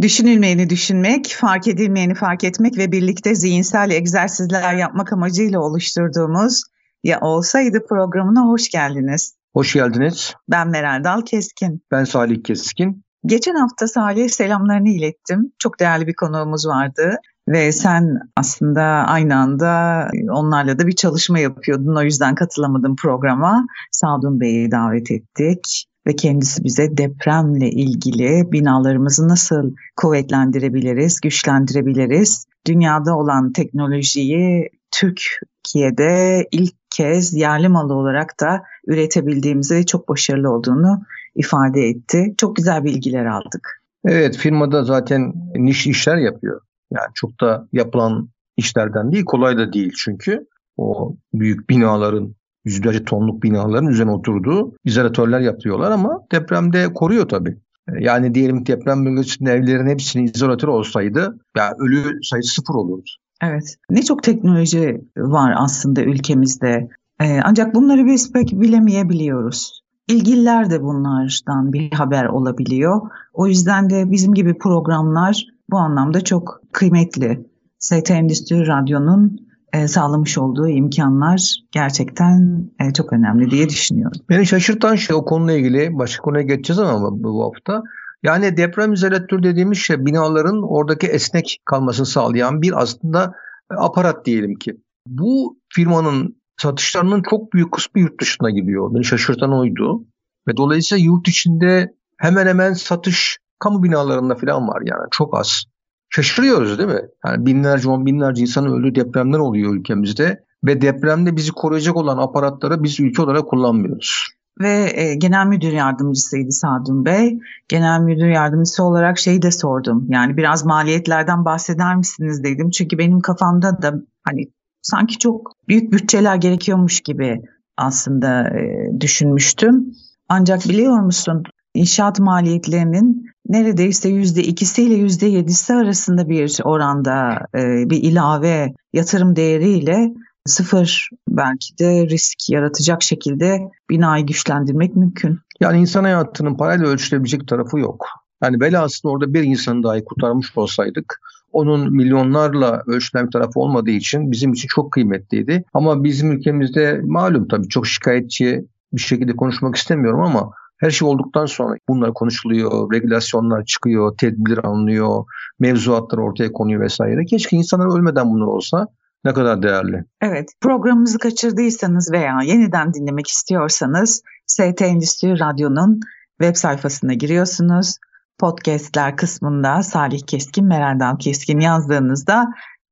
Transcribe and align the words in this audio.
Düşünülmeyeni 0.00 0.70
düşünmek, 0.70 1.36
fark 1.40 1.68
edilmeyeni 1.68 2.14
fark 2.14 2.44
etmek 2.44 2.78
ve 2.78 2.92
birlikte 2.92 3.34
zihinsel 3.34 3.90
egzersizler 3.90 4.74
yapmak 4.74 5.12
amacıyla 5.12 5.60
oluşturduğumuz 5.60 6.62
Ya 7.04 7.20
Olsaydı 7.20 7.86
programına 7.88 8.46
hoş 8.46 8.68
geldiniz. 8.68 9.34
Hoş 9.52 9.72
geldiniz. 9.72 10.34
Ben 10.48 10.68
Meral 10.68 11.04
Dal 11.04 11.22
Keskin. 11.22 11.82
Ben 11.90 12.04
Salih 12.04 12.42
Keskin. 12.44 13.04
Geçen 13.26 13.54
hafta 13.54 13.88
Salih 13.88 14.28
selamlarını 14.28 14.88
ilettim. 14.88 15.52
Çok 15.58 15.80
değerli 15.80 16.06
bir 16.06 16.14
konuğumuz 16.14 16.66
vardı 16.66 17.16
ve 17.48 17.72
sen 17.72 18.18
aslında 18.36 18.82
aynı 19.06 19.36
anda 19.36 20.06
onlarla 20.30 20.78
da 20.78 20.86
bir 20.86 20.96
çalışma 20.96 21.38
yapıyordun. 21.38 21.96
O 21.96 22.02
yüzden 22.02 22.34
katılamadım 22.34 22.96
programa. 22.96 23.66
Sadun 23.92 24.40
Bey'i 24.40 24.70
davet 24.70 25.10
ettik 25.10 25.89
ve 26.06 26.16
kendisi 26.16 26.64
bize 26.64 26.96
depremle 26.96 27.70
ilgili 27.70 28.52
binalarımızı 28.52 29.28
nasıl 29.28 29.74
kuvvetlendirebiliriz, 29.96 31.20
güçlendirebiliriz? 31.20 32.46
Dünyada 32.66 33.16
olan 33.16 33.52
teknolojiyi 33.52 34.68
Türkiye'de 34.90 36.44
ilk 36.52 36.74
kez 36.90 37.34
yerli 37.34 37.68
malı 37.68 37.94
olarak 37.94 38.40
da 38.40 38.62
üretebildiğimizi 38.86 39.74
ve 39.74 39.86
çok 39.86 40.08
başarılı 40.08 40.50
olduğunu 40.50 41.02
ifade 41.34 41.80
etti. 41.80 42.34
Çok 42.38 42.56
güzel 42.56 42.84
bilgiler 42.84 43.24
aldık. 43.24 43.82
Evet 44.04 44.36
firmada 44.36 44.84
zaten 44.84 45.32
niş 45.54 45.86
işler 45.86 46.16
yapıyor. 46.16 46.60
Yani 46.90 47.08
çok 47.14 47.40
da 47.40 47.68
yapılan 47.72 48.28
işlerden 48.56 49.12
değil, 49.12 49.24
kolay 49.24 49.56
da 49.56 49.72
değil 49.72 49.92
çünkü. 49.96 50.46
O 50.76 51.16
büyük 51.34 51.70
binaların 51.70 52.34
yüzlerce 52.64 53.04
tonluk 53.04 53.42
binaların 53.42 53.88
üzerine 53.88 54.12
oturduğu 54.12 54.72
izolatörler 54.84 55.40
yapıyorlar 55.40 55.90
ama 55.90 56.18
depremde 56.32 56.92
koruyor 56.92 57.28
tabii. 57.28 57.58
Yani 57.98 58.34
diyelim 58.34 58.66
deprem 58.66 59.06
bölgesinde 59.06 59.52
evlerin 59.52 59.86
hepsinin 59.86 60.24
izolatör 60.34 60.68
olsaydı 60.68 61.38
ya 61.56 61.74
ölü 61.78 62.22
sayısı 62.22 62.54
sıfır 62.54 62.74
olurdu. 62.74 63.10
Evet. 63.42 63.76
Ne 63.90 64.02
çok 64.02 64.22
teknoloji 64.22 65.04
var 65.16 65.54
aslında 65.56 66.02
ülkemizde. 66.02 66.88
Ee, 67.20 67.40
ancak 67.44 67.74
bunları 67.74 68.06
biz 68.06 68.32
pek 68.32 68.52
bilemeyebiliyoruz. 68.52 69.82
İlgililer 70.08 70.70
de 70.70 70.82
bunlardan 70.82 71.72
bir 71.72 71.92
haber 71.92 72.24
olabiliyor. 72.24 73.00
O 73.32 73.46
yüzden 73.46 73.90
de 73.90 74.10
bizim 74.10 74.34
gibi 74.34 74.58
programlar 74.58 75.46
bu 75.70 75.78
anlamda 75.78 76.20
çok 76.20 76.60
kıymetli. 76.72 77.46
ST 77.78 78.10
Endüstri 78.10 78.66
Radyo'nun 78.66 79.26
e, 79.26 79.49
sağlamış 79.88 80.38
olduğu 80.38 80.68
imkanlar 80.68 81.54
gerçekten 81.72 82.64
e, 82.80 82.92
çok 82.92 83.12
önemli 83.12 83.50
diye 83.50 83.68
düşünüyorum. 83.68 84.20
Beni 84.28 84.46
şaşırtan 84.46 84.94
şey 84.94 85.16
o 85.16 85.24
konuyla 85.24 85.54
ilgili 85.54 85.98
başka 85.98 86.22
konuya 86.22 86.42
geçeceğiz 86.42 86.78
ama 86.78 87.22
bu 87.22 87.44
hafta. 87.44 87.82
Yani 88.22 88.56
deprem 88.56 88.92
izolatör 88.92 89.42
dediğimiz 89.42 89.78
şey 89.78 90.06
binaların 90.06 90.62
oradaki 90.72 91.06
esnek 91.06 91.58
kalmasını 91.64 92.06
sağlayan 92.06 92.62
bir 92.62 92.82
aslında 92.82 93.34
aparat 93.78 94.26
diyelim 94.26 94.54
ki. 94.54 94.76
Bu 95.06 95.58
firmanın 95.68 96.36
satışlarının 96.56 97.22
çok 97.30 97.52
büyük 97.52 97.72
kısmı 97.72 98.00
yurt 98.00 98.20
dışına 98.20 98.50
gidiyor. 98.50 98.94
Beni 98.94 99.04
şaşırtan 99.04 99.58
oydu. 99.58 100.04
Ve 100.48 100.56
dolayısıyla 100.56 101.04
yurt 101.04 101.28
içinde 101.28 101.94
hemen 102.18 102.46
hemen 102.46 102.72
satış 102.72 103.38
kamu 103.58 103.82
binalarında 103.82 104.34
falan 104.34 104.68
var 104.68 104.82
yani 104.84 105.08
çok 105.10 105.38
az 105.38 105.64
şaşırıyoruz 106.10 106.78
değil 106.78 106.88
mi? 106.88 107.02
Yani 107.26 107.46
binlerce 107.46 107.88
on 107.88 108.06
binlerce 108.06 108.42
insanın 108.42 108.72
öldüğü 108.72 108.94
depremler 108.94 109.38
oluyor 109.38 109.74
ülkemizde 109.74 110.44
ve 110.64 110.80
depremde 110.80 111.36
bizi 111.36 111.52
koruyacak 111.52 111.96
olan 111.96 112.18
aparatları 112.18 112.82
biz 112.82 113.00
ülke 113.00 113.22
olarak 113.22 113.48
kullanmıyoruz. 113.48 114.26
Ve 114.60 114.90
e, 114.94 115.14
genel 115.14 115.46
müdür 115.46 115.72
yardımcısıydı 115.72 116.52
Sadun 116.52 117.04
Bey. 117.04 117.38
Genel 117.68 118.00
müdür 118.00 118.26
yardımcısı 118.26 118.84
olarak 118.84 119.18
şeyi 119.18 119.42
de 119.42 119.50
sordum. 119.50 120.06
Yani 120.08 120.36
biraz 120.36 120.64
maliyetlerden 120.64 121.44
bahseder 121.44 121.96
misiniz 121.96 122.44
dedim. 122.44 122.70
Çünkü 122.70 122.98
benim 122.98 123.20
kafamda 123.20 123.82
da 123.82 123.94
hani 124.22 124.48
sanki 124.82 125.18
çok 125.18 125.52
büyük 125.68 125.92
bütçeler 125.92 126.36
gerekiyormuş 126.36 127.00
gibi 127.00 127.42
aslında 127.76 128.48
e, 128.48 128.90
düşünmüştüm. 129.00 129.92
Ancak 130.28 130.68
biliyor 130.68 131.00
musun 131.00 131.42
inşaat 131.74 132.20
maliyetlerinin 132.20 133.26
neredeyse 133.50 134.08
yüzde 134.08 134.42
ikisiyle 134.42 134.94
yüzde 134.94 135.26
yedisi 135.26 135.74
arasında 135.74 136.28
bir 136.28 136.60
oranda 136.64 137.46
e, 137.54 137.90
bir 137.90 138.02
ilave 138.02 138.74
yatırım 138.92 139.36
değeriyle 139.36 140.12
sıfır 140.46 141.08
belki 141.28 141.78
de 141.78 142.06
risk 142.06 142.50
yaratacak 142.50 143.02
şekilde 143.02 143.58
binayı 143.90 144.26
güçlendirmek 144.26 144.96
mümkün. 144.96 145.38
Yani 145.60 145.80
insan 145.80 146.04
hayatının 146.04 146.56
parayla 146.56 146.86
ölçülebilecek 146.86 147.48
tarafı 147.48 147.78
yok. 147.78 148.06
Yani 148.42 148.60
velhasıl 148.60 149.08
orada 149.08 149.34
bir 149.34 149.42
insanı 149.42 149.82
dahi 149.82 150.04
kurtarmış 150.04 150.56
olsaydık 150.56 151.20
onun 151.52 151.92
milyonlarla 151.96 152.82
ölçülen 152.86 153.26
bir 153.26 153.30
tarafı 153.30 153.60
olmadığı 153.60 153.90
için 153.90 154.32
bizim 154.32 154.52
için 154.52 154.68
çok 154.68 154.92
kıymetliydi. 154.92 155.64
Ama 155.74 156.04
bizim 156.04 156.32
ülkemizde 156.32 157.00
malum 157.04 157.48
tabii 157.48 157.68
çok 157.68 157.86
şikayetçi 157.86 158.64
bir 158.92 159.00
şekilde 159.00 159.36
konuşmak 159.36 159.76
istemiyorum 159.76 160.20
ama 160.20 160.50
her 160.80 160.90
şey 160.90 161.08
olduktan 161.08 161.46
sonra 161.46 161.76
bunlar 161.88 162.14
konuşuluyor, 162.14 162.92
regülasyonlar 162.92 163.64
çıkıyor, 163.64 164.16
tedbir 164.16 164.58
alınıyor, 164.58 165.24
mevzuatlar 165.58 166.18
ortaya 166.18 166.52
konuyor 166.52 166.80
vesaire. 166.80 167.24
Keşke 167.24 167.56
insanlar 167.56 167.98
ölmeden 167.98 168.30
bunlar 168.30 168.46
olsa 168.46 168.86
ne 169.24 169.32
kadar 169.32 169.62
değerli. 169.62 170.04
Evet, 170.20 170.48
programımızı 170.60 171.18
kaçırdıysanız 171.18 172.12
veya 172.12 172.38
yeniden 172.44 172.94
dinlemek 172.94 173.26
istiyorsanız 173.26 174.22
ST 174.46 174.82
Endüstri 174.82 175.40
Radyo'nun 175.40 176.00
web 176.40 176.56
sayfasına 176.56 177.14
giriyorsunuz. 177.14 177.96
Podcast'ler 178.38 179.16
kısmında 179.16 179.82
Salih 179.82 180.20
Keskin, 180.26 180.66
Merendal 180.66 181.16
Keskin 181.18 181.60
yazdığınızda 181.60 182.46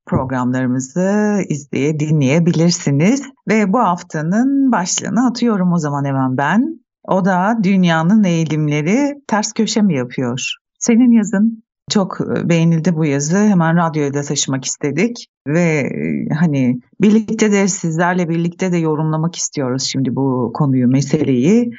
programlarımızı 0.06 1.38
izleye 1.48 2.00
dinleyebilirsiniz. 2.00 3.22
Ve 3.48 3.72
bu 3.72 3.78
haftanın 3.78 4.72
başlığını 4.72 5.26
atıyorum 5.26 5.72
o 5.72 5.78
zaman 5.78 6.04
hemen 6.04 6.36
ben. 6.36 6.80
O 7.08 7.24
da 7.24 7.58
dünyanın 7.62 8.24
eğilimleri 8.24 9.22
ters 9.26 9.52
köşe 9.52 9.82
mi 9.82 9.96
yapıyor? 9.96 10.54
Senin 10.78 11.12
yazın 11.12 11.62
çok 11.90 12.18
e, 12.20 12.48
beğenildi 12.48 12.94
bu 12.94 13.04
yazı. 13.04 13.38
Hemen 13.38 13.76
radyoya 13.76 14.14
da 14.14 14.22
taşımak 14.22 14.64
istedik 14.64 15.26
ve 15.46 15.60
e, 15.60 16.34
hani 16.34 16.80
birlikte 17.00 17.52
de 17.52 17.68
sizlerle 17.68 18.28
birlikte 18.28 18.72
de 18.72 18.76
yorumlamak 18.76 19.36
istiyoruz 19.36 19.82
şimdi 19.82 20.16
bu 20.16 20.50
konuyu, 20.54 20.88
meseleyi. 20.88 21.70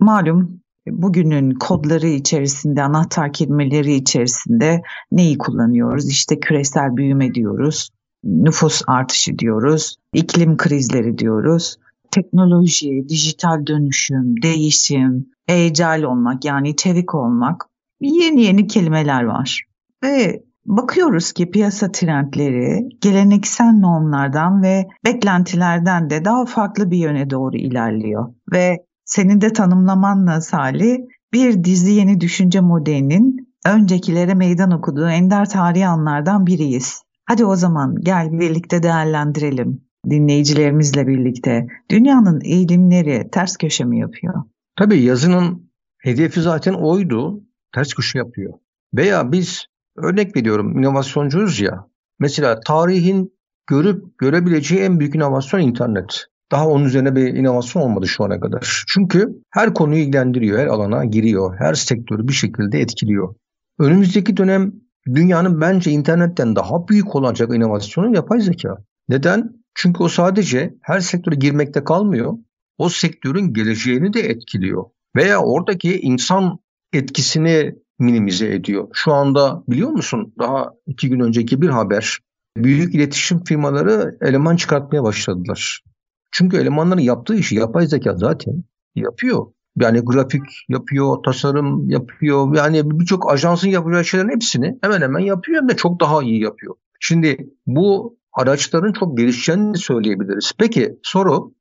Malum 0.00 0.60
bugünün 0.88 1.50
kodları 1.50 2.06
içerisinde, 2.06 2.82
anahtar 2.82 3.32
kelimeleri 3.32 3.94
içerisinde 3.94 4.82
neyi 5.12 5.38
kullanıyoruz? 5.38 6.10
İşte 6.10 6.40
küresel 6.40 6.96
büyüme 6.96 7.34
diyoruz, 7.34 7.90
nüfus 8.24 8.82
artışı 8.86 9.38
diyoruz, 9.38 9.96
iklim 10.14 10.56
krizleri 10.56 11.18
diyoruz 11.18 11.76
teknoloji, 12.10 13.04
dijital 13.08 13.66
dönüşüm, 13.66 14.42
değişim, 14.42 15.26
ecel 15.48 16.02
olmak 16.02 16.44
yani 16.44 16.76
çevik 16.76 17.14
olmak 17.14 17.66
yeni 18.00 18.42
yeni 18.42 18.66
kelimeler 18.66 19.24
var. 19.24 19.64
Ve 20.02 20.42
bakıyoruz 20.66 21.32
ki 21.32 21.50
piyasa 21.50 21.92
trendleri 21.92 22.88
geleneksel 23.00 23.72
normlardan 23.72 24.62
ve 24.62 24.88
beklentilerden 25.04 26.10
de 26.10 26.24
daha 26.24 26.46
farklı 26.46 26.90
bir 26.90 26.98
yöne 26.98 27.30
doğru 27.30 27.56
ilerliyor. 27.56 28.34
Ve 28.52 28.76
senin 29.04 29.40
de 29.40 29.52
tanımlamanla 29.52 30.40
Salih 30.40 30.96
bir 31.32 31.64
dizi 31.64 31.92
yeni 31.92 32.20
düşünce 32.20 32.60
modelinin 32.60 33.50
öncekilere 33.66 34.34
meydan 34.34 34.70
okuduğu 34.70 35.08
ender 35.08 35.48
tarihi 35.48 35.86
anlardan 35.86 36.46
biriyiz. 36.46 37.02
Hadi 37.24 37.44
o 37.44 37.56
zaman 37.56 37.96
gel 38.00 38.32
birlikte 38.32 38.82
değerlendirelim 38.82 39.89
dinleyicilerimizle 40.10 41.06
birlikte 41.06 41.66
dünyanın 41.90 42.40
eğilimleri 42.44 43.28
ters 43.32 43.56
köşe 43.56 43.84
mi 43.84 43.98
yapıyor? 43.98 44.34
Tabii 44.78 45.02
yazının 45.02 45.70
hedefi 45.98 46.40
zaten 46.40 46.74
oydu. 46.74 47.40
Ters 47.74 47.94
köşe 47.94 48.18
yapıyor. 48.18 48.52
Veya 48.94 49.32
biz 49.32 49.66
örnek 49.96 50.36
veriyorum 50.36 50.78
inovasyoncuuz 50.78 51.60
ya. 51.60 51.86
Mesela 52.18 52.60
tarihin 52.60 53.32
görüp 53.66 54.18
görebileceği 54.18 54.80
en 54.80 55.00
büyük 55.00 55.14
inovasyon 55.14 55.60
internet. 55.60 56.26
Daha 56.52 56.68
onun 56.68 56.84
üzerine 56.84 57.16
bir 57.16 57.34
inovasyon 57.34 57.82
olmadı 57.82 58.06
şu 58.06 58.24
ana 58.24 58.40
kadar. 58.40 58.84
Çünkü 58.88 59.42
her 59.50 59.74
konuyu 59.74 60.02
ilgilendiriyor, 60.02 60.58
her 60.58 60.66
alana 60.66 61.04
giriyor, 61.04 61.56
her 61.58 61.74
sektörü 61.74 62.28
bir 62.28 62.32
şekilde 62.32 62.80
etkiliyor. 62.80 63.34
Önümüzdeki 63.78 64.36
dönem 64.36 64.72
dünyanın 65.14 65.60
bence 65.60 65.90
internetten 65.90 66.56
daha 66.56 66.88
büyük 66.88 67.16
olacak 67.16 67.54
inovasyonu 67.54 68.14
yapay 68.14 68.40
zeka. 68.40 68.76
Neden? 69.08 69.59
Çünkü 69.82 70.02
o 70.02 70.08
sadece 70.08 70.74
her 70.82 71.00
sektöre 71.00 71.34
girmekte 71.34 71.84
kalmıyor. 71.84 72.34
O 72.78 72.88
sektörün 72.88 73.52
geleceğini 73.52 74.12
de 74.12 74.20
etkiliyor. 74.20 74.84
Veya 75.16 75.42
oradaki 75.42 76.00
insan 76.00 76.58
etkisini 76.92 77.74
minimize 77.98 78.54
ediyor. 78.54 78.88
Şu 78.92 79.12
anda 79.12 79.62
biliyor 79.68 79.90
musun 79.90 80.34
daha 80.38 80.72
iki 80.86 81.08
gün 81.08 81.20
önceki 81.20 81.62
bir 81.62 81.68
haber. 81.68 82.18
Büyük 82.56 82.94
iletişim 82.94 83.44
firmaları 83.44 84.18
eleman 84.20 84.56
çıkartmaya 84.56 85.02
başladılar. 85.02 85.82
Çünkü 86.30 86.56
elemanların 86.56 87.00
yaptığı 87.00 87.34
işi 87.34 87.56
yapay 87.56 87.86
zeka 87.86 88.16
zaten 88.16 88.64
yapıyor. 88.94 89.46
Yani 89.76 90.00
grafik 90.00 90.42
yapıyor, 90.68 91.22
tasarım 91.24 91.90
yapıyor. 91.90 92.56
Yani 92.56 93.00
birçok 93.00 93.32
ajansın 93.32 93.68
yapacağı 93.68 94.04
şeylerin 94.04 94.30
hepsini 94.30 94.78
hemen 94.82 95.00
hemen 95.00 95.20
yapıyor 95.20 95.60
hem 95.62 95.68
de 95.68 95.76
çok 95.76 96.00
daha 96.00 96.22
iyi 96.22 96.42
yapıyor. 96.42 96.74
Şimdi 97.00 97.50
bu 97.66 98.19
araçların 98.32 98.92
çok 98.92 99.18
gelişeceğini 99.18 99.78
söyleyebiliriz. 99.78 100.52
Peki 100.58 100.98
soru 101.02 101.52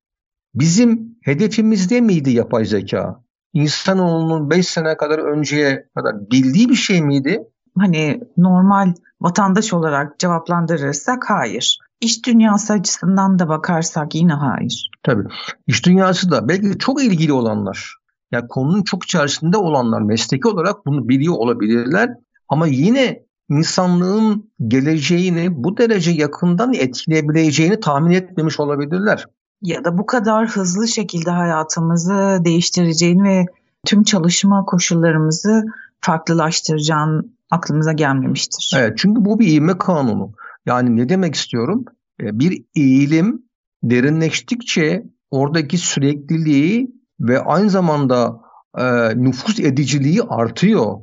bizim 0.53 1.17
hedefimizde 1.23 2.01
miydi 2.01 2.31
yapay 2.31 2.65
zeka? 2.65 3.23
İnsanoğlunun 3.53 4.49
5 4.49 4.67
sene 4.67 4.97
kadar 4.97 5.19
önceye 5.19 5.85
kadar 5.95 6.31
bildiği 6.31 6.69
bir 6.69 6.75
şey 6.75 7.01
miydi? 7.01 7.39
Hani 7.77 8.21
normal 8.37 8.93
vatandaş 9.21 9.73
olarak 9.73 10.19
cevaplandırırsak 10.19 11.29
hayır. 11.29 11.77
İş 12.01 12.25
dünyası 12.25 12.73
açısından 12.73 13.39
da 13.39 13.49
bakarsak 13.49 14.15
yine 14.15 14.33
hayır. 14.33 14.91
Tabii. 15.03 15.23
İş 15.67 15.85
dünyası 15.85 16.31
da 16.31 16.49
belki 16.49 16.77
çok 16.77 17.03
ilgili 17.03 17.33
olanlar, 17.33 17.95
yani 18.31 18.47
konunun 18.47 18.83
çok 18.83 19.03
içerisinde 19.03 19.57
olanlar 19.57 20.01
mesleki 20.01 20.47
olarak 20.47 20.85
bunu 20.85 21.09
biliyor 21.09 21.33
olabilirler. 21.33 22.09
Ama 22.49 22.67
yine 22.67 23.23
insanlığın 23.49 24.51
geleceğini 24.67 25.63
bu 25.63 25.77
derece 25.77 26.11
yakından 26.11 26.73
etkileyebileceğini 26.73 27.79
tahmin 27.79 28.11
etmemiş 28.11 28.59
olabilirler. 28.59 29.25
Ya 29.61 29.83
da 29.83 29.97
bu 29.97 30.05
kadar 30.05 30.47
hızlı 30.47 30.87
şekilde 30.87 31.29
hayatımızı 31.29 32.37
değiştireceğini 32.45 33.23
ve 33.23 33.45
tüm 33.85 34.03
çalışma 34.03 34.65
koşullarımızı 34.65 35.63
farklılaştıracağını 36.01 37.23
aklımıza 37.51 37.93
gelmemiştir. 37.93 38.73
Evet 38.77 38.97
çünkü 38.97 39.25
bu 39.25 39.39
bir 39.39 39.47
ivme 39.47 39.77
kanunu. 39.77 40.31
Yani 40.65 40.95
ne 40.95 41.09
demek 41.09 41.35
istiyorum? 41.35 41.85
E, 42.21 42.39
bir 42.39 42.63
eğilim 42.75 43.43
derinleştikçe 43.83 45.03
oradaki 45.31 45.77
sürekliliği 45.77 46.91
ve 47.19 47.39
aynı 47.39 47.69
zamanda 47.69 48.41
e, 48.77 48.83
nüfus 49.15 49.59
ediciliği 49.59 50.21
artıyor. 50.23 50.95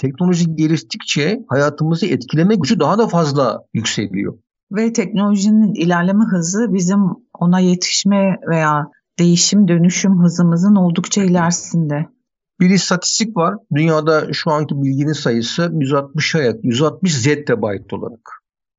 Teknoloji 0.00 0.56
geliştikçe 0.56 1.40
hayatımızı 1.48 2.06
etkileme 2.06 2.54
gücü 2.54 2.80
daha 2.80 2.98
da 2.98 3.08
fazla 3.08 3.62
yükseliyor. 3.74 4.38
Ve 4.72 4.92
teknolojinin 4.92 5.74
ilerleme 5.74 6.24
hızı 6.24 6.66
bizim 6.74 6.98
ona 7.38 7.60
yetişme 7.60 8.36
veya 8.50 8.86
değişim 9.18 9.68
dönüşüm 9.68 10.22
hızımızın 10.22 10.74
oldukça 10.74 11.22
ilerisinde. 11.22 12.06
Bir 12.60 12.70
istatistik 12.70 13.36
var. 13.36 13.54
Dünyada 13.74 14.32
şu 14.32 14.50
anki 14.50 14.74
bilginin 14.82 15.12
sayısı 15.12 15.70
160 15.72 16.34
ayak, 16.34 16.64
160 16.64 17.16
zettabyte 17.16 17.96
olarak 17.96 18.30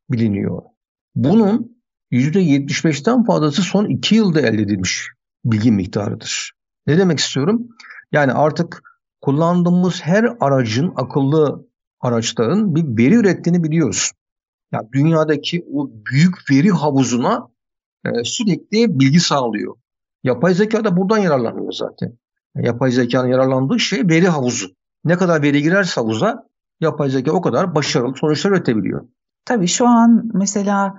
biliniyor. 0.09 0.61
Bunun 1.15 1.81
%75'ten 2.11 3.23
fazlası 3.23 3.61
son 3.61 3.85
2 3.85 4.15
yılda 4.15 4.41
elde 4.41 4.61
edilmiş 4.61 5.07
bilgi 5.45 5.71
miktarıdır. 5.71 6.51
Ne 6.87 6.97
demek 6.97 7.19
istiyorum? 7.19 7.67
Yani 8.11 8.33
artık 8.33 8.90
kullandığımız 9.21 10.01
her 10.01 10.35
aracın, 10.39 10.93
akıllı 10.95 11.67
araçların 11.99 12.75
bir 12.75 13.03
veri 13.03 13.15
ürettiğini 13.15 13.63
biliyoruz. 13.63 14.11
Yani 14.71 14.87
dünyadaki 14.91 15.65
o 15.73 15.89
büyük 16.11 16.51
veri 16.51 16.69
havuzuna 16.69 17.47
e, 18.05 18.09
sürekli 18.23 18.99
bilgi 18.99 19.19
sağlıyor. 19.19 19.75
Yapay 20.23 20.53
zeka 20.53 20.83
da 20.83 20.97
buradan 20.97 21.17
yararlanıyor 21.17 21.71
zaten. 21.71 22.17
Yani 22.55 22.67
yapay 22.67 22.91
zekanın 22.91 23.27
yararlandığı 23.27 23.79
şey 23.79 24.07
veri 24.07 24.27
havuzu. 24.27 24.67
Ne 25.05 25.17
kadar 25.17 25.41
veri 25.41 25.61
girerse 25.61 26.01
havuza 26.01 26.47
yapay 26.81 27.09
zeka 27.09 27.31
o 27.31 27.41
kadar 27.41 27.75
başarılı 27.75 28.15
sonuçlar 28.15 28.51
üretebiliyor. 28.51 29.07
Tabii 29.45 29.67
şu 29.67 29.87
an 29.87 30.31
mesela 30.33 30.95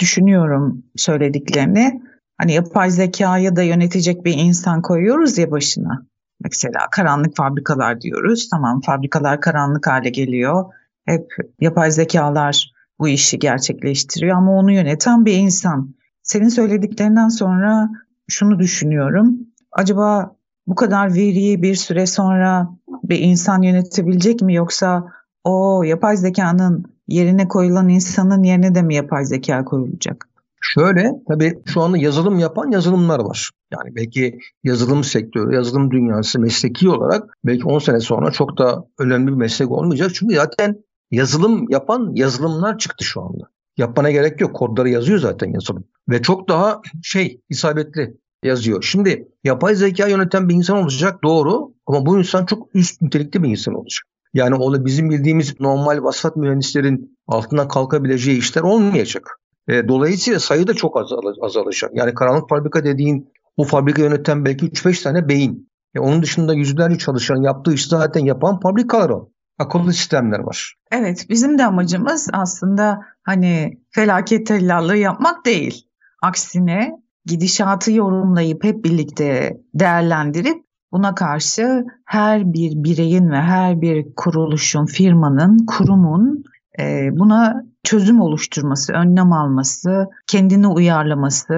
düşünüyorum 0.00 0.82
söylediklerini. 0.96 2.02
Hani 2.38 2.52
yapay 2.52 2.90
zekayı 2.90 3.56
da 3.56 3.62
yönetecek 3.62 4.24
bir 4.24 4.34
insan 4.38 4.82
koyuyoruz 4.82 5.38
ya 5.38 5.50
başına. 5.50 6.06
Mesela 6.44 6.86
karanlık 6.90 7.36
fabrikalar 7.36 8.00
diyoruz. 8.00 8.48
Tamam 8.50 8.80
fabrikalar 8.80 9.40
karanlık 9.40 9.86
hale 9.86 10.10
geliyor. 10.10 10.64
Hep 11.04 11.26
yapay 11.60 11.90
zekalar 11.90 12.72
bu 12.98 13.08
işi 13.08 13.38
gerçekleştiriyor 13.38 14.36
ama 14.36 14.52
onu 14.52 14.72
yöneten 14.72 15.24
bir 15.24 15.36
insan. 15.36 15.94
Senin 16.22 16.48
söylediklerinden 16.48 17.28
sonra 17.28 17.90
şunu 18.28 18.58
düşünüyorum. 18.58 19.38
Acaba 19.72 20.36
bu 20.66 20.74
kadar 20.74 21.14
veriyi 21.14 21.62
bir 21.62 21.74
süre 21.74 22.06
sonra 22.06 22.68
bir 23.02 23.18
insan 23.18 23.62
yönetebilecek 23.62 24.42
mi 24.42 24.54
yoksa 24.54 25.04
o 25.44 25.82
yapay 25.82 26.16
zekanın 26.16 26.84
yerine 27.08 27.48
koyulan 27.48 27.88
insanın 27.88 28.42
yerine 28.42 28.74
de 28.74 28.82
mi 28.82 28.94
yapay 28.94 29.24
zeka 29.24 29.64
koyulacak? 29.64 30.31
Şöyle 30.64 31.10
tabii 31.28 31.58
şu 31.66 31.80
anda 31.80 31.98
yazılım 31.98 32.38
yapan 32.38 32.70
yazılımlar 32.70 33.18
var. 33.18 33.50
Yani 33.72 33.96
belki 33.96 34.38
yazılım 34.64 35.04
sektörü, 35.04 35.54
yazılım 35.54 35.90
dünyası 35.90 36.40
mesleki 36.40 36.88
olarak 36.88 37.38
belki 37.44 37.64
10 37.64 37.78
sene 37.78 38.00
sonra 38.00 38.30
çok 38.30 38.58
da 38.58 38.84
önemli 38.98 39.26
bir 39.26 39.36
meslek 39.36 39.70
olmayacak. 39.70 40.10
Çünkü 40.14 40.34
zaten 40.34 40.76
yazılım 41.10 41.70
yapan 41.70 42.12
yazılımlar 42.14 42.78
çıktı 42.78 43.04
şu 43.04 43.22
anda. 43.22 43.44
Yapmana 43.76 44.10
gerek 44.10 44.40
yok. 44.40 44.56
Kodları 44.56 44.88
yazıyor 44.88 45.18
zaten 45.18 45.52
yazılım. 45.52 45.84
Ve 46.08 46.22
çok 46.22 46.48
daha 46.48 46.80
şey 47.02 47.40
isabetli 47.48 48.16
yazıyor. 48.44 48.82
Şimdi 48.82 49.28
yapay 49.44 49.74
zeka 49.74 50.08
yöneten 50.08 50.48
bir 50.48 50.54
insan 50.54 50.76
olacak 50.76 51.24
doğru 51.24 51.74
ama 51.86 52.06
bu 52.06 52.18
insan 52.18 52.46
çok 52.46 52.68
üst 52.74 53.02
nitelikli 53.02 53.42
bir 53.42 53.48
insan 53.48 53.74
olacak. 53.74 54.02
Yani 54.34 54.54
o 54.54 54.84
bizim 54.84 55.10
bildiğimiz 55.10 55.60
normal 55.60 56.02
vasat 56.02 56.36
mühendislerin 56.36 57.18
altından 57.26 57.68
kalkabileceği 57.68 58.38
işler 58.38 58.62
olmayacak. 58.62 59.38
E, 59.68 59.88
dolayısıyla 59.88 60.40
sayı 60.40 60.66
da 60.66 60.74
çok 60.74 60.96
azal 60.96 61.18
azalacak. 61.42 61.90
Yani 61.94 62.14
karanlık 62.14 62.48
fabrika 62.48 62.84
dediğin 62.84 63.32
bu 63.58 63.64
fabrika 63.64 64.02
yöneten 64.02 64.44
belki 64.44 64.66
3-5 64.66 65.02
tane 65.02 65.28
beyin. 65.28 65.68
E, 65.94 66.00
onun 66.00 66.22
dışında 66.22 66.54
yüzlerce 66.54 66.98
çalışan 66.98 67.42
yaptığı 67.42 67.72
işi 67.72 67.88
zaten 67.88 68.24
yapan 68.24 68.60
fabrikalar 68.60 69.10
o. 69.10 69.28
Akıllı 69.58 69.92
sistemler 69.92 70.38
var. 70.38 70.74
Evet 70.92 71.26
bizim 71.28 71.58
de 71.58 71.64
amacımız 71.64 72.28
aslında 72.32 73.00
hani 73.22 73.78
felaket 73.90 74.46
tellallığı 74.46 74.96
yapmak 74.96 75.46
değil. 75.46 75.86
Aksine 76.22 76.90
gidişatı 77.26 77.92
yorumlayıp 77.92 78.64
hep 78.64 78.84
birlikte 78.84 79.56
değerlendirip 79.74 80.64
buna 80.92 81.14
karşı 81.14 81.84
her 82.04 82.52
bir 82.52 82.84
bireyin 82.84 83.30
ve 83.30 83.36
her 83.36 83.80
bir 83.80 84.14
kuruluşun, 84.16 84.86
firmanın, 84.86 85.66
kurumun 85.66 86.44
e, 86.78 87.08
buna 87.12 87.64
çözüm 87.84 88.20
oluşturması, 88.20 88.92
önlem 88.92 89.32
alması, 89.32 90.06
kendini 90.26 90.66
uyarlaması 90.66 91.54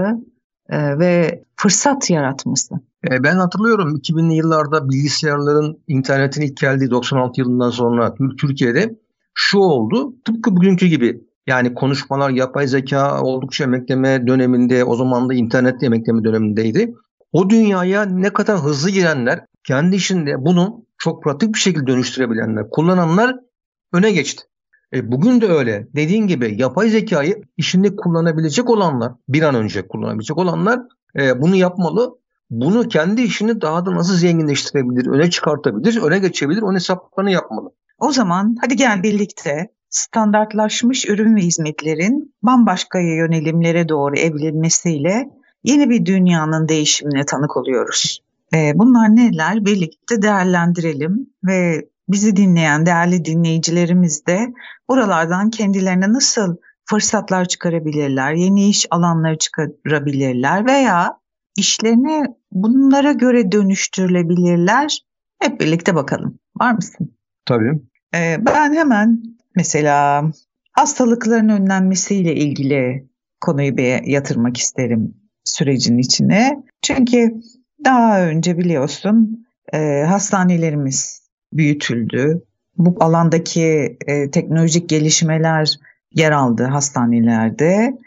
e, 0.69 0.99
ve 0.99 1.43
fırsat 1.57 2.11
yaratması. 2.11 2.75
E, 3.11 3.23
ben 3.23 3.37
hatırlıyorum 3.37 3.97
2000'li 3.97 4.35
yıllarda 4.35 4.89
bilgisayarların 4.89 5.79
internetin 5.89 6.43
ilk 6.43 6.57
geldiği 6.57 6.91
96 6.91 7.41
yılından 7.41 7.71
sonra 7.71 8.15
Türkiye'de 8.41 8.99
şu 9.35 9.59
oldu. 9.59 10.15
Tıpkı 10.25 10.57
bugünkü 10.57 10.87
gibi 10.87 11.21
yani 11.47 11.75
konuşmalar 11.75 12.31
yapay 12.31 12.67
zeka 12.67 13.23
oldukça 13.23 13.65
emekleme 13.65 14.27
döneminde 14.27 14.85
o 14.85 14.97
zaman 14.97 15.29
da 15.29 15.35
internet 15.35 15.83
emekleme 15.83 16.25
dönemindeydi. 16.25 16.95
O 17.33 17.51
dünyaya 17.51 18.05
ne 18.05 18.33
kadar 18.33 18.59
hızlı 18.59 18.91
girenler 18.91 19.45
kendi 19.65 19.97
işinde 19.97 20.35
bunu 20.39 20.85
çok 20.99 21.25
pratik 21.25 21.55
bir 21.55 21.59
şekilde 21.59 21.87
dönüştürebilenler, 21.87 22.71
kullananlar 22.71 23.37
öne 23.93 24.13
geçti. 24.13 24.45
E 24.95 25.13
bugün 25.13 25.41
de 25.41 25.47
öyle. 25.47 25.87
Dediğin 25.97 26.27
gibi 26.27 26.55
yapay 26.59 26.89
zekayı 26.89 27.43
işinde 27.57 27.97
kullanabilecek 27.97 28.71
olanlar, 28.71 29.13
bir 29.29 29.43
an 29.43 29.55
önce 29.55 29.89
kullanabilecek 29.89 30.39
olanlar 30.39 30.81
e, 31.21 31.41
bunu 31.41 31.57
yapmalı. 31.57 32.19
Bunu 32.51 32.89
kendi 32.89 33.23
işini 33.23 33.61
daha 33.61 33.87
da 33.87 33.95
nasıl 33.95 34.15
zenginleştirebilir, 34.15 35.07
öne 35.07 35.31
çıkartabilir, 35.31 36.03
öne 36.03 36.19
geçebilir, 36.19 36.63
onun 36.63 36.75
hesaplarını 36.75 37.31
yapmalı. 37.31 37.71
O 37.99 38.13
zaman 38.13 38.57
hadi 38.61 38.77
gel 38.77 39.03
birlikte 39.03 39.69
standartlaşmış 39.91 41.09
ürün 41.09 41.37
ve 41.37 41.41
hizmetlerin 41.41 42.35
bambaşka 42.43 42.99
yönelimlere 43.01 43.89
doğru 43.89 44.17
evrilmesiyle 44.17 45.31
yeni 45.65 45.91
bir 45.91 46.07
dünyanın 46.07 46.69
değişimine 46.69 47.27
tanık 47.27 47.57
oluyoruz. 47.57 48.21
E, 48.55 48.73
bunlar 48.75 49.17
neler? 49.17 49.65
Birlikte 49.65 50.23
değerlendirelim 50.23 51.27
ve 51.45 51.89
bizi 52.09 52.37
dinleyen 52.37 52.87
değerli 52.87 53.25
dinleyicilerimiz 53.25 54.27
de 54.27 54.53
buralardan 54.89 55.51
kendilerine 55.51 56.13
nasıl 56.13 56.57
fırsatlar 56.85 57.45
çıkarabilirler, 57.45 58.33
yeni 58.33 58.69
iş 58.69 58.87
alanları 58.91 59.39
çıkarabilirler 59.39 60.67
veya 60.67 61.19
işlerini 61.57 62.25
bunlara 62.53 63.13
göre 63.13 63.53
dönüştürülebilirler. 63.53 64.99
Hep 65.39 65.61
birlikte 65.61 65.95
bakalım. 65.95 66.39
Var 66.61 66.73
mısın? 66.73 67.17
Tabii. 67.47 67.81
Ee, 68.15 68.37
ben 68.47 68.75
hemen 68.75 69.23
Mesela 69.57 70.25
hastalıkların 70.73 71.49
önlenmesiyle 71.49 72.35
ilgili 72.35 73.09
konuyu 73.41 73.77
bir 73.77 74.03
yatırmak 74.03 74.57
isterim 74.57 75.15
sürecin 75.45 75.99
içine. 75.99 76.63
Çünkü 76.83 77.35
daha 77.85 78.23
önce 78.23 78.59
biliyorsun 78.59 79.47
e, 79.73 80.03
hastanelerimiz 80.03 81.24
büyütüldü. 81.55 82.43
Bu 82.77 82.97
alandaki 83.01 83.97
e, 84.07 84.31
teknolojik 84.31 84.89
gelişmeler 84.89 85.79
yer 86.13 86.33
aldı 86.33 86.65
hastanelerde. 86.65 87.99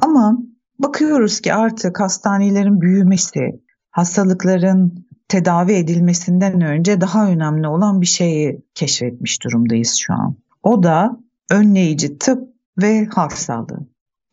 Ama 0.00 0.38
bakıyoruz 0.78 1.40
ki 1.40 1.54
artık 1.54 2.00
hastanelerin 2.00 2.80
büyümesi, 2.80 3.60
hastalıkların 3.90 5.06
tedavi 5.28 5.72
edilmesinden 5.72 6.60
önce 6.60 7.00
daha 7.00 7.30
önemli 7.30 7.68
olan 7.68 8.00
bir 8.00 8.06
şeyi 8.06 8.64
keşfetmiş 8.74 9.44
durumdayız 9.44 9.94
şu 9.94 10.12
an. 10.12 10.36
O 10.62 10.82
da 10.82 11.20
önleyici 11.50 12.18
tıp 12.18 12.48
ve 12.82 13.06
halk 13.06 13.32
sağlığı. 13.32 13.86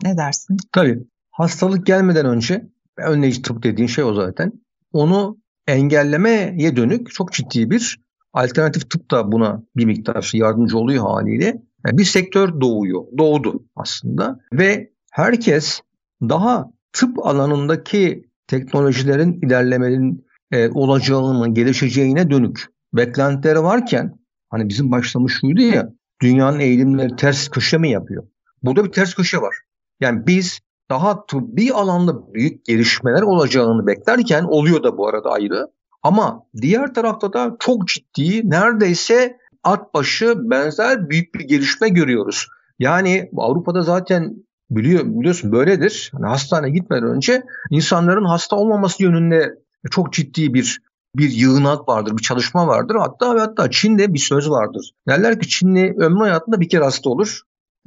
Ne 0.03 0.17
dersin? 0.17 0.57
Tabii. 0.71 0.99
Hastalık 1.31 1.85
gelmeden 1.85 2.25
önce 2.25 2.67
önleyici 2.97 3.41
tıp 3.41 3.63
dediğin 3.63 3.87
şey 3.87 4.03
o 4.03 4.13
zaten. 4.13 4.51
Onu 4.93 5.37
engellemeye 5.67 6.75
dönük 6.75 7.11
çok 7.11 7.33
ciddi 7.33 7.69
bir 7.69 8.06
alternatif 8.33 8.89
tıp 8.89 9.11
da 9.11 9.31
buna 9.31 9.63
bir 9.75 9.85
miktar 9.85 10.31
yardımcı 10.33 10.77
oluyor 10.77 11.03
haliyle. 11.03 11.45
Yani 11.85 11.97
bir 11.97 12.03
sektör 12.03 12.61
doğuyor, 12.61 13.03
doğdu 13.17 13.63
aslında 13.75 14.39
ve 14.53 14.91
herkes 15.11 15.81
daha 16.21 16.71
tıp 16.93 17.25
alanındaki 17.25 18.29
teknolojilerin 18.47 19.41
ilerlemenin 19.41 20.27
e, 20.51 20.69
olacağını, 20.69 21.53
gelişeceğine 21.53 22.29
dönük 22.29 22.65
beklentileri 22.93 23.63
varken 23.63 24.19
hani 24.49 24.69
bizim 24.69 24.91
başlamış 24.91 25.39
şuydu 25.41 25.61
ya 25.61 25.89
dünyanın 26.21 26.59
eğilimleri 26.59 27.15
ters 27.15 27.49
köşe 27.49 27.77
mi 27.77 27.91
yapıyor? 27.91 28.27
Burada 28.63 28.85
bir 28.85 28.91
ters 28.91 29.13
köşe 29.13 29.37
var. 29.37 29.55
Yani 29.99 30.27
biz 30.27 30.59
daha 30.89 31.25
tıbbi 31.25 31.73
alanda 31.73 32.33
büyük 32.33 32.65
gelişmeler 32.65 33.21
olacağını 33.21 33.87
beklerken 33.87 34.43
oluyor 34.43 34.83
da 34.83 34.97
bu 34.97 35.07
arada 35.07 35.31
ayrı. 35.31 35.67
Ama 36.07 36.43
diğer 36.61 36.93
tarafta 36.93 37.33
da 37.33 37.55
çok 37.59 37.87
ciddi 37.87 38.49
neredeyse 38.49 39.37
at 39.63 39.93
başı 39.93 40.35
benzer 40.37 41.09
büyük 41.09 41.35
bir 41.35 41.39
gelişme 41.39 41.89
görüyoruz. 41.89 42.47
Yani 42.79 43.29
Avrupa'da 43.37 43.81
zaten 43.81 44.35
biliyor 44.69 45.05
biliyorsun 45.05 45.51
böyledir. 45.51 46.11
Yani 46.13 46.27
hastaneye 46.27 46.69
gitmeden 46.69 47.03
önce 47.03 47.43
insanların 47.71 48.25
hasta 48.25 48.55
olmaması 48.55 49.03
yönünde 49.03 49.55
çok 49.91 50.13
ciddi 50.13 50.53
bir 50.53 50.81
bir 51.15 51.31
yığınak 51.31 51.89
vardır, 51.89 52.17
bir 52.17 52.23
çalışma 52.23 52.67
vardır. 52.67 52.95
Hatta 52.95 53.35
ve 53.35 53.39
hatta 53.39 53.71
Çin'de 53.71 54.13
bir 54.13 54.19
söz 54.19 54.49
vardır. 54.49 54.91
Derler 55.07 55.39
ki 55.39 55.47
Çinli 55.47 55.95
ömrü 55.97 56.19
hayatında 56.19 56.61
bir 56.61 56.69
kere 56.69 56.83
hasta 56.83 57.09
olur. 57.09 57.41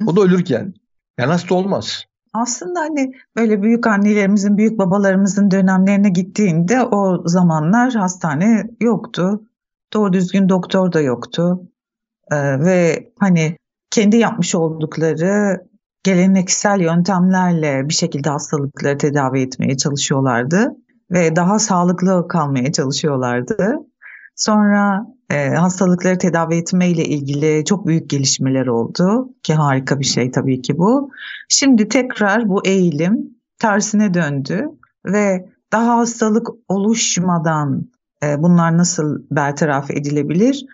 O 0.07 0.15
da 0.15 0.21
ölürken. 0.21 0.73
Yani 1.19 1.31
hasta 1.31 1.55
olmaz. 1.55 2.05
Aslında 2.33 2.79
hani 2.79 3.13
böyle 3.35 3.61
büyük 3.61 3.87
annelerimizin, 3.87 4.57
büyük 4.57 4.79
babalarımızın 4.79 5.51
dönemlerine 5.51 6.09
gittiğinde 6.09 6.83
o 6.83 7.27
zamanlar 7.27 7.93
hastane 7.93 8.69
yoktu. 8.81 9.41
Doğru 9.93 10.13
düzgün 10.13 10.49
doktor 10.49 10.93
da 10.93 11.01
yoktu. 11.01 11.61
Ee, 12.31 12.59
ve 12.59 13.09
hani 13.19 13.57
kendi 13.89 14.17
yapmış 14.17 14.55
oldukları 14.55 15.67
geleneksel 16.03 16.79
yöntemlerle 16.79 17.89
bir 17.89 17.93
şekilde 17.93 18.29
hastalıkları 18.29 18.97
tedavi 18.97 19.41
etmeye 19.41 19.77
çalışıyorlardı 19.77 20.75
ve 21.11 21.35
daha 21.35 21.59
sağlıklı 21.59 22.27
kalmaya 22.27 22.71
çalışıyorlardı. 22.71 23.77
Sonra 24.41 25.05
e, 25.29 25.49
hastalıkları 25.49 26.17
tedavi 26.17 26.55
etme 26.55 26.89
ile 26.89 27.05
ilgili 27.05 27.65
çok 27.65 27.87
büyük 27.87 28.09
gelişmeler 28.09 28.67
oldu 28.67 29.29
ki 29.43 29.53
harika 29.53 29.99
bir 29.99 30.05
şey 30.05 30.31
tabii 30.31 30.61
ki 30.61 30.77
bu. 30.77 31.11
Şimdi 31.49 31.87
tekrar 31.87 32.49
bu 32.49 32.65
eğilim 32.65 33.37
tersine 33.59 34.13
döndü 34.13 34.65
ve 35.05 35.49
daha 35.71 35.97
hastalık 35.97 36.47
oluşmadan 36.67 37.89
e, 38.23 38.41
bunlar 38.43 38.77
nasıl 38.77 39.23
bertaraf 39.31 39.91
edilebilir? 39.91 40.65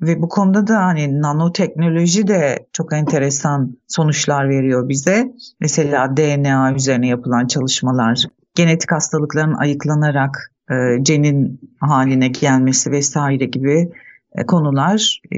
Ve 0.00 0.22
bu 0.22 0.28
konuda 0.28 0.66
da 0.66 0.78
hani 0.78 1.20
nanoteknoloji 1.22 2.26
de 2.26 2.66
çok 2.72 2.92
enteresan 2.92 3.76
sonuçlar 3.88 4.48
veriyor 4.48 4.88
bize. 4.88 5.32
Mesela 5.60 6.16
DNA 6.16 6.74
üzerine 6.74 7.08
yapılan 7.08 7.46
çalışmalar, 7.46 8.24
genetik 8.54 8.92
hastalıkların 8.92 9.54
ayıklanarak 9.54 10.51
e, 10.70 11.04
cenin 11.04 11.60
haline 11.80 12.28
gelmesi 12.28 12.90
vesaire 12.90 13.44
gibi 13.44 13.90
e, 14.34 14.46
konular 14.46 15.20
e, 15.32 15.36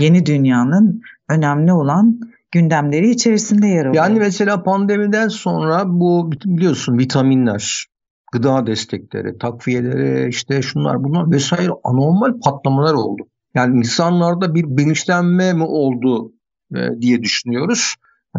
yeni 0.00 0.26
dünyanın 0.26 1.02
önemli 1.28 1.72
olan 1.72 2.20
gündemleri 2.52 3.10
içerisinde 3.10 3.66
yer 3.66 3.86
alıyor. 3.86 3.94
Yani 3.94 4.18
mesela 4.18 4.62
pandemiden 4.62 5.28
sonra 5.28 5.82
bu 5.86 6.32
biliyorsun 6.44 6.98
vitaminler, 6.98 7.86
gıda 8.32 8.66
destekleri, 8.66 9.38
takviyeleri 9.38 10.28
işte 10.28 10.62
şunlar 10.62 11.04
bunlar 11.04 11.30
vesaire 11.30 11.70
anormal 11.84 12.40
patlamalar 12.44 12.94
oldu. 12.94 13.22
Yani 13.54 13.78
insanlarda 13.78 14.54
bir 14.54 14.64
bilinçlenme 14.64 15.52
mi 15.52 15.64
oldu 15.64 16.32
diye 17.00 17.22
düşünüyoruz. 17.22 17.94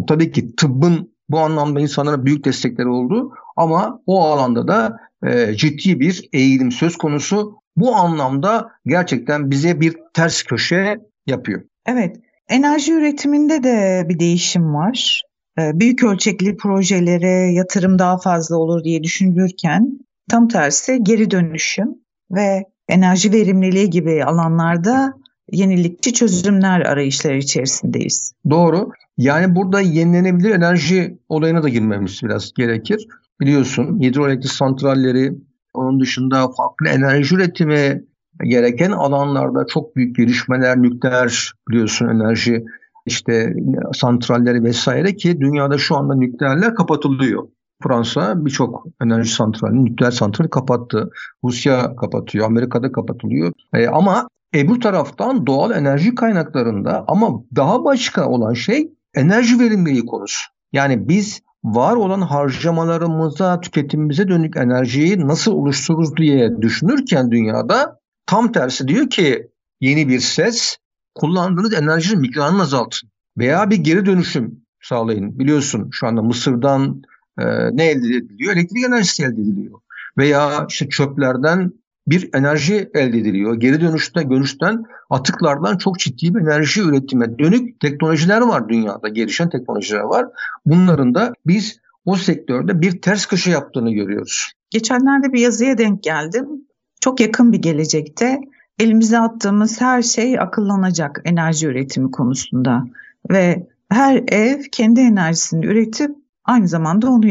Tabii 0.08 0.32
ki 0.32 0.56
tıbbın 0.56 1.09
bu 1.30 1.40
anlamda 1.40 1.80
insanlara 1.80 2.26
büyük 2.26 2.46
destekleri 2.46 2.88
oldu 2.88 3.32
ama 3.58 4.02
o 4.06 4.24
alanda 4.24 4.68
da 4.68 4.98
e, 5.24 5.56
ciddi 5.56 6.00
bir 6.00 6.30
eğilim 6.34 6.72
söz 6.72 6.98
konusu. 6.98 7.60
Bu 7.76 7.96
anlamda 7.96 8.72
gerçekten 8.86 9.52
bize 9.52 9.82
bir 9.82 9.98
ters 10.14 10.44
köşe 10.44 10.98
yapıyor. 11.28 11.62
Evet, 11.86 12.16
enerji 12.50 12.94
üretiminde 12.94 13.64
de 13.64 14.06
bir 14.10 14.20
değişim 14.20 14.74
var. 14.74 15.24
E, 15.60 15.80
büyük 15.80 16.04
ölçekli 16.04 16.58
projelere 16.58 17.52
yatırım 17.54 18.00
daha 18.00 18.18
fazla 18.18 18.58
olur 18.58 18.84
diye 18.84 19.04
düşünülürken 19.04 20.00
tam 20.30 20.48
tersi 20.48 21.00
geri 21.04 21.32
dönüşüm 21.32 21.96
ve 22.32 22.64
enerji 22.90 23.32
verimliliği 23.32 23.90
gibi 23.90 24.24
alanlarda 24.24 25.14
yenilikçi 25.52 26.14
çözümler 26.14 26.82
arayışları 26.82 27.38
içerisindeyiz. 27.38 28.34
Doğru. 28.50 28.92
Yani 29.18 29.56
burada 29.56 29.82
yenilenebilir 29.82 30.50
enerji 30.50 31.18
olayına 31.30 31.64
da 31.64 31.70
girmemiz 31.70 32.20
biraz 32.24 32.54
gerekir. 32.54 33.08
Biliyorsun 33.42 34.00
hidroelektrik 34.00 34.52
santralleri, 34.52 35.34
onun 35.74 36.00
dışında 36.00 36.48
farklı 36.58 36.88
enerji 36.88 37.36
üretimi 37.36 38.04
gereken 38.44 38.92
alanlarda 38.92 39.66
çok 39.68 39.96
büyük 39.96 40.16
gelişmeler, 40.16 40.82
nükleer 40.82 41.54
biliyorsun 41.70 42.08
enerji 42.08 42.66
işte 43.06 43.54
santralleri 43.94 44.64
vesaire 44.64 45.16
ki 45.16 45.40
dünyada 45.42 45.78
şu 45.78 45.96
anda 45.96 46.16
nükleerler 46.16 46.76
kapatılıyor. 46.76 47.48
Fransa 47.84 48.46
birçok 48.46 48.86
enerji 49.04 49.30
santrali, 49.32 49.86
nükleer 49.86 50.12
santrali 50.12 50.50
kapattı. 50.50 51.10
Rusya 51.44 51.96
kapatıyor, 51.96 52.46
Amerika'da 52.46 52.92
kapatılıyor. 52.92 53.54
E, 53.74 53.88
ama 53.88 54.28
Ebru 54.56 54.80
taraftan 54.80 55.48
doğal 55.48 55.72
enerji 55.72 56.16
kaynaklarında 56.16 57.06
ama 57.08 57.44
daha 57.56 57.84
başka 57.86 58.30
olan 58.30 58.54
şey 58.54 58.92
enerji 59.16 59.60
verimliliği 59.60 60.06
konusu. 60.06 60.50
Yani 60.74 61.08
biz 61.08 61.42
var 61.64 61.96
olan 61.96 62.22
harcamalarımıza, 62.22 63.62
tüketimimize 63.62 64.28
dönük 64.28 64.58
enerjiyi 64.58 65.28
nasıl 65.28 65.52
oluştururuz 65.52 66.18
diye 66.18 66.62
düşünürken 66.62 67.32
dünyada 67.32 68.00
tam 68.26 68.52
tersi 68.52 68.88
diyor 68.88 69.10
ki 69.10 69.48
yeni 69.82 70.08
bir 70.08 70.20
ses 70.20 70.78
kullandığınız 71.16 71.74
enerjinin 71.74 72.22
miktarını 72.22 72.62
azaltın 72.62 73.10
veya 73.38 73.70
bir 73.70 73.78
geri 73.78 74.06
dönüşüm 74.06 74.66
sağlayın. 74.82 75.40
Biliyorsun 75.40 75.90
şu 75.92 76.08
anda 76.08 76.22
Mısır'dan 76.22 77.02
e, 77.38 77.46
ne 77.72 77.86
elde 77.86 78.08
ediliyor? 78.08 78.54
Elektrik 78.54 78.84
enerjisi 78.84 79.24
elde 79.24 79.42
ediliyor. 79.42 79.80
Veya 80.18 80.66
işte 80.70 80.90
çöplerden 80.90 81.72
bir 82.10 82.30
enerji 82.34 82.90
elde 82.94 83.18
ediliyor. 83.18 83.56
Geri 83.56 83.82
dönüşte 83.82 84.30
dönüşten 84.30 84.84
atıklardan 85.10 85.78
çok 85.78 86.00
ciddi 86.00 86.36
bir 86.36 86.42
enerji 86.42 86.82
üretime 86.82 87.40
dönük 87.40 87.80
teknolojiler 87.80 88.42
var 88.42 88.70
dünyada. 88.70 89.08
Gelişen 89.10 89.50
teknolojiler 89.50 90.00
var. 90.00 90.26
Bunların 90.66 91.16
da 91.16 91.34
biz 91.48 91.80
o 92.06 92.16
sektörde 92.16 92.82
bir 92.82 93.02
ters 93.02 93.26
köşe 93.26 93.52
yaptığını 93.52 93.92
görüyoruz. 93.92 94.52
Geçenlerde 94.70 95.34
bir 95.34 95.40
yazıya 95.40 95.78
denk 95.78 96.04
geldim. 96.04 96.48
Çok 97.02 97.20
yakın 97.20 97.52
bir 97.52 97.62
gelecekte 97.62 98.40
elimize 98.80 99.20
attığımız 99.20 99.82
her 99.82 100.02
şey 100.02 100.40
akıllanacak 100.40 101.22
enerji 101.26 101.68
üretimi 101.68 102.12
konusunda 102.12 102.84
ve 103.32 103.68
her 103.90 104.24
ev 104.28 104.62
kendi 104.72 105.02
enerjisini 105.02 105.66
üretip 105.66 106.12
aynı 106.50 106.68
zamanda 106.68 107.10
onu 107.10 107.26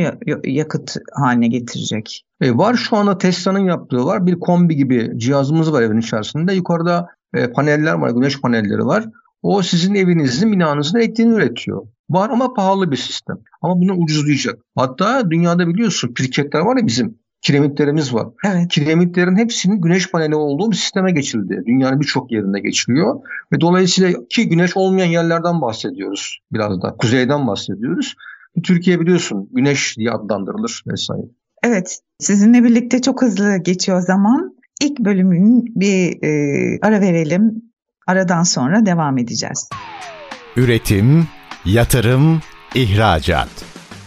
yakıt 0.44 0.96
haline 1.12 1.48
getirecek. 1.48 2.24
E, 2.40 2.56
var 2.56 2.74
şu 2.74 2.96
anda 2.96 3.18
Tesla'nın 3.18 3.64
yaptığı 3.64 4.04
var. 4.04 4.26
Bir 4.26 4.40
kombi 4.40 4.76
gibi 4.76 5.12
cihazımız 5.16 5.72
var 5.72 5.82
evin 5.82 5.98
içerisinde. 5.98 6.54
Yukarıda 6.54 7.06
e, 7.34 7.52
paneller 7.52 7.94
var, 7.94 8.10
güneş 8.10 8.40
panelleri 8.40 8.86
var. 8.86 9.04
O 9.42 9.62
sizin 9.62 9.94
evinizin, 9.94 10.52
binanızın 10.52 10.98
elektriğini 10.98 11.34
üretiyor. 11.34 11.86
Var 12.10 12.30
ama 12.30 12.54
pahalı 12.54 12.90
bir 12.90 12.96
sistem. 12.96 13.36
Ama 13.62 13.80
bunu 13.80 13.92
ucuzlayacak. 13.92 14.58
Hatta 14.76 15.30
dünyada 15.30 15.68
biliyorsun 15.68 16.14
pirketler 16.14 16.60
var 16.60 16.76
ya 16.76 16.86
bizim. 16.86 17.18
kiremitlerimiz 17.42 18.14
var. 18.14 18.26
Evet. 18.44 18.68
Kiremitlerin 18.68 19.36
hepsinin 19.36 19.80
güneş 19.80 20.10
paneli 20.10 20.34
olduğu 20.34 20.70
bir 20.70 20.76
sisteme 20.76 21.12
geçildi. 21.12 21.62
Dünyanın 21.66 22.00
birçok 22.00 22.32
yerinde 22.32 22.60
geçiliyor. 22.60 23.20
Ve 23.52 23.60
dolayısıyla 23.60 24.10
ki 24.30 24.48
güneş 24.48 24.76
olmayan 24.76 25.08
yerlerden 25.08 25.60
bahsediyoruz 25.60 26.38
biraz 26.52 26.82
da. 26.82 26.96
Kuzeyden 26.98 27.46
bahsediyoruz. 27.46 28.14
Türkiye 28.62 29.00
biliyorsun 29.00 29.48
güneş 29.52 29.98
diye 29.98 30.10
adlandırılır 30.10 30.82
vesaire. 30.86 31.26
Evet, 31.62 31.98
sizinle 32.18 32.64
birlikte 32.64 33.02
çok 33.02 33.22
hızlı 33.22 33.56
geçiyor 33.56 34.00
zaman. 34.00 34.56
İlk 34.82 34.98
bölümün 34.98 35.64
bir 35.76 36.22
e, 36.22 36.78
ara 36.82 37.00
verelim. 37.00 37.62
Aradan 38.06 38.42
sonra 38.42 38.86
devam 38.86 39.18
edeceğiz. 39.18 39.68
Üretim, 40.56 41.28
yatırım, 41.64 42.40
ihracat. 42.74 43.48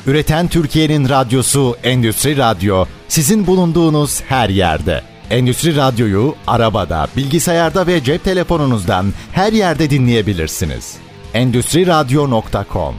Üreten 0.08 0.48
Türkiye'nin 0.48 1.10
radyosu 1.10 1.75
Endüstri 1.84 2.38
Radyo 2.38 2.86
sizin 3.08 3.48
bulunduğunuz 3.48 4.22
her 4.22 4.50
yerde. 4.50 5.01
Endüstri 5.29 5.75
Radyo'yu 5.75 6.36
arabada, 6.48 7.08
bilgisayarda 7.17 7.88
ve 7.88 8.03
cep 8.03 8.24
telefonunuzdan 8.24 9.05
her 9.31 9.53
yerde 9.53 9.89
dinleyebilirsiniz. 9.89 10.98
Endüstri 11.34 11.88
Radyo.com 11.88 12.96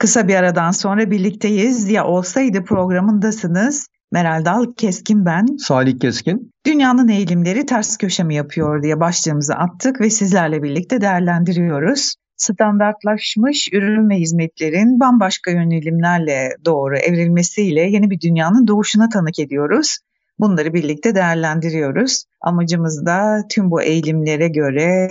Kısa 0.00 0.28
bir 0.28 0.34
aradan 0.34 0.70
sonra 0.70 1.10
birlikteyiz. 1.10 1.90
Ya 1.90 2.06
olsaydı 2.06 2.64
programındasınız. 2.64 3.86
Meral 4.12 4.44
Dal 4.44 4.64
Keskin 4.76 5.24
ben. 5.26 5.46
Salih 5.58 5.98
Keskin. 6.00 6.52
Dünyanın 6.66 7.08
eğilimleri 7.08 7.66
ters 7.66 7.96
köşe 7.96 8.22
mi 8.22 8.34
yapıyor 8.34 8.82
diye 8.82 9.00
başlığımızı 9.00 9.54
attık 9.54 10.00
ve 10.00 10.10
sizlerle 10.10 10.62
birlikte 10.62 11.00
değerlendiriyoruz. 11.00 12.14
Standartlaşmış 12.36 13.68
ürün 13.72 14.10
ve 14.10 14.14
hizmetlerin 14.14 15.00
bambaşka 15.00 15.50
yönelimlerle 15.50 16.56
doğru 16.64 16.96
evrilmesiyle 16.96 17.80
yeni 17.80 18.10
bir 18.10 18.20
dünyanın 18.20 18.66
doğuşuna 18.66 19.08
tanık 19.08 19.38
ediyoruz. 19.38 19.98
Bunları 20.38 20.74
birlikte 20.74 21.14
değerlendiriyoruz. 21.14 22.24
Amacımız 22.40 23.06
da 23.06 23.44
tüm 23.50 23.70
bu 23.70 23.82
eğilimlere 23.82 24.48
göre 24.48 25.08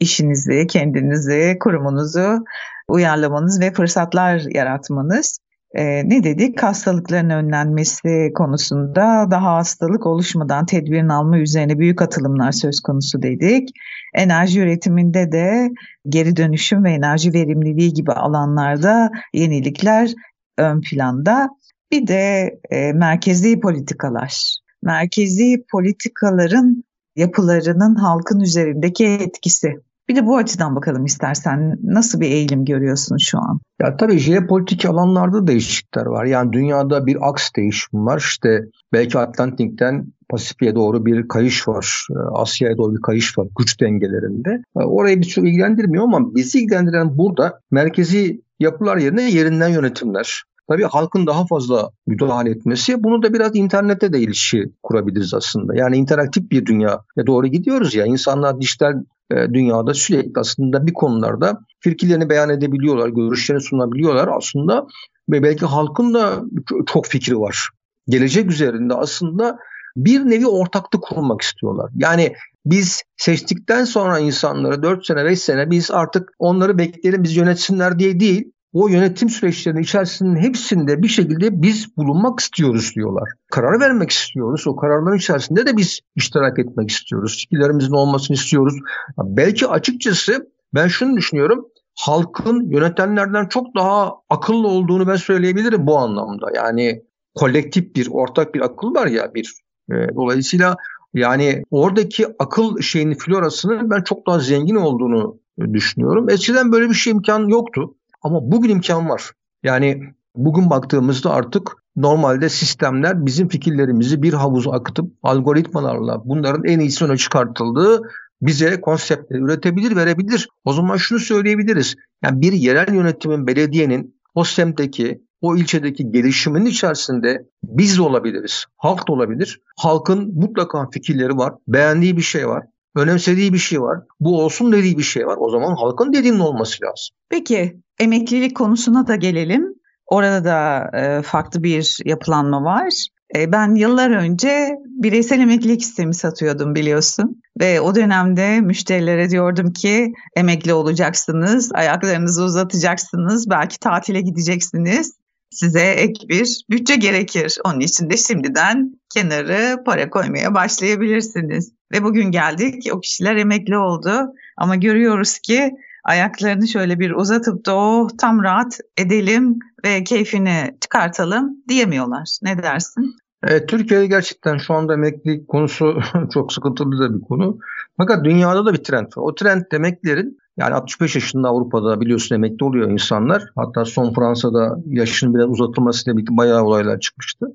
işinizi, 0.00 0.66
kendinizi, 0.66 1.56
kurumunuzu 1.60 2.44
uyarlamanız 2.88 3.60
ve 3.60 3.72
fırsatlar 3.72 4.42
yaratmanız. 4.54 5.38
Ee, 5.74 6.08
ne 6.08 6.24
dedik? 6.24 6.62
Hastalıkların 6.62 7.30
önlenmesi 7.30 8.32
konusunda 8.34 9.26
daha 9.30 9.54
hastalık 9.56 10.06
oluşmadan 10.06 10.66
tedbirini 10.66 11.12
alma 11.12 11.38
üzerine 11.38 11.78
büyük 11.78 12.02
atılımlar 12.02 12.52
söz 12.52 12.80
konusu 12.80 13.22
dedik. 13.22 13.68
Enerji 14.14 14.60
üretiminde 14.60 15.32
de 15.32 15.70
geri 16.08 16.36
dönüşüm 16.36 16.84
ve 16.84 16.90
enerji 16.90 17.32
verimliliği 17.32 17.92
gibi 17.94 18.12
alanlarda 18.12 19.10
yenilikler 19.32 20.10
ön 20.58 20.80
planda. 20.80 21.48
Bir 21.92 22.06
de 22.06 22.54
e, 22.70 22.92
merkezi 22.92 23.60
politikalar. 23.60 24.58
Merkezi 24.82 25.64
politikaların 25.72 26.84
yapılarının 27.16 27.94
halkın 27.94 28.40
üzerindeki 28.40 29.06
etkisi 29.06 29.74
bir 30.08 30.16
de 30.16 30.26
bu 30.26 30.36
açıdan 30.36 30.76
bakalım 30.76 31.04
istersen. 31.04 31.78
Nasıl 31.82 32.20
bir 32.20 32.30
eğilim 32.30 32.64
görüyorsun 32.64 33.16
şu 33.16 33.38
an? 33.38 33.60
Ya 33.80 33.96
tabii 33.96 34.18
jeopolitik 34.18 34.84
alanlarda 34.84 35.46
değişiklikler 35.46 36.06
var. 36.06 36.24
Yani 36.24 36.52
dünyada 36.52 37.06
bir 37.06 37.28
aks 37.28 37.50
değişimi 37.56 38.04
var. 38.04 38.18
İşte 38.18 38.64
belki 38.92 39.18
Atlantik'ten 39.18 40.06
Pasifik'e 40.28 40.74
doğru 40.74 41.06
bir 41.06 41.28
kayış 41.28 41.68
var. 41.68 42.06
Ee, 42.10 42.14
Asya'ya 42.32 42.76
doğru 42.76 42.94
bir 42.96 43.02
kayış 43.02 43.38
var 43.38 43.46
güç 43.58 43.80
dengelerinde. 43.80 44.62
Ee, 44.76 44.84
orayı 44.84 45.20
bir 45.20 45.26
çok 45.26 45.48
ilgilendirmiyor 45.48 46.04
ama 46.04 46.34
bizi 46.34 46.58
ilgilendiren 46.58 47.18
burada 47.18 47.60
merkezi 47.70 48.40
yapılar 48.60 48.96
yerine 48.96 49.30
yerinden 49.30 49.68
yönetimler. 49.68 50.42
Tabii 50.68 50.82
halkın 50.82 51.26
daha 51.26 51.46
fazla 51.46 51.90
müdahale 52.06 52.50
etmesi. 52.50 53.04
Bunu 53.04 53.22
da 53.22 53.34
biraz 53.34 53.56
internette 53.56 54.12
de 54.12 54.20
ilişki 54.20 54.72
kurabiliriz 54.82 55.34
aslında. 55.34 55.76
Yani 55.76 55.96
interaktif 55.96 56.50
bir 56.50 56.66
dünya 56.66 57.00
doğru 57.26 57.46
gidiyoruz 57.46 57.94
ya. 57.94 58.06
İnsanlar 58.06 58.60
dijital 58.60 58.94
dünyada 59.32 59.94
sürekli 59.94 60.40
aslında 60.40 60.86
bir 60.86 60.92
konularda 60.92 61.60
fikirlerini 61.80 62.28
beyan 62.28 62.50
edebiliyorlar, 62.50 63.08
görüşlerini 63.08 63.62
sunabiliyorlar 63.62 64.28
aslında 64.28 64.86
ve 65.30 65.42
belki 65.42 65.66
halkın 65.66 66.14
da 66.14 66.42
çok 66.86 67.06
fikri 67.06 67.40
var. 67.40 67.68
Gelecek 68.08 68.50
üzerinde 68.50 68.94
aslında 68.94 69.58
bir 69.96 70.20
nevi 70.20 70.46
ortaklık 70.46 71.02
kurmak 71.02 71.40
istiyorlar. 71.40 71.90
Yani 71.94 72.34
biz 72.66 73.02
seçtikten 73.16 73.84
sonra 73.84 74.18
insanları 74.18 74.82
4 74.82 75.06
sene 75.06 75.24
5 75.24 75.38
sene 75.38 75.70
biz 75.70 75.90
artık 75.90 76.32
onları 76.38 76.78
bekleyelim 76.78 77.22
biz 77.22 77.36
yönetsinler 77.36 77.98
diye 77.98 78.20
değil 78.20 78.52
o 78.74 78.88
yönetim 78.88 79.28
süreçlerinin 79.28 79.82
içerisinde 79.82 80.40
hepsinde 80.40 81.02
bir 81.02 81.08
şekilde 81.08 81.62
biz 81.62 81.96
bulunmak 81.96 82.40
istiyoruz 82.40 82.92
diyorlar. 82.94 83.28
Karar 83.50 83.80
vermek 83.80 84.10
istiyoruz. 84.10 84.66
O 84.66 84.76
kararların 84.76 85.16
içerisinde 85.16 85.66
de 85.66 85.76
biz 85.76 86.00
iştirak 86.16 86.58
etmek 86.58 86.90
istiyoruz. 86.90 87.38
Fikirlerimizin 87.40 87.92
olmasını 87.92 88.34
istiyoruz. 88.34 88.74
Belki 89.18 89.66
açıkçası 89.66 90.50
ben 90.74 90.88
şunu 90.88 91.16
düşünüyorum. 91.16 91.66
Halkın 91.98 92.70
yönetenlerden 92.70 93.46
çok 93.46 93.66
daha 93.76 94.12
akıllı 94.30 94.68
olduğunu 94.68 95.08
ben 95.08 95.16
söyleyebilirim 95.16 95.86
bu 95.86 95.98
anlamda. 95.98 96.46
Yani 96.54 97.02
kolektif 97.34 97.96
bir, 97.96 98.08
ortak 98.10 98.54
bir 98.54 98.60
akıl 98.60 98.94
var 98.94 99.06
ya 99.06 99.34
bir. 99.34 99.52
E, 99.90 99.94
dolayısıyla 100.14 100.76
yani 101.14 101.62
oradaki 101.70 102.26
akıl 102.38 102.80
şeyinin 102.80 103.14
florasının 103.14 103.90
ben 103.90 104.02
çok 104.02 104.26
daha 104.26 104.38
zengin 104.38 104.76
olduğunu 104.76 105.38
düşünüyorum. 105.72 106.30
Eskiden 106.30 106.72
böyle 106.72 106.88
bir 106.88 106.94
şey 106.94 107.10
imkan 107.10 107.48
yoktu. 107.48 107.94
Ama 108.24 108.52
bugün 108.52 108.70
imkan 108.70 109.08
var. 109.08 109.30
Yani 109.62 110.02
bugün 110.36 110.70
baktığımızda 110.70 111.30
artık 111.30 111.72
normalde 111.96 112.48
sistemler 112.48 113.26
bizim 113.26 113.48
fikirlerimizi 113.48 114.22
bir 114.22 114.32
havuza 114.32 114.70
akıtıp 114.70 115.12
algoritmalarla 115.22 116.22
bunların 116.24 116.64
en 116.64 116.80
iyisi 116.80 117.04
öne 117.04 117.16
çıkartıldığı 117.16 118.02
bize 118.42 118.80
konseptleri 118.80 119.42
üretebilir, 119.42 119.96
verebilir. 119.96 120.48
O 120.64 120.72
zaman 120.72 120.96
şunu 120.96 121.18
söyleyebiliriz. 121.18 121.94
Yani 122.24 122.40
bir 122.40 122.52
yerel 122.52 122.94
yönetimin, 122.94 123.46
belediyenin 123.46 124.20
o 124.34 124.44
semtteki, 124.44 125.22
o 125.40 125.56
ilçedeki 125.56 126.10
gelişimin 126.10 126.66
içerisinde 126.66 127.46
biz 127.64 127.98
de 127.98 128.02
olabiliriz. 128.02 128.64
Halk 128.76 129.08
da 129.08 129.12
olabilir. 129.12 129.60
Halkın 129.76 130.34
mutlaka 130.34 130.88
fikirleri 130.90 131.36
var, 131.36 131.54
beğendiği 131.68 132.16
bir 132.16 132.22
şey 132.22 132.48
var 132.48 132.64
önemsediği 132.96 133.52
bir 133.52 133.58
şey 133.58 133.80
var. 133.80 134.00
Bu 134.20 134.42
olsun 134.42 134.72
dediği 134.72 134.98
bir 134.98 135.02
şey 135.02 135.26
var. 135.26 135.36
O 135.38 135.50
zaman 135.50 135.74
halkın 135.74 136.12
dediğinin 136.12 136.38
olması 136.38 136.84
lazım. 136.84 137.16
Peki 137.28 137.80
emeklilik 137.98 138.56
konusuna 138.56 139.06
da 139.06 139.16
gelelim. 139.16 139.74
Orada 140.06 140.44
da 140.44 140.90
e, 140.98 141.22
farklı 141.22 141.62
bir 141.62 141.96
yapılanma 142.04 142.62
var. 142.62 143.06
E, 143.36 143.52
ben 143.52 143.74
yıllar 143.74 144.10
önce 144.10 144.70
bireysel 144.86 145.40
emeklilik 145.40 145.84
sistemi 145.84 146.14
satıyordum 146.14 146.74
biliyorsun. 146.74 147.42
Ve 147.60 147.80
o 147.80 147.94
dönemde 147.94 148.60
müşterilere 148.60 149.30
diyordum 149.30 149.72
ki 149.72 150.12
emekli 150.36 150.72
olacaksınız, 150.72 151.70
ayaklarınızı 151.74 152.44
uzatacaksınız, 152.44 153.50
belki 153.50 153.78
tatile 153.78 154.20
gideceksiniz. 154.20 155.12
Size 155.50 155.80
ek 155.80 156.28
bir 156.28 156.64
bütçe 156.70 156.96
gerekir. 156.96 157.58
Onun 157.64 157.80
için 157.80 158.10
de 158.10 158.16
şimdiden 158.16 159.00
kenarı 159.14 159.84
para 159.84 160.10
koymaya 160.10 160.54
başlayabilirsiniz. 160.54 161.72
Ve 161.94 162.04
bugün 162.04 162.30
geldik 162.30 162.90
o 162.92 163.00
kişiler 163.00 163.36
emekli 163.36 163.78
oldu 163.78 164.10
ama 164.56 164.76
görüyoruz 164.76 165.38
ki 165.38 165.70
ayaklarını 166.04 166.68
şöyle 166.68 166.98
bir 166.98 167.10
uzatıp 167.10 167.66
da 167.66 167.76
oh, 167.76 168.08
tam 168.18 168.42
rahat 168.42 168.78
edelim 168.96 169.58
ve 169.84 170.04
keyfini 170.04 170.76
çıkartalım 170.80 171.56
diyemiyorlar. 171.68 172.38
Ne 172.42 172.62
dersin? 172.62 173.16
Evet, 173.44 173.68
Türkiye'de 173.68 174.06
gerçekten 174.06 174.58
şu 174.58 174.74
anda 174.74 174.94
emeklilik 174.94 175.48
konusu 175.48 176.00
çok 176.34 176.52
sıkıntılı 176.52 176.98
da 176.98 177.14
bir 177.14 177.20
konu. 177.20 177.58
Fakat 177.96 178.24
dünyada 178.24 178.66
da 178.66 178.72
bir 178.72 178.84
trend 178.84 179.06
var. 179.06 179.22
O 179.22 179.34
trend 179.34 179.62
emeklilerin 179.72 180.38
yani 180.56 180.74
65 180.74 181.14
yaşında 181.14 181.48
Avrupa'da 181.48 182.00
biliyorsun 182.00 182.34
emekli 182.34 182.64
oluyor 182.64 182.90
insanlar. 182.90 183.42
Hatta 183.56 183.84
son 183.84 184.14
Fransa'da 184.14 184.76
yaşının 184.86 185.34
biraz 185.34 185.48
uzatılmasıyla 185.48 186.16
birlikte 186.16 186.36
bayağı 186.36 186.62
olaylar 186.62 187.00
çıkmıştı. 187.00 187.46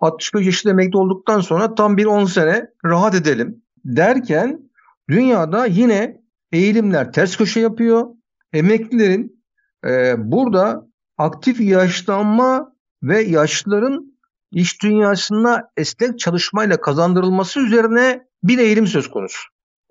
65 0.00 0.46
yaşında 0.46 0.72
emekli 0.72 0.98
olduktan 0.98 1.40
sonra 1.40 1.74
tam 1.74 1.96
bir 1.96 2.04
10 2.04 2.24
sene 2.24 2.66
rahat 2.84 3.14
edelim 3.14 3.62
derken 3.84 4.60
dünyada 5.08 5.66
yine 5.66 6.20
eğilimler 6.52 7.12
ters 7.12 7.36
köşe 7.36 7.60
yapıyor. 7.60 8.06
Emeklilerin 8.52 9.44
e, 9.86 10.14
burada 10.18 10.86
aktif 11.18 11.60
yaşlanma 11.60 12.72
ve 13.02 13.22
yaşlıların 13.22 14.14
iş 14.52 14.82
dünyasında 14.82 15.70
esnek 15.76 16.18
çalışmayla 16.18 16.80
kazandırılması 16.80 17.60
üzerine 17.60 18.22
bir 18.42 18.58
eğilim 18.58 18.86
söz 18.86 19.10
konusu. 19.10 19.48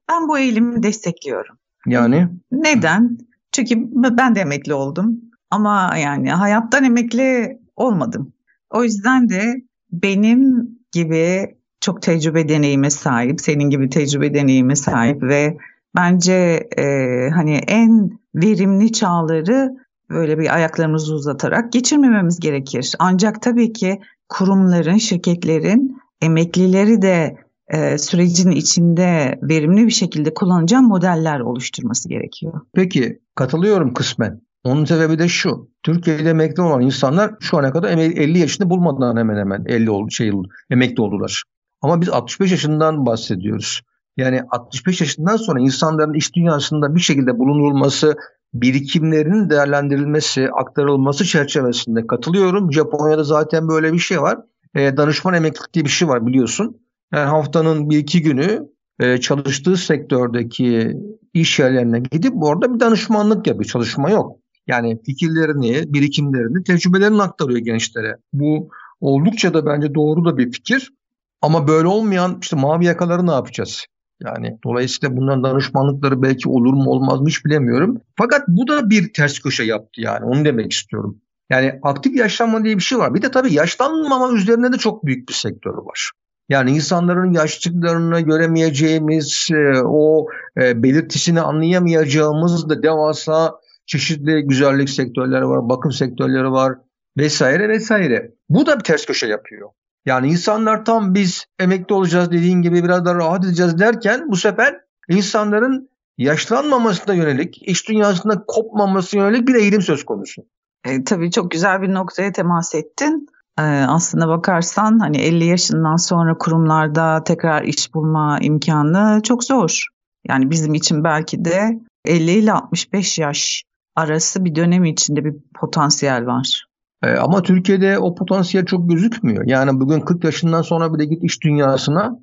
Ben 0.09 0.27
bu 0.27 0.39
eğilimi 0.39 0.83
destekliyorum. 0.83 1.55
Yani? 1.85 2.27
Neden? 2.51 3.17
Çünkü 3.51 3.75
ben 4.17 4.35
de 4.35 4.39
emekli 4.39 4.73
oldum. 4.73 5.21
Ama 5.51 5.97
yani 5.97 6.31
hayattan 6.31 6.83
emekli 6.83 7.59
olmadım. 7.75 8.33
O 8.69 8.83
yüzden 8.83 9.29
de 9.29 9.55
benim 9.91 10.69
gibi 10.91 11.57
çok 11.81 12.01
tecrübe 12.01 12.49
deneyime 12.49 12.89
sahip, 12.89 13.41
senin 13.41 13.69
gibi 13.69 13.89
tecrübe 13.89 14.33
deneyime 14.33 14.75
sahip 14.75 15.23
ve 15.23 15.57
bence 15.95 16.33
e, 16.77 16.83
hani 17.29 17.55
en 17.55 18.19
verimli 18.35 18.91
çağları 18.91 19.75
böyle 20.09 20.39
bir 20.39 20.55
ayaklarımızı 20.55 21.13
uzatarak 21.13 21.73
geçirmememiz 21.73 22.39
gerekir. 22.39 22.95
Ancak 22.99 23.41
tabii 23.41 23.73
ki 23.73 23.99
kurumların, 24.29 24.97
şirketlerin 24.97 25.97
emeklileri 26.21 27.01
de 27.01 27.37
e, 27.67 27.97
sürecin 27.97 28.51
içinde 28.51 29.39
verimli 29.41 29.85
bir 29.85 29.91
şekilde 29.91 30.33
kullanacağı 30.33 30.81
modeller 30.81 31.39
oluşturması 31.39 32.09
gerekiyor. 32.09 32.61
Peki 32.73 33.19
katılıyorum 33.35 33.93
kısmen. 33.93 34.41
Onun 34.63 34.85
sebebi 34.85 35.19
de 35.19 35.27
şu. 35.27 35.69
Türkiye'de 35.83 36.29
emekli 36.29 36.61
olan 36.61 36.81
insanlar 36.81 37.35
şu 37.39 37.57
ana 37.57 37.71
kadar 37.71 37.97
50 37.97 38.39
yaşını 38.39 38.69
bulmadan 38.69 39.17
hemen 39.17 39.37
hemen 39.37 39.63
50 39.65 39.89
oldu, 39.89 40.11
şey 40.11 40.31
emekli 40.69 41.01
oldular. 41.01 41.43
Ama 41.81 42.01
biz 42.01 42.09
65 42.09 42.51
yaşından 42.51 43.05
bahsediyoruz. 43.05 43.81
Yani 44.17 44.41
65 44.49 45.01
yaşından 45.01 45.35
sonra 45.35 45.59
insanların 45.59 46.13
iş 46.13 46.35
dünyasında 46.35 46.95
bir 46.95 46.99
şekilde 46.99 47.39
bulunulması, 47.39 48.15
birikimlerinin 48.53 49.49
değerlendirilmesi, 49.49 50.49
aktarılması 50.51 51.25
çerçevesinde 51.25 52.07
katılıyorum. 52.07 52.73
Japonya'da 52.73 53.23
zaten 53.23 53.67
böyle 53.67 53.93
bir 53.93 53.99
şey 53.99 54.21
var. 54.21 54.39
E, 54.75 54.97
danışman 54.97 55.33
emeklilik 55.33 55.73
diye 55.73 55.85
bir 55.85 55.89
şey 55.89 56.07
var 56.07 56.27
biliyorsun. 56.27 56.77
Yani 57.13 57.25
haftanın 57.29 57.89
bir 57.89 57.97
iki 57.97 58.21
günü 58.21 58.69
e, 58.99 59.17
çalıştığı 59.17 59.77
sektördeki 59.77 60.97
iş 61.33 61.59
yerlerine 61.59 61.99
gidip 61.99 62.43
orada 62.43 62.73
bir 62.73 62.79
danışmanlık 62.79 63.47
yapıyor. 63.47 63.65
Çalışma 63.65 64.09
yok. 64.09 64.39
Yani 64.67 64.99
fikirlerini, 65.05 65.93
birikimlerini, 65.93 66.63
tecrübelerini 66.63 67.21
aktarıyor 67.21 67.59
gençlere. 67.59 68.17
Bu 68.33 68.69
oldukça 69.01 69.53
da 69.53 69.65
bence 69.65 69.95
doğru 69.95 70.25
da 70.25 70.37
bir 70.37 70.51
fikir. 70.51 70.93
Ama 71.41 71.67
böyle 71.67 71.87
olmayan 71.87 72.37
işte 72.41 72.55
mavi 72.55 72.85
yakaları 72.85 73.27
ne 73.27 73.31
yapacağız? 73.31 73.85
Yani 74.23 74.57
dolayısıyla 74.63 75.17
bunların 75.17 75.43
danışmanlıkları 75.43 76.21
belki 76.21 76.49
olur 76.49 76.73
mu 76.73 76.89
olmaz 76.89 77.19
mı 77.21 77.27
hiç 77.27 77.45
bilemiyorum. 77.45 78.01
Fakat 78.17 78.47
bu 78.47 78.67
da 78.67 78.89
bir 78.89 79.13
ters 79.13 79.39
köşe 79.39 79.63
yaptı 79.63 80.01
yani 80.01 80.25
onu 80.25 80.45
demek 80.45 80.71
istiyorum. 80.71 81.21
Yani 81.49 81.79
aktif 81.83 82.15
yaşlanma 82.15 82.63
diye 82.63 82.77
bir 82.77 82.81
şey 82.81 82.97
var. 82.97 83.13
Bir 83.13 83.21
de 83.21 83.31
tabii 83.31 83.53
yaşlanmama 83.53 84.33
üzerine 84.33 84.73
de 84.73 84.77
çok 84.77 85.05
büyük 85.05 85.29
bir 85.29 85.33
sektör 85.33 85.73
var. 85.73 86.11
Yani 86.49 86.71
insanların 86.71 87.33
yaşlıklarını 87.33 88.19
göremeyeceğimiz, 88.19 89.47
e, 89.51 89.81
o 89.83 90.27
e, 90.61 90.83
belirtisini 90.83 91.41
anlayamayacağımız 91.41 92.69
da 92.69 92.83
devasa 92.83 93.55
çeşitli 93.85 94.41
güzellik 94.41 94.89
sektörleri 94.89 95.47
var, 95.47 95.69
bakım 95.69 95.91
sektörleri 95.91 96.51
var 96.51 96.73
vesaire 97.17 97.69
vesaire. 97.69 98.31
Bu 98.49 98.65
da 98.65 98.79
bir 98.79 98.83
ters 98.83 99.05
köşe 99.05 99.27
yapıyor. 99.27 99.69
Yani 100.05 100.27
insanlar 100.27 100.85
tam 100.85 101.13
biz 101.13 101.45
emekli 101.59 101.95
olacağız 101.95 102.31
dediğin 102.31 102.61
gibi 102.61 102.83
biraz 102.83 103.05
daha 103.05 103.15
rahat 103.15 103.45
edeceğiz 103.45 103.79
derken 103.79 104.31
bu 104.31 104.35
sefer 104.35 104.81
insanların 105.09 105.89
yaşlanmamasına 106.17 107.15
yönelik, 107.15 107.61
iş 107.67 107.87
dünyasında 107.87 108.43
kopmamasına 108.47 109.21
yönelik 109.21 109.47
bir 109.47 109.55
eğilim 109.55 109.81
söz 109.81 110.05
konusu. 110.05 110.41
E, 110.85 111.03
tabii 111.03 111.31
çok 111.31 111.51
güzel 111.51 111.81
bir 111.81 111.93
noktaya 111.93 112.31
temas 112.31 112.75
ettin. 112.75 113.27
E, 113.59 113.61
aslına 113.63 114.27
bakarsan 114.27 114.99
hani 114.99 115.17
50 115.17 115.45
yaşından 115.45 115.95
sonra 115.95 116.37
kurumlarda 116.37 117.23
tekrar 117.23 117.63
iş 117.63 117.93
bulma 117.93 118.39
imkanı 118.41 119.21
çok 119.23 119.43
zor. 119.43 119.85
Yani 120.27 120.49
bizim 120.49 120.73
için 120.73 121.03
belki 121.03 121.45
de 121.45 121.79
50 122.05 122.31
ile 122.31 122.53
65 122.53 123.19
yaş 123.19 123.63
arası 123.95 124.45
bir 124.45 124.55
dönem 124.55 124.85
içinde 124.85 125.25
bir 125.25 125.33
potansiyel 125.59 126.25
var. 126.25 126.65
E, 127.03 127.11
ama 127.11 127.41
Türkiye'de 127.41 127.99
o 127.99 128.15
potansiyel 128.15 128.65
çok 128.65 128.89
gözükmüyor. 128.89 129.43
Yani 129.47 129.79
bugün 129.79 129.99
40 129.99 130.23
yaşından 130.23 130.61
sonra 130.61 130.93
bile 130.93 131.05
git 131.05 131.23
iş 131.23 131.43
dünyasına 131.43 132.19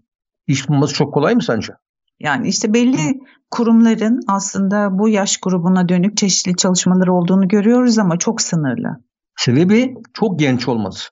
iş 0.47 0.69
bulması 0.69 0.95
çok 0.95 1.15
kolay 1.15 1.35
mı 1.35 1.43
sence? 1.43 1.73
Yani 2.21 2.49
işte 2.49 2.75
belli 2.75 3.21
kurumların 3.51 4.21
aslında 4.29 4.99
bu 4.99 5.09
yaş 5.09 5.37
grubuna 5.37 5.89
dönük 5.89 6.17
çeşitli 6.17 6.57
çalışmaları 6.57 7.13
olduğunu 7.15 7.49
görüyoruz 7.49 7.99
ama 7.99 8.19
çok 8.19 8.41
sınırlı. 8.41 8.89
Sebebi 9.37 9.95
çok 10.15 10.39
genç 10.39 10.69
olması. 10.69 11.09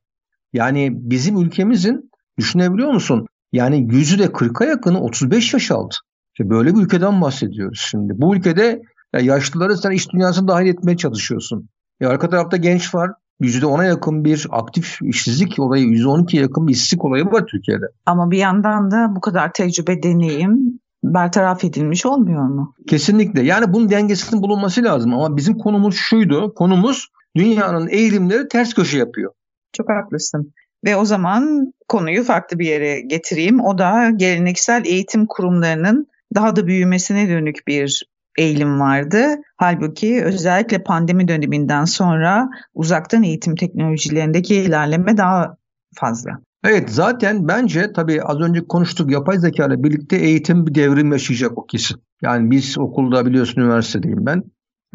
Yani 0.52 0.90
bizim 0.92 1.38
ülkemizin 1.38 2.10
düşünebiliyor 2.38 2.92
musun? 2.92 3.26
Yani 3.52 3.88
yüzü 3.90 4.18
de 4.18 4.24
40'a 4.24 4.66
yakını 4.66 5.00
35 5.00 5.54
yaş 5.54 5.70
aldı. 5.70 5.94
İşte 6.34 6.50
böyle 6.50 6.74
bir 6.74 6.82
ülkeden 6.82 7.20
bahsediyoruz 7.20 7.86
şimdi. 7.90 8.12
Bu 8.16 8.36
ülkede 8.36 8.82
ya 9.12 9.20
yaşlıları 9.20 9.76
sen 9.76 9.90
iş 9.90 10.12
dünyasına 10.12 10.48
dahil 10.48 10.66
etmeye 10.66 10.96
çalışıyorsun. 10.96 11.68
Ya 12.00 12.08
arka 12.08 12.30
tarafta 12.30 12.56
genç 12.56 12.94
var. 12.94 13.10
%10'a 13.40 13.84
yakın 13.84 14.24
bir 14.24 14.46
aktif 14.50 14.98
işsizlik 15.02 15.58
olayı, 15.58 15.86
%12'ye 15.86 16.42
yakın 16.42 16.66
bir 16.68 16.72
işsizlik 16.72 17.04
olayı 17.04 17.24
var 17.24 17.46
Türkiye'de. 17.50 17.84
Ama 18.06 18.30
bir 18.30 18.38
yandan 18.38 18.90
da 18.90 19.16
bu 19.16 19.20
kadar 19.20 19.52
tecrübe, 19.52 20.02
deneyim 20.02 20.80
bertaraf 21.04 21.64
edilmiş 21.64 22.06
olmuyor 22.06 22.42
mu? 22.42 22.74
Kesinlikle. 22.86 23.42
Yani 23.42 23.72
bunun 23.72 23.90
dengesinin 23.90 24.42
bulunması 24.42 24.84
lazım 24.84 25.14
ama 25.14 25.36
bizim 25.36 25.58
konumuz 25.58 25.94
şuydu. 25.94 26.54
Konumuz 26.54 27.08
dünyanın 27.36 27.88
eğilimleri 27.88 28.48
ters 28.48 28.74
köşe 28.74 28.98
yapıyor. 28.98 29.32
Çok 29.72 29.88
haklısın. 29.90 30.52
Ve 30.84 30.96
o 30.96 31.04
zaman 31.04 31.72
konuyu 31.88 32.24
farklı 32.24 32.58
bir 32.58 32.66
yere 32.66 33.00
getireyim. 33.00 33.60
O 33.60 33.78
da 33.78 34.10
geleneksel 34.16 34.84
eğitim 34.86 35.26
kurumlarının 35.26 36.06
daha 36.34 36.56
da 36.56 36.66
büyümesine 36.66 37.28
dönük 37.28 37.56
bir 37.66 38.06
eğilim 38.38 38.80
vardı. 38.80 39.26
Halbuki 39.56 40.24
özellikle 40.24 40.82
pandemi 40.82 41.28
döneminden 41.28 41.84
sonra 41.84 42.48
uzaktan 42.74 43.22
eğitim 43.22 43.54
teknolojilerindeki 43.54 44.54
ilerleme 44.54 45.16
daha 45.16 45.56
fazla. 45.94 46.30
Evet 46.64 46.90
zaten 46.90 47.48
bence 47.48 47.92
tabii 47.92 48.22
az 48.22 48.40
önce 48.40 48.60
konuştuk 48.68 49.10
yapay 49.10 49.38
zeka 49.38 49.66
ile 49.66 49.82
birlikte 49.82 50.16
eğitim 50.16 50.66
bir 50.66 50.74
devrim 50.74 51.12
yaşayacak 51.12 51.58
o 51.58 51.66
kesin. 51.66 51.96
Yani 52.22 52.50
biz 52.50 52.78
okulda 52.78 53.26
biliyorsun 53.26 53.60
üniversitedeyim 53.60 54.26
ben. 54.26 54.42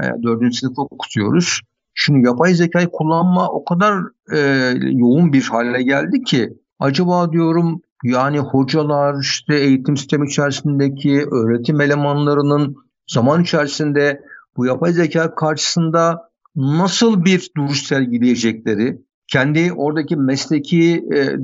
E, 0.01 0.23
dördüncü 0.23 0.57
sınıf 0.57 0.79
okutuyoruz. 0.79 1.61
Şimdi 1.93 2.27
yapay 2.27 2.53
zekayı 2.53 2.87
kullanma 2.91 3.49
o 3.49 3.63
kadar 3.63 4.01
e, 4.35 4.39
yoğun 4.81 5.33
bir 5.33 5.43
hale 5.43 5.83
geldi 5.83 6.23
ki 6.23 6.49
acaba 6.79 7.31
diyorum 7.31 7.81
yani 8.03 8.39
hocalar 8.39 9.21
işte 9.21 9.55
eğitim 9.55 9.97
sistemi 9.97 10.27
içerisindeki 10.27 11.25
öğretim 11.31 11.81
elemanlarının 11.81 12.75
zaman 13.09 13.43
içerisinde 13.43 14.21
bu 14.57 14.65
yapay 14.65 14.93
zeka 14.93 15.35
karşısında 15.35 16.29
nasıl 16.55 17.25
bir 17.25 17.51
duruş 17.57 17.83
sergileyecekleri, 17.83 19.01
kendi 19.27 19.73
oradaki 19.73 20.15
mesleki 20.15 21.05
e, 21.15 21.35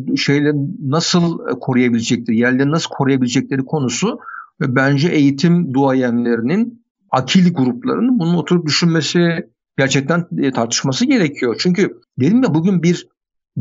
nasıl 0.81 1.39
koruyabilecekleri, 1.59 2.37
yerlerini 2.37 2.71
nasıl 2.71 2.89
koruyabilecekleri 2.89 3.65
konusu 3.65 4.19
ve 4.61 4.75
bence 4.75 5.09
eğitim 5.09 5.73
duayenlerinin, 5.73 6.85
akil 7.11 7.53
gruplarının 7.53 8.19
bunu 8.19 8.37
oturup 8.37 8.65
düşünmesi, 8.65 9.49
gerçekten 9.77 10.27
e, 10.37 10.51
tartışması 10.51 11.05
gerekiyor. 11.05 11.55
Çünkü 11.59 12.01
dedim 12.19 12.43
ya 12.43 12.53
bugün 12.53 12.83
bir 12.83 13.07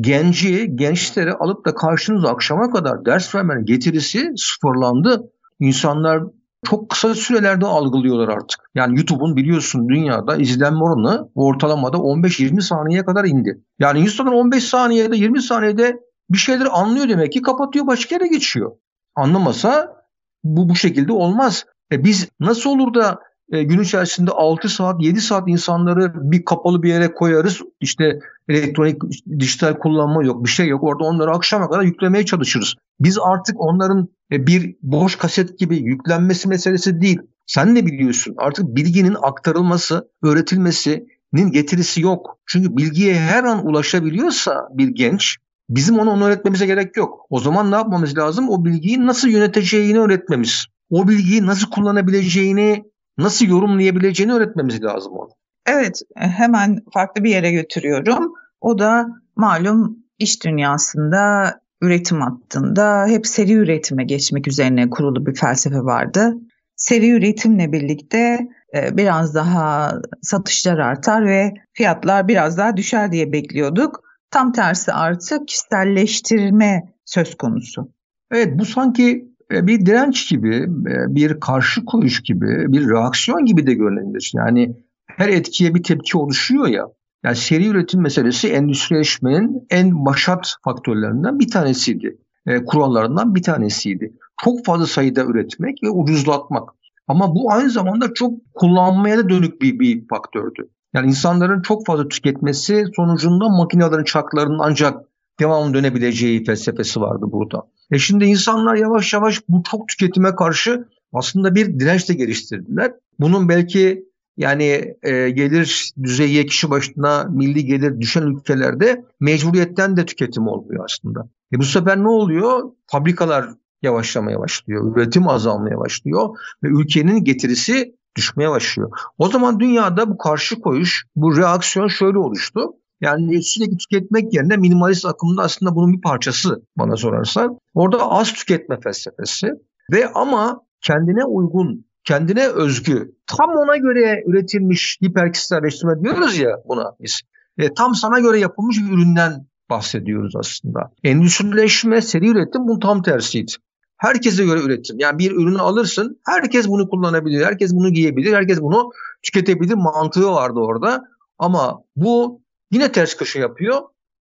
genci, 0.01 0.77
gençleri 0.77 1.33
alıp 1.33 1.67
da 1.67 1.75
karşınıza 1.75 2.29
akşama 2.29 2.71
kadar 2.71 3.05
ders 3.05 3.35
vermenin 3.35 3.65
getirisi 3.65 4.33
sıfırlandı. 4.37 5.31
İnsanlar 5.61 6.23
çok 6.65 6.91
kısa 6.91 7.15
sürelerde 7.15 7.67
algılıyorlar 7.67 8.29
artık. 8.29 8.61
Yani 8.75 8.97
YouTube'un 8.97 9.37
biliyorsun 9.37 9.89
dünyada 9.89 10.37
izlenme 10.37 10.85
oranı 10.85 11.29
ortalamada 11.35 11.97
15-20 11.97 12.61
saniyeye 12.61 13.05
kadar 13.05 13.25
indi. 13.25 13.61
Yani 13.79 13.99
insanlar 13.99 14.33
15 14.33 14.65
saniyede 14.65 15.17
20 15.17 15.43
saniyede 15.43 16.01
bir 16.31 16.39
şeyleri 16.39 16.69
anlıyor 16.69 17.09
demek 17.09 17.33
ki 17.33 17.43
kapatıyor 17.43 17.87
başka 17.87 18.15
yere 18.15 18.27
geçiyor. 18.27 18.73
Anlamasa 19.17 19.97
bu 20.45 20.69
bu 20.69 20.75
şekilde 20.75 21.13
olmaz. 21.13 21.65
E 21.93 22.05
biz 22.05 22.29
nasıl 22.41 22.71
olur 22.71 22.95
da 22.95 23.21
e, 23.53 23.63
gün 23.63 23.81
içerisinde 23.81 24.31
6 24.31 24.69
saat 24.69 25.03
7 25.03 25.21
saat 25.21 25.49
insanları 25.49 26.31
bir 26.31 26.45
kapalı 26.45 26.83
bir 26.83 26.89
yere 26.89 27.15
koyarız. 27.15 27.61
İşte 27.81 28.19
elektronik 28.49 29.03
dijital 29.39 29.75
kullanma 29.75 30.25
yok 30.25 30.45
bir 30.45 30.51
şey 30.51 30.69
yok. 30.69 30.83
Orada 30.83 31.05
onları 31.05 31.31
akşama 31.31 31.71
kadar 31.71 31.83
yüklemeye 31.83 32.25
çalışırız. 32.25 32.75
Biz 33.01 33.19
artık 33.19 33.61
onların 33.61 34.09
bir 34.47 34.77
boş 34.83 35.17
kaset 35.17 35.59
gibi 35.59 35.77
yüklenmesi 35.77 36.49
meselesi 36.49 37.01
değil. 37.01 37.19
Sen 37.47 37.77
de 37.77 37.87
biliyorsun 37.87 38.35
artık 38.39 38.77
bilginin 38.77 39.17
aktarılması, 39.23 40.09
öğretilmesinin 40.23 41.51
getirisi 41.51 42.01
yok. 42.01 42.39
Çünkü 42.47 42.77
bilgiye 42.77 43.15
her 43.15 43.45
an 43.45 43.67
ulaşabiliyorsa 43.67 44.69
bir 44.73 44.89
genç 44.89 45.37
bizim 45.71 45.99
onu, 45.99 46.11
onu 46.11 46.25
öğretmemize 46.25 46.67
gerek 46.67 46.97
yok. 46.97 47.27
O 47.31 47.41
zaman 47.41 47.71
ne 47.71 47.75
yapmamız 47.75 48.19
lazım? 48.19 48.49
O 48.49 48.65
bilgiyi 48.65 49.07
nasıl 49.07 49.29
yöneteceğini 49.29 50.01
öğretmemiz. 50.01 50.67
O 50.91 51.09
bilgiyi 51.09 51.47
nasıl 51.47 51.71
kullanabileceğini 51.71 52.85
nasıl 53.19 53.47
yorumlayabileceğini 53.47 54.33
öğretmemiz 54.33 54.83
lazım 54.83 55.13
onu. 55.13 55.31
Evet, 55.67 56.01
hemen 56.17 56.79
farklı 56.95 57.25
bir 57.25 57.31
yere 57.31 57.53
götürüyorum. 57.53 58.33
O 58.61 58.79
da 58.79 59.07
malum 59.37 59.99
iş 60.19 60.45
dünyasında 60.45 61.53
üretim 61.85 62.21
hattında 62.21 63.07
hep 63.07 63.27
seri 63.27 63.53
üretime 63.53 64.05
geçmek 64.05 64.49
üzerine 64.49 64.91
kurulu 64.91 65.27
bir 65.27 65.35
felsefe 65.35 65.81
vardı. 65.81 66.35
Seri 66.77 67.11
üretimle 67.11 67.73
birlikte 67.73 68.49
e, 68.75 68.97
biraz 68.97 69.35
daha 69.35 69.95
satışlar 70.23 70.79
artar 70.79 71.27
ve 71.27 71.55
fiyatlar 71.73 72.29
biraz 72.29 72.59
daha 72.59 72.77
düşer 72.77 73.13
diye 73.13 73.33
bekliyorduk. 73.33 74.01
Tam 74.31 74.53
tersi 74.53 74.93
artık 74.93 75.49
kişiselleştirme 75.49 76.83
söz 77.05 77.35
konusu. 77.35 77.93
Evet 78.33 78.59
bu 78.59 78.65
sanki 78.65 79.29
e, 79.53 79.67
bir 79.67 79.87
direnç 79.87 80.29
gibi, 80.29 80.57
e, 80.57 81.15
bir 81.15 81.41
karşı 81.41 81.85
koyuş 81.85 82.23
gibi, 82.23 82.73
bir 82.73 82.89
reaksiyon 82.89 83.45
gibi 83.45 83.67
de 83.67 83.75
görünebilir. 83.75 84.33
Yani 84.35 84.77
her 85.07 85.29
etkiye 85.29 85.75
bir 85.75 85.83
tepki 85.83 86.19
oluşuyor 86.19 86.67
ya. 86.67 86.87
Yani 87.25 87.37
seri 87.37 87.67
üretim 87.67 88.03
meselesi 88.03 88.49
endüstrileşmenin 88.49 89.67
en 89.71 90.05
başat 90.05 90.57
faktörlerinden 90.65 91.39
bir 91.39 91.51
tanesiydi. 91.51 92.19
E, 92.47 92.65
kurallarından 92.65 93.35
bir 93.35 93.43
tanesiydi. 93.43 94.13
Çok 94.45 94.65
fazla 94.65 94.87
sayıda 94.87 95.25
üretmek 95.25 95.83
ve 95.83 95.91
ucuzlatmak. 95.91 96.69
Ama 97.09 97.35
bu 97.35 97.53
aynı 97.53 97.71
zamanda 97.71 98.15
çok 98.15 98.55
kullanmaya 98.55 99.19
da 99.19 99.29
dönük 99.29 99.63
bir, 99.63 99.79
bir 99.79 100.09
faktördü. 100.09 100.69
Yani 100.95 101.07
insanların 101.07 101.63
çok 101.63 101.87
fazla 101.87 102.09
tüketmesi 102.09 102.85
sonucunda 102.97 103.49
makinelerin 103.49 104.05
çarklarının 104.05 104.59
ancak 104.63 105.05
devamlı 105.41 105.75
dönebileceği 105.75 106.45
felsefesi 106.45 107.01
vardı 107.01 107.25
burada. 107.33 107.63
E 107.91 107.99
şimdi 107.99 108.25
insanlar 108.25 108.75
yavaş 108.75 109.13
yavaş 109.13 109.41
bu 109.49 109.63
çok 109.71 109.89
tüketime 109.89 110.35
karşı 110.35 110.89
aslında 111.13 111.55
bir 111.55 111.81
direnç 111.81 112.09
de 112.09 112.15
geliştirdiler. 112.15 112.93
Bunun 113.19 113.49
belki 113.49 114.05
yani 114.37 114.95
e, 115.03 115.31
gelir 115.31 115.93
düzeyi 116.03 116.47
kişi 116.47 116.71
başına 116.71 117.25
milli 117.25 117.65
gelir 117.65 118.01
düşen 118.01 118.23
ülkelerde 118.23 119.05
mecburiyetten 119.21 119.97
de 119.97 120.07
tüketim 120.07 120.47
olmuyor 120.47 120.85
aslında. 120.85 121.29
E 121.55 121.59
bu 121.59 121.63
sefer 121.63 121.99
ne 121.99 122.09
oluyor? 122.09 122.63
Fabrikalar 122.87 123.49
yavaşlamaya 123.83 124.41
başlıyor, 124.41 124.97
üretim 124.97 125.29
azalmaya 125.29 125.79
başlıyor 125.79 126.29
ve 126.63 126.69
ülkenin 126.69 127.25
getirisi 127.25 127.95
düşmeye 128.17 128.51
başlıyor. 128.51 128.91
O 129.19 129.29
zaman 129.29 129.61
dünyada 129.61 130.11
bu 130.11 130.19
karşı 130.19 130.61
koyuş, 130.61 131.05
bu 131.17 131.37
reaksiyon 131.37 131.89
şöyle 131.89 132.19
oluştu. 132.19 132.61
Yani 133.01 133.43
sürekli 133.43 133.77
tüketmek 133.77 134.35
yerine 134.35 134.57
minimalist 134.57 135.07
akımda 135.07 135.43
aslında 135.43 135.75
bunun 135.75 135.93
bir 135.93 136.01
parçası 136.01 136.63
bana 136.77 136.97
sorarsan. 136.97 137.59
Orada 137.75 138.11
az 138.11 138.33
tüketme 138.33 138.81
felsefesi 138.81 139.49
ve 139.93 140.13
ama 140.13 140.61
kendine 140.81 141.25
uygun, 141.25 141.87
kendine 142.05 142.49
özgü, 142.49 143.15
tam 143.27 143.51
ona 143.51 143.77
göre 143.77 144.23
üretilmiş 144.27 144.99
hiperkişiselleştirme 145.05 146.03
diyoruz 146.03 146.39
ya 146.39 146.51
buna 146.69 146.97
biz. 147.01 147.21
E, 147.59 147.75
tam 147.75 147.95
sana 147.95 148.21
göre 148.21 148.39
yapılmış 148.39 148.79
bir 148.79 148.93
üründen 148.93 149.47
bahsediyoruz 149.71 150.37
aslında. 150.37 150.93
Endüstrileşme, 151.05 152.01
seri 152.01 152.29
üretim 152.29 152.69
bunun 152.69 152.81
tam 152.81 153.03
tersiydi. 153.03 153.53
Herkese 153.97 154.45
göre 154.45 154.61
üretim. 154.61 154.97
Yani 154.99 155.19
bir 155.19 155.31
ürünü 155.31 155.59
alırsın, 155.59 156.21
herkes 156.27 156.69
bunu 156.69 156.89
kullanabilir, 156.89 157.45
herkes 157.45 157.73
bunu 157.75 157.93
giyebilir, 157.93 158.33
herkes 158.33 158.61
bunu 158.61 158.91
tüketebilir 159.23 159.75
mantığı 159.75 160.31
vardı 160.31 160.59
orada. 160.61 161.03
Ama 161.39 161.83
bu 161.97 162.43
yine 162.71 162.93
ters 162.93 163.17
köşe 163.17 163.41
yapıyor. 163.41 163.81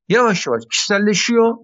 Yavaş 0.10 0.48
yavaş 0.48 0.64
kişiselleşiyor, 0.72 1.56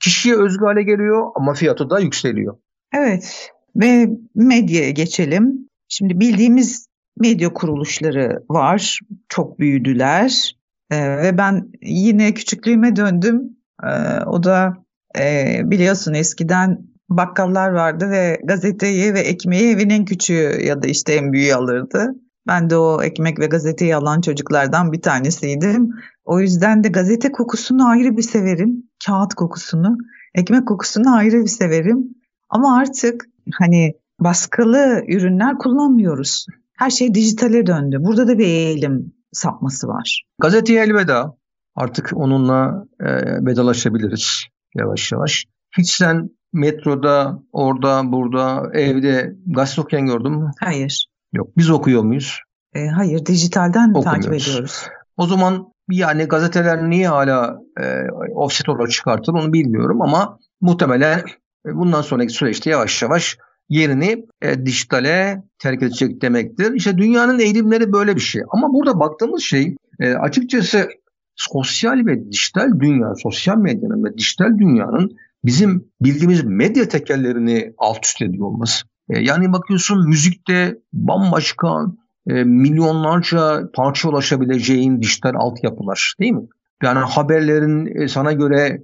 kişiye 0.00 0.36
özgü 0.36 0.64
hale 0.64 0.82
geliyor 0.82 1.30
ama 1.34 1.54
fiyatı 1.54 1.90
da 1.90 2.00
yükseliyor. 2.00 2.56
Evet 2.94 3.52
ve 3.76 4.08
medyaya 4.34 4.90
geçelim. 4.90 5.61
Şimdi 5.94 6.20
bildiğimiz 6.20 6.86
medya 7.20 7.52
kuruluşları 7.52 8.42
var, 8.48 8.98
çok 9.28 9.58
büyüdüler 9.58 10.56
ee, 10.90 11.18
ve 11.18 11.38
ben 11.38 11.72
yine 11.82 12.34
küçüklüğüme 12.34 12.96
döndüm. 12.96 13.42
Ee, 13.84 14.20
o 14.26 14.42
da 14.42 14.76
e, 15.18 15.60
biliyorsun 15.64 16.14
eskiden 16.14 16.78
bakkallar 17.08 17.70
vardı 17.70 18.10
ve 18.10 18.40
gazeteyi 18.44 19.14
ve 19.14 19.20
ekmeği 19.20 19.74
evin 19.74 19.90
en 19.90 20.04
küçüğü 20.04 20.58
ya 20.64 20.82
da 20.82 20.86
işte 20.86 21.12
en 21.12 21.32
büyüğü 21.32 21.54
alırdı. 21.54 22.14
Ben 22.46 22.70
de 22.70 22.76
o 22.76 23.02
ekmek 23.02 23.38
ve 23.38 23.46
gazeteyi 23.46 23.96
alan 23.96 24.20
çocuklardan 24.20 24.92
bir 24.92 25.02
tanesiydim. 25.02 25.90
O 26.24 26.40
yüzden 26.40 26.84
de 26.84 26.88
gazete 26.88 27.32
kokusunu 27.32 27.88
ayrı 27.88 28.16
bir 28.16 28.22
severim. 28.22 28.84
Kağıt 29.06 29.34
kokusunu, 29.34 29.96
ekmek 30.34 30.68
kokusunu 30.68 31.14
ayrı 31.14 31.42
bir 31.42 31.48
severim. 31.48 32.04
Ama 32.48 32.78
artık 32.78 33.24
hani 33.58 34.01
baskılı 34.24 35.02
ürünler 35.08 35.58
kullanmıyoruz. 35.58 36.46
Her 36.78 36.90
şey 36.90 37.14
dijitale 37.14 37.66
döndü. 37.66 37.96
Burada 38.00 38.28
da 38.28 38.38
bir 38.38 38.46
eğilim 38.46 39.12
sapması 39.32 39.88
var. 39.88 40.24
Gazeteye 40.40 40.82
elveda. 40.82 41.36
Artık 41.74 42.10
onunla 42.14 42.84
e, 43.00 43.06
vedalaşabiliriz 43.46 44.44
yavaş 44.74 45.12
yavaş. 45.12 45.44
Hiç 45.78 45.90
sen 45.90 46.30
metroda, 46.52 47.42
orada, 47.52 48.12
burada, 48.12 48.70
evde 48.74 49.34
gazete 49.46 49.80
okuyan 49.80 50.06
gördün 50.06 50.32
mü? 50.32 50.50
Hayır. 50.60 51.06
Yok. 51.32 51.48
Biz 51.56 51.70
okuyor 51.70 52.02
muyuz? 52.02 52.40
E, 52.74 52.86
hayır, 52.86 53.26
dijitalden 53.26 53.92
takip 53.92 54.32
ediyoruz. 54.32 54.86
O 55.16 55.26
zaman 55.26 55.72
yani 55.90 56.24
gazeteler 56.24 56.90
niye 56.90 57.08
hala 57.08 57.58
e, 57.80 58.10
offset 58.34 58.68
olarak 58.68 58.90
çıkartır 58.90 59.32
onu 59.32 59.52
bilmiyorum 59.52 60.02
ama 60.02 60.38
muhtemelen 60.60 61.18
e, 61.66 61.74
bundan 61.74 62.02
sonraki 62.02 62.32
süreçte 62.32 62.70
yavaş 62.70 63.02
yavaş 63.02 63.38
yerini 63.72 64.26
e, 64.42 64.66
dijitale 64.66 65.42
terk 65.58 65.82
edecek 65.82 66.22
demektir. 66.22 66.72
İşte 66.74 66.98
dünyanın 66.98 67.38
eğilimleri 67.38 67.92
böyle 67.92 68.16
bir 68.16 68.20
şey. 68.20 68.42
Ama 68.50 68.72
burada 68.72 69.00
baktığımız 69.00 69.42
şey 69.42 69.76
e, 70.00 70.14
açıkçası 70.14 70.88
sosyal 71.36 72.06
ve 72.06 72.30
dijital 72.30 72.80
dünya, 72.80 73.14
sosyal 73.22 73.56
medyanın 73.56 74.04
ve 74.04 74.18
dijital 74.18 74.58
dünyanın 74.58 75.16
bizim 75.44 75.84
bildiğimiz 76.00 76.44
medya 76.44 76.88
tekerlerini 76.88 77.74
alt 77.78 78.06
üst 78.06 78.22
ediyor 78.22 78.46
olması. 78.46 78.84
E, 79.10 79.20
yani 79.20 79.52
bakıyorsun 79.52 80.08
müzikte 80.08 80.78
bambaşka 80.92 81.86
e, 82.26 82.44
milyonlarca 82.44 83.70
parça 83.74 84.08
ulaşabileceğin 84.08 85.02
dijital 85.02 85.34
altyapılar 85.34 86.14
değil 86.20 86.32
mi? 86.32 86.46
Yani 86.82 86.98
haberlerin 86.98 88.02
e, 88.02 88.08
sana 88.08 88.32
göre 88.32 88.82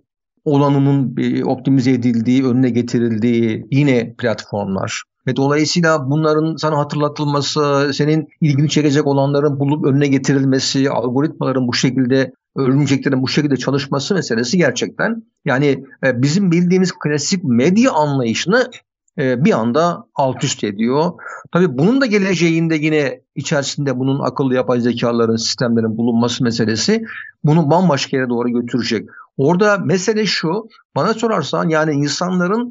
olanının 0.48 1.16
optimize 1.44 1.90
edildiği, 1.90 2.44
önüne 2.46 2.70
getirildiği 2.70 3.66
yine 3.70 4.14
platformlar. 4.18 5.02
Ve 5.26 5.36
dolayısıyla 5.36 6.10
bunların 6.10 6.56
sana 6.56 6.78
hatırlatılması, 6.78 7.90
senin 7.94 8.28
ilgini 8.40 8.68
çekecek 8.68 9.06
olanların 9.06 9.60
bulup 9.60 9.84
önüne 9.86 10.06
getirilmesi, 10.06 10.90
algoritmaların 10.90 11.68
bu 11.68 11.74
şekilde 11.74 12.32
örümceklerin 12.56 13.22
bu 13.22 13.28
şekilde 13.28 13.56
çalışması 13.56 14.14
meselesi 14.14 14.58
gerçekten 14.58 15.22
yani 15.44 15.84
e, 16.06 16.22
bizim 16.22 16.50
bildiğimiz 16.50 16.92
klasik 16.92 17.44
medya 17.44 17.92
anlayışını 17.92 18.70
e, 19.18 19.44
bir 19.44 19.52
anda 19.52 20.04
alt 20.14 20.44
üst 20.44 20.64
ediyor. 20.64 21.12
Tabii 21.52 21.78
bunun 21.78 22.00
da 22.00 22.06
geleceğinde 22.06 22.74
yine 22.74 23.20
içerisinde 23.34 23.98
bunun 23.98 24.20
akıllı 24.20 24.54
yapay 24.54 24.80
zekaların, 24.80 25.36
sistemlerin 25.36 25.96
bulunması 25.96 26.44
meselesi 26.44 27.04
bunu 27.44 27.70
bambaşka 27.70 28.16
yere 28.16 28.28
doğru 28.28 28.48
götürecek. 28.48 29.08
Orada 29.38 29.78
mesele 29.78 30.26
şu, 30.26 30.68
bana 30.96 31.14
sorarsan 31.14 31.68
yani 31.68 31.92
insanların 31.92 32.70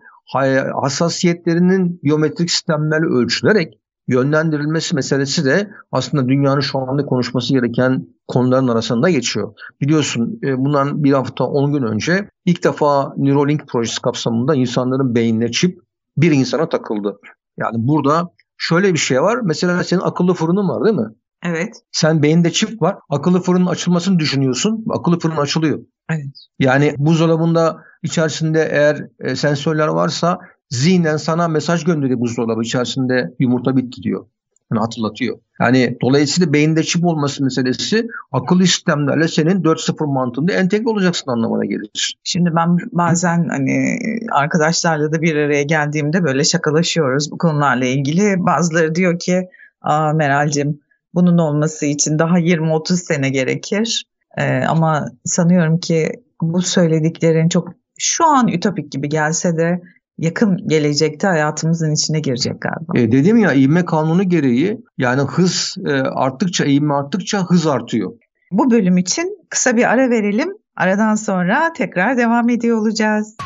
hassasiyetlerinin 0.82 2.00
biyometrik 2.04 2.52
sistemlerle 2.52 3.06
ölçülerek 3.06 3.74
yönlendirilmesi 4.08 4.96
meselesi 4.96 5.46
de 5.46 5.70
aslında 5.92 6.28
dünyanın 6.28 6.60
şu 6.60 6.80
anda 6.80 7.06
konuşması 7.06 7.54
gereken 7.54 8.08
konuların 8.28 8.68
arasında 8.68 9.10
geçiyor. 9.10 9.54
Biliyorsun 9.82 10.40
e, 10.44 10.58
bundan 10.58 11.04
bir 11.04 11.14
hafta 11.14 11.44
10 11.44 11.74
gün 11.74 11.84
önce 11.84 12.30
ilk 12.46 12.64
defa 12.64 13.14
Neuralink 13.18 13.68
projesi 13.68 14.02
kapsamında 14.02 14.56
insanların 14.56 15.16
beynine 15.16 15.52
çip 15.52 15.80
bir 16.18 16.32
insana 16.32 16.70
takıldı. 16.70 17.20
Yani 17.58 17.76
burada 17.78 18.30
şöyle 18.58 18.94
bir 18.94 19.00
şey 19.00 19.22
var. 19.22 19.40
Mesela 19.44 19.84
senin 19.84 20.02
akıllı 20.02 20.34
fırının 20.34 20.70
var 20.70 20.86
değil 20.86 20.96
mi? 20.96 21.14
Evet. 21.44 21.82
Sen 21.92 22.24
beyinde 22.24 22.52
çip 22.52 22.82
var. 22.82 22.96
Akıllı 23.10 23.42
fırının 23.42 23.66
açılmasını 23.66 24.20
düşünüyorsun. 24.20 24.86
Akıllı 24.90 25.20
fırın 25.20 25.38
açılıyor. 25.38 25.80
Evet. 26.12 26.48
Yani 26.60 26.96
buzdolabında 26.98 27.84
içerisinde 28.04 28.70
eğer 28.72 29.08
e, 29.20 29.36
sensörler 29.36 29.88
varsa 29.88 30.40
zihnen 30.70 31.18
sana 31.18 31.48
mesaj 31.48 31.84
gönderiyor 31.84 32.20
buzdolabı 32.20 32.62
içerisinde 32.62 33.36
yumurta 33.40 33.78
bitti 33.78 34.04
diyor. 34.04 34.26
Yani 34.72 34.80
hatırlatıyor. 34.80 35.38
Yani 35.62 35.98
dolayısıyla 36.02 36.54
beyinde 36.54 36.84
çip 36.84 37.06
olması 37.06 37.44
meselesi 37.44 38.08
akıllı 38.32 38.66
sistemlerle 38.68 39.28
senin 39.28 39.64
4.0 39.64 40.14
mantığında 40.14 40.54
entegre 40.54 40.90
olacaksın 40.90 41.32
anlamına 41.32 41.66
gelir. 41.66 42.18
Şimdi 42.24 42.56
ben 42.56 42.78
bazen 42.92 43.48
hani 43.50 44.00
arkadaşlarla 44.32 45.14
da 45.14 45.22
bir 45.22 45.36
araya 45.36 45.64
geldiğimde 45.64 46.24
böyle 46.24 46.44
şakalaşıyoruz 46.44 47.32
bu 47.32 47.38
konularla 47.38 47.86
ilgili. 47.86 48.46
Bazıları 48.46 48.96
diyor 48.96 49.20
ki 49.20 49.50
Aa, 49.82 50.14
Meral'cim 50.14 50.80
bunun 51.14 51.38
olması 51.38 51.86
için 51.86 52.20
daha 52.20 52.40
20-30 52.40 52.96
sene 52.96 53.30
gerekir. 53.30 54.06
Ee, 54.38 54.64
ama 54.68 55.06
sanıyorum 55.26 55.80
ki 55.80 56.12
bu 56.42 56.62
söylediklerin 56.62 57.50
çok 57.50 57.70
şu 57.98 58.26
an 58.26 58.48
ütopik 58.48 58.92
gibi 58.92 59.10
gelse 59.10 59.58
de 59.58 59.82
yakın 60.18 60.58
gelecekte 60.68 61.28
hayatımızın 61.28 61.92
içine 61.92 62.20
girecek 62.20 62.62
galiba. 62.62 63.00
E, 63.00 63.12
dedim 63.12 63.38
ya 63.38 63.54
ivme 63.54 63.86
kanunu 63.86 64.30
gereği 64.30 64.78
yani 64.98 65.22
hız 65.22 65.76
e, 65.86 65.92
arttıkça 65.92 66.66
ivme 66.66 66.94
arttıkça 66.94 67.46
hız 67.46 67.68
artıyor. 67.68 68.12
Bu 68.52 68.72
bölüm 68.72 68.98
için 68.98 69.38
kısa 69.50 69.78
bir 69.78 69.92
ara 69.92 70.10
verelim. 70.10 70.50
Aradan 70.76 71.16
sonra 71.16 71.74
tekrar 71.74 72.18
devam 72.18 72.50
ediyor 72.50 72.78
olacağız. 72.78 73.38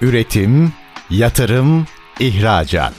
Üretim, 0.00 0.72
yatırım, 1.10 1.86
ihracat. 2.20 2.94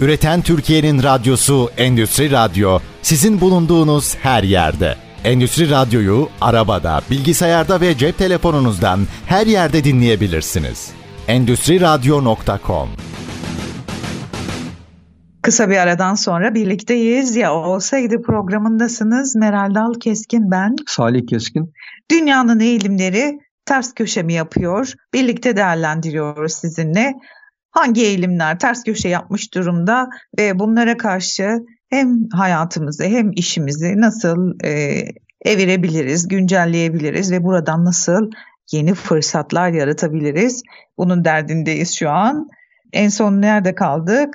Üreten 0.00 0.42
Türkiye'nin 0.42 1.02
radyosu 1.02 1.70
Endüstri 1.76 2.30
Radyo 2.30 2.78
sizin 3.02 3.40
bulunduğunuz 3.40 4.16
her 4.16 4.42
yerde. 4.42 5.05
Endüstri 5.26 5.70
Radyo'yu 5.70 6.28
arabada, 6.40 7.00
bilgisayarda 7.10 7.80
ve 7.80 7.98
cep 7.98 8.18
telefonunuzdan 8.18 9.00
her 9.26 9.46
yerde 9.46 9.84
dinleyebilirsiniz. 9.84 10.90
Endüstriradyo.com 11.28 12.88
Kısa 15.42 15.70
bir 15.70 15.76
aradan 15.76 16.14
sonra 16.14 16.54
birlikteyiz. 16.54 17.36
Ya 17.36 17.54
olsaydı 17.54 18.22
programındasınız. 18.22 19.36
Meral 19.36 19.74
Dal 19.74 19.94
Keskin 20.00 20.50
ben. 20.50 20.76
Salih 20.86 21.26
Keskin. 21.26 21.72
Dünyanın 22.10 22.60
eğilimleri 22.60 23.38
ters 23.64 23.94
köşe 23.94 24.22
mi 24.22 24.32
yapıyor? 24.32 24.92
Birlikte 25.14 25.56
değerlendiriyoruz 25.56 26.52
sizinle. 26.52 27.14
Hangi 27.70 28.02
eğilimler 28.02 28.58
ters 28.58 28.84
köşe 28.84 29.08
yapmış 29.08 29.54
durumda 29.54 30.08
ve 30.38 30.58
bunlara 30.58 30.96
karşı 30.96 31.58
hem 31.96 32.28
hayatımızı 32.28 33.04
hem 33.04 33.32
işimizi 33.32 34.00
nasıl 34.00 34.64
e, 34.64 35.02
evirebiliriz, 35.44 36.28
güncelleyebiliriz 36.28 37.32
ve 37.32 37.44
buradan 37.44 37.84
nasıl 37.84 38.30
yeni 38.72 38.94
fırsatlar 38.94 39.70
yaratabiliriz? 39.70 40.62
Bunun 40.98 41.24
derdindeyiz 41.24 41.94
şu 41.94 42.10
an. 42.10 42.48
En 42.92 43.08
son 43.08 43.40
nerede 43.40 43.74
kaldık? 43.74 44.34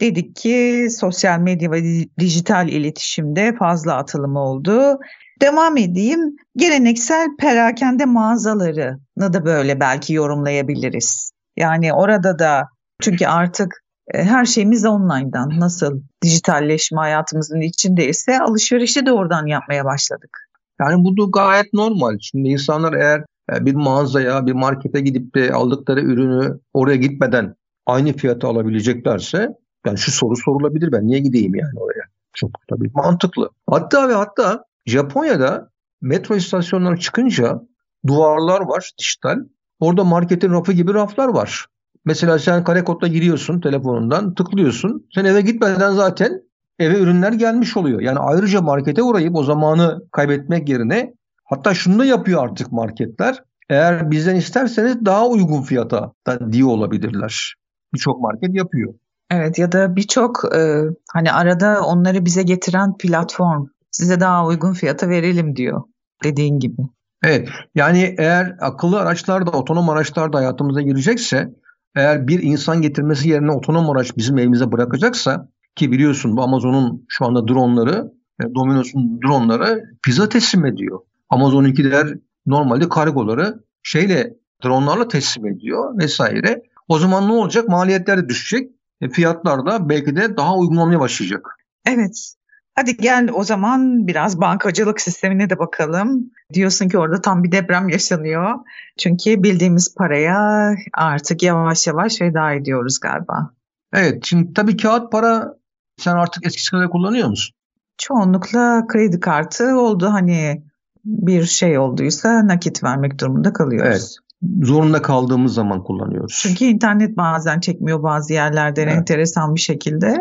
Dedik 0.00 0.36
ki 0.36 0.88
sosyal 0.90 1.38
medya 1.38 1.70
ve 1.70 1.82
dijital 2.18 2.68
iletişimde 2.68 3.56
fazla 3.58 3.94
atılım 3.96 4.36
oldu. 4.36 4.98
Devam 5.40 5.76
edeyim. 5.76 6.36
Geleneksel 6.56 7.28
perakende 7.38 8.04
mağazalarını 8.04 9.32
da 9.32 9.44
böyle 9.44 9.80
belki 9.80 10.14
yorumlayabiliriz. 10.14 11.30
Yani 11.56 11.94
orada 11.94 12.38
da 12.38 12.68
çünkü 13.00 13.26
artık 13.26 13.82
her 14.12 14.44
şeyimiz 14.44 14.84
online'dan 14.84 15.60
nasıl 15.60 16.00
dijitalleşme 16.22 16.98
hayatımızın 16.98 17.60
içindeyse 17.60 18.40
alışverişi 18.40 19.06
de 19.06 19.12
oradan 19.12 19.46
yapmaya 19.46 19.84
başladık. 19.84 20.48
Yani 20.80 21.04
bu 21.04 21.16
da 21.16 21.30
gayet 21.32 21.72
normal. 21.72 22.18
Şimdi 22.20 22.48
insanlar 22.48 22.92
eğer 22.92 23.24
e, 23.52 23.66
bir 23.66 23.74
mağazaya, 23.74 24.46
bir 24.46 24.52
markete 24.52 25.00
gidip 25.00 25.34
de 25.34 25.52
aldıkları 25.52 26.00
ürünü 26.00 26.58
oraya 26.74 26.96
gitmeden 26.96 27.54
aynı 27.86 28.12
fiyata 28.12 28.48
alabileceklerse 28.48 29.48
yani 29.86 29.98
şu 29.98 30.12
soru 30.12 30.36
sorulabilir 30.36 30.92
ben 30.92 31.06
niye 31.06 31.18
gideyim 31.18 31.54
yani 31.54 31.80
oraya? 31.80 32.02
Çok 32.34 32.50
tabii 32.68 32.90
mantıklı. 32.94 33.50
Hatta 33.70 34.08
ve 34.08 34.14
hatta 34.14 34.64
Japonya'da 34.86 35.70
metro 36.00 36.36
istasyonları 36.36 36.98
çıkınca 36.98 37.60
duvarlar 38.06 38.60
var 38.60 38.90
dijital. 38.98 39.38
Orada 39.80 40.04
marketin 40.04 40.50
rafı 40.50 40.72
gibi 40.72 40.94
raflar 40.94 41.28
var. 41.28 41.66
Mesela 42.04 42.38
sen 42.38 42.64
kare 42.64 42.84
kodla 42.84 43.06
giriyorsun 43.08 43.60
telefonundan 43.60 44.34
tıklıyorsun. 44.34 45.06
Sen 45.14 45.24
eve 45.24 45.40
gitmeden 45.40 45.92
zaten 45.92 46.42
eve 46.78 46.98
ürünler 46.98 47.32
gelmiş 47.32 47.76
oluyor. 47.76 48.00
Yani 48.00 48.18
ayrıca 48.18 48.60
markete 48.60 49.02
uğrayıp 49.02 49.36
o 49.36 49.44
zamanı 49.44 50.02
kaybetmek 50.12 50.68
yerine 50.68 51.14
hatta 51.44 51.74
şunu 51.74 51.98
da 51.98 52.04
yapıyor 52.04 52.44
artık 52.44 52.72
marketler. 52.72 53.42
Eğer 53.70 54.10
bizden 54.10 54.36
isterseniz 54.36 55.04
daha 55.04 55.28
uygun 55.28 55.62
fiyata 55.62 56.12
da 56.26 56.52
diye 56.52 56.64
olabilirler. 56.64 57.54
Birçok 57.94 58.20
market 58.20 58.54
yapıyor. 58.54 58.94
Evet 59.30 59.58
ya 59.58 59.72
da 59.72 59.96
birçok 59.96 60.54
e, 60.56 60.82
hani 61.12 61.32
arada 61.32 61.82
onları 61.82 62.24
bize 62.24 62.42
getiren 62.42 62.96
platform 62.96 63.66
size 63.90 64.20
daha 64.20 64.46
uygun 64.46 64.72
fiyata 64.72 65.08
verelim 65.08 65.56
diyor 65.56 65.82
dediğin 66.24 66.58
gibi. 66.58 66.82
Evet 67.24 67.48
yani 67.74 68.14
eğer 68.18 68.56
akıllı 68.60 69.00
araçlar 69.00 69.46
da 69.46 69.50
otonom 69.50 69.88
araçlar 69.88 70.32
da 70.32 70.38
hayatımıza 70.38 70.80
girecekse 70.80 71.54
eğer 71.94 72.28
bir 72.28 72.42
insan 72.42 72.82
getirmesi 72.82 73.28
yerine 73.28 73.52
otonom 73.52 73.90
araç 73.90 74.16
bizim 74.16 74.38
evimize 74.38 74.72
bırakacaksa 74.72 75.48
ki 75.76 75.92
biliyorsun 75.92 76.36
bu 76.36 76.42
Amazon'un 76.42 77.04
şu 77.08 77.26
anda 77.26 77.48
dronları, 77.48 78.12
e, 78.42 78.54
Domino's'un 78.54 79.20
dronları 79.24 79.84
pizza 80.02 80.28
teslim 80.28 80.66
ediyor. 80.66 81.00
Amazon'unkiler 81.30 82.08
normalde 82.46 82.88
kargoları 82.88 83.64
şeyle 83.82 84.36
dronlarla 84.64 85.08
teslim 85.08 85.46
ediyor 85.46 85.98
vesaire. 85.98 86.62
O 86.88 86.98
zaman 86.98 87.28
ne 87.28 87.32
olacak? 87.32 87.68
Maliyetler 87.68 88.18
de 88.18 88.28
düşecek. 88.28 88.70
E, 89.00 89.08
fiyatlar 89.08 89.66
da 89.66 89.88
belki 89.88 90.16
de 90.16 90.36
daha 90.36 90.56
uygun 90.56 90.76
olmaya 90.76 91.00
başlayacak. 91.00 91.46
Evet. 91.86 92.34
Hadi 92.74 92.96
gel 92.96 93.28
o 93.34 93.44
zaman 93.44 94.06
biraz 94.06 94.40
bankacılık 94.40 95.00
sistemine 95.00 95.50
de 95.50 95.58
bakalım. 95.58 96.30
Diyorsun 96.52 96.88
ki 96.88 96.98
orada 96.98 97.20
tam 97.20 97.44
bir 97.44 97.52
deprem 97.52 97.88
yaşanıyor. 97.88 98.54
Çünkü 98.98 99.42
bildiğimiz 99.42 99.94
paraya 99.94 100.70
artık 100.94 101.42
yavaş 101.42 101.86
yavaş 101.86 102.20
veda 102.20 102.52
ediyoruz 102.52 103.00
galiba. 103.00 103.50
Evet 103.92 104.24
şimdi 104.24 104.54
tabii 104.54 104.76
kağıt 104.76 105.12
para 105.12 105.54
sen 105.96 106.16
artık 106.16 106.46
eskisi 106.46 106.70
kadar 106.70 106.90
kullanıyor 106.90 107.28
musun? 107.28 107.54
Çoğunlukla 107.98 108.86
kredi 108.88 109.20
kartı 109.20 109.80
oldu 109.80 110.08
hani 110.12 110.62
bir 111.04 111.44
şey 111.44 111.78
olduysa 111.78 112.46
nakit 112.46 112.84
vermek 112.84 113.20
durumunda 113.20 113.52
kalıyoruz. 113.52 113.88
Evet 113.90 114.16
zorunda 114.62 115.02
kaldığımız 115.02 115.54
zaman 115.54 115.84
kullanıyoruz. 115.84 116.38
Çünkü 116.42 116.64
internet 116.64 117.16
bazen 117.16 117.60
çekmiyor 117.60 118.02
bazı 118.02 118.32
yerlerde 118.32 118.82
evet. 118.82 118.94
enteresan 118.96 119.54
bir 119.54 119.60
şekilde. 119.60 120.16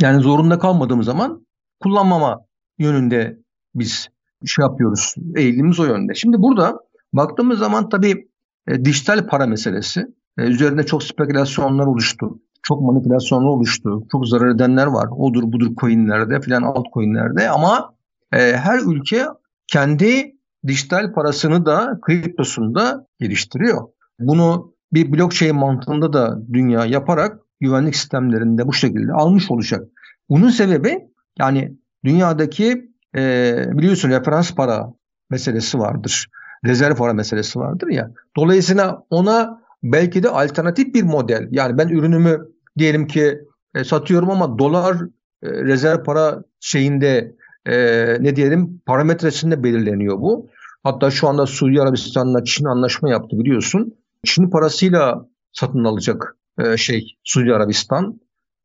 Yani 0.00 0.22
zorunda 0.22 0.58
kalmadığımız 0.58 1.06
zaman 1.06 1.46
kullanmama 1.82 2.40
yönünde 2.78 3.38
biz 3.74 4.08
şey 4.46 4.62
yapıyoruz. 4.62 5.14
Eğilimimiz 5.36 5.80
o 5.80 5.84
yönde. 5.84 6.14
Şimdi 6.14 6.42
burada 6.42 6.78
baktığımız 7.12 7.58
zaman 7.58 7.88
tabii 7.88 8.28
e, 8.68 8.84
dijital 8.84 9.26
para 9.26 9.46
meselesi 9.46 10.06
e, 10.38 10.42
üzerinde 10.42 10.86
çok 10.86 11.02
spekülasyonlar 11.02 11.86
oluştu. 11.86 12.38
Çok 12.62 12.82
manipülasyonlar 12.82 13.48
oluştu. 13.48 14.02
Çok 14.12 14.28
zarar 14.28 14.54
edenler 14.54 14.86
var. 14.86 15.08
Odur 15.16 15.42
budur 15.42 15.76
coinlerde 15.76 16.40
filan 16.40 16.62
alt 16.62 16.86
coinlerde 16.94 17.50
ama 17.50 17.94
e, 18.32 18.38
her 18.38 18.78
ülke 18.78 19.26
kendi 19.66 20.34
dijital 20.66 21.12
parasını 21.12 21.66
da 21.66 21.98
kriptosunu 22.02 22.74
da 22.74 23.06
geliştiriyor. 23.20 23.88
Bunu 24.20 24.74
bir 24.92 25.12
blockchain 25.12 25.56
mantığında 25.56 26.12
da 26.12 26.38
dünya 26.52 26.84
yaparak 26.84 27.38
güvenlik 27.60 27.96
sistemlerinde 27.96 28.66
bu 28.66 28.72
şekilde 28.72 29.12
almış 29.12 29.50
olacak. 29.50 29.88
Bunun 30.28 30.48
sebebi 30.48 30.98
yani 31.38 31.76
dünyadaki 32.04 32.90
e, 33.16 33.64
biliyorsun 33.72 34.10
referans 34.10 34.54
para 34.54 34.92
meselesi 35.30 35.78
vardır. 35.78 36.28
Rezerv 36.64 36.94
para 36.94 37.12
meselesi 37.12 37.58
vardır 37.58 37.88
ya. 37.88 38.10
Dolayısıyla 38.36 39.06
ona 39.10 39.62
belki 39.82 40.22
de 40.22 40.28
alternatif 40.28 40.94
bir 40.94 41.02
model. 41.02 41.48
Yani 41.50 41.78
ben 41.78 41.88
ürünümü 41.88 42.48
diyelim 42.78 43.06
ki 43.06 43.38
e, 43.74 43.84
satıyorum 43.84 44.30
ama 44.30 44.58
dolar 44.58 44.96
e, 45.42 45.50
rezerv 45.50 46.04
para 46.04 46.42
şeyinde 46.60 47.36
e, 47.66 47.76
ne 48.20 48.36
diyelim 48.36 48.80
parametresinde 48.86 49.64
belirleniyor 49.64 50.20
bu. 50.20 50.48
Hatta 50.82 51.10
şu 51.10 51.28
anda 51.28 51.46
Suudi 51.46 51.82
Arabistan'la 51.82 52.44
Çin 52.44 52.64
anlaşma 52.64 53.10
yaptı 53.10 53.38
biliyorsun. 53.38 53.94
Çin 54.24 54.50
parasıyla 54.50 55.28
satın 55.52 55.84
alacak 55.84 56.36
e, 56.58 56.76
şey 56.76 57.16
Suudi 57.24 57.54
Arabistan. 57.54 58.20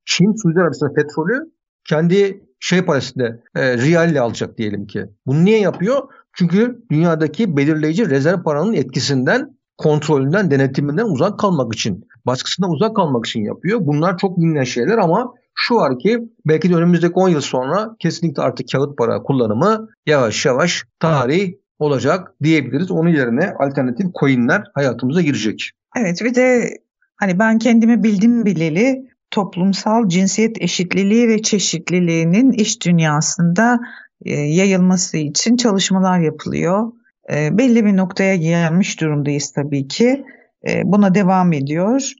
Çin 0.05 0.41
Suudi 0.41 0.59
Arabistan 0.59 0.93
petrolü 0.93 1.51
kendi 1.85 2.46
şey 2.59 2.81
parasıyla 2.81 3.37
e, 3.55 3.77
riyalle 3.77 4.21
alacak 4.21 4.57
diyelim 4.57 4.87
ki. 4.87 5.05
Bunu 5.25 5.45
niye 5.45 5.59
yapıyor? 5.59 6.03
Çünkü 6.33 6.83
dünyadaki 6.91 7.57
belirleyici 7.57 8.09
rezerv 8.09 8.43
paranın 8.43 8.73
etkisinden, 8.73 9.57
kontrolünden, 9.77 10.51
denetiminden 10.51 11.05
uzak 11.05 11.39
kalmak 11.39 11.73
için, 11.73 12.05
baskısından 12.25 12.71
uzak 12.71 12.95
kalmak 12.95 13.25
için 13.25 13.43
yapıyor. 13.43 13.79
Bunlar 13.81 14.17
çok 14.17 14.37
bilinen 14.37 14.63
şeyler 14.63 14.97
ama 14.97 15.33
şu 15.55 15.75
var 15.75 15.99
ki 15.99 16.19
belki 16.45 16.69
de 16.69 16.75
önümüzdeki 16.75 17.13
10 17.13 17.29
yıl 17.29 17.41
sonra 17.41 17.95
kesinlikle 17.99 18.43
artık 18.43 18.71
kağıt 18.71 18.97
para 18.97 19.23
kullanımı 19.23 19.87
yavaş 20.05 20.45
yavaş 20.45 20.85
tarih 20.99 21.53
olacak 21.79 22.33
diyebiliriz. 22.43 22.91
Onun 22.91 23.09
yerine 23.09 23.53
alternatif 23.59 24.07
coinler 24.19 24.63
hayatımıza 24.73 25.21
girecek. 25.21 25.71
Evet 25.97 26.21
bir 26.23 26.35
de 26.35 26.77
hani 27.15 27.39
ben 27.39 27.59
kendimi 27.59 28.03
bildim 28.03 28.45
bileli 28.45 29.07
toplumsal 29.31 30.09
cinsiyet 30.09 30.61
eşitliliği 30.61 31.27
ve 31.27 31.41
çeşitliliğinin 31.41 32.51
iş 32.51 32.85
dünyasında 32.85 33.79
e, 34.25 34.33
yayılması 34.33 35.17
için 35.17 35.57
çalışmalar 35.57 36.19
yapılıyor. 36.19 36.91
E, 37.33 37.57
belli 37.57 37.85
bir 37.85 37.97
noktaya 37.97 38.35
gelmiş 38.35 39.01
durumdayız 39.01 39.51
tabii 39.51 39.87
ki. 39.87 40.25
E, 40.67 40.81
buna 40.85 41.15
devam 41.15 41.53
ediyor. 41.53 42.11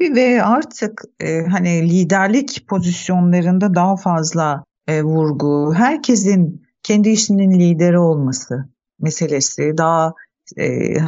Ve 0.00 0.42
artık 0.42 1.02
hani 1.22 1.90
liderlik 1.90 2.68
pozisyonlarında 2.68 3.74
daha 3.74 3.96
fazla 3.96 4.64
vurgu, 4.88 5.74
herkesin 5.74 6.62
kendi 6.82 7.08
işinin 7.08 7.60
lideri 7.60 7.98
olması 7.98 8.68
meselesi, 9.00 9.78
daha 9.78 10.12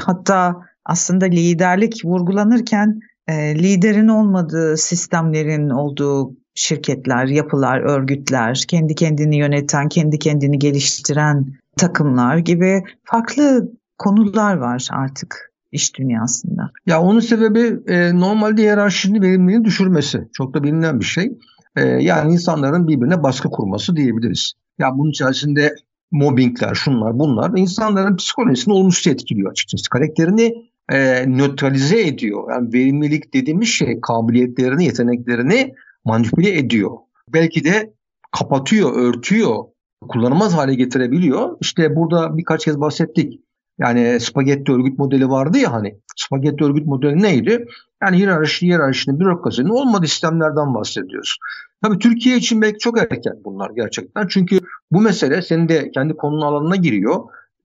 hatta 0.05 0.57
aslında 0.85 1.25
liderlik 1.25 2.05
vurgulanırken 2.05 3.01
e, 3.29 3.55
liderin 3.55 4.09
olmadığı 4.09 4.77
sistemlerin 4.77 5.71
olduğu 5.71 6.33
şirketler, 6.55 7.27
yapılar, 7.27 7.81
örgütler, 7.81 8.65
kendi 8.69 8.95
kendini 8.95 9.37
yöneten, 9.37 9.89
kendi 9.89 10.19
kendini 10.19 10.59
geliştiren 10.59 11.47
takımlar 11.77 12.39
gibi 12.39 12.83
farklı 13.05 13.73
konular 13.99 14.57
var 14.57 14.89
artık 14.93 15.53
iş 15.73 15.95
dünyasında. 15.95 16.71
Ya 16.87 17.01
onun 17.01 17.21
sebebi 17.21 17.93
e, 17.93 18.21
normalde 18.21 18.63
hiyerarşinin 18.63 19.23
verimliliğini 19.23 19.65
düşürmesi. 19.65 20.29
Çok 20.33 20.55
da 20.55 20.63
bilinen 20.63 21.01
bir 21.01 21.05
şey. 21.05 21.33
E, 21.77 21.83
yani 21.83 22.33
insanların 22.33 22.89
birbirine 22.89 23.23
baskı 23.23 23.51
kurması 23.51 23.97
diyebiliriz. 23.97 24.53
Ya 24.79 24.99
bunun 24.99 25.11
içerisinde 25.11 25.75
mobbingler, 26.11 26.75
şunlar 26.75 27.19
bunlar 27.19 27.51
insanların 27.57 28.17
psikolojisini 28.17 28.75
olumsuz 28.75 29.07
etkiliyor 29.07 29.51
açıkçası. 29.51 29.91
Karakterini 29.91 30.53
e, 30.93 31.27
nötralize 31.27 32.07
ediyor. 32.07 32.51
Yani 32.51 32.73
verimlilik 32.73 33.35
dediğimiz 33.35 33.69
şey 33.69 34.01
kabiliyetlerini, 34.01 34.85
yeteneklerini 34.85 35.75
manipüle 36.05 36.59
ediyor. 36.59 36.91
belki 37.29 37.65
de 37.65 37.93
kapatıyor, 38.33 38.97
örtüyor, 38.97 39.65
kullanılmaz 40.09 40.55
hale 40.55 40.75
getirebiliyor. 40.75 41.57
İşte 41.61 41.97
burada 41.97 42.37
birkaç 42.37 42.65
kez 42.65 42.81
bahsettik. 42.81 43.41
Yani 43.79 44.21
spagetti 44.21 44.73
örgüt 44.73 44.99
modeli 44.99 45.29
vardı 45.29 45.59
ya 45.59 45.73
hani. 45.73 45.97
Spagetti 46.17 46.65
örgüt 46.65 46.87
modeli 46.87 47.23
neydi? 47.23 47.67
Yani 48.03 48.17
hiyerarşi, 48.17 48.67
hiyerarşinin, 48.67 49.21
bürokrasinin 49.21 49.69
olmadığı 49.69 50.07
sistemlerden 50.07 50.75
bahsediyoruz. 50.75 51.39
Tabii 51.83 51.99
Türkiye 51.99 52.37
için 52.37 52.63
belki 52.63 52.79
çok 52.79 52.99
erken 52.99 53.37
bunlar 53.45 53.71
gerçekten. 53.71 54.27
Çünkü 54.27 54.61
bu 54.93 55.01
mesele 55.01 55.43
senin 55.43 55.69
de 55.69 55.91
kendi 55.91 56.17
konunun 56.17 56.43
alanına 56.43 56.77
giriyor. 56.77 57.21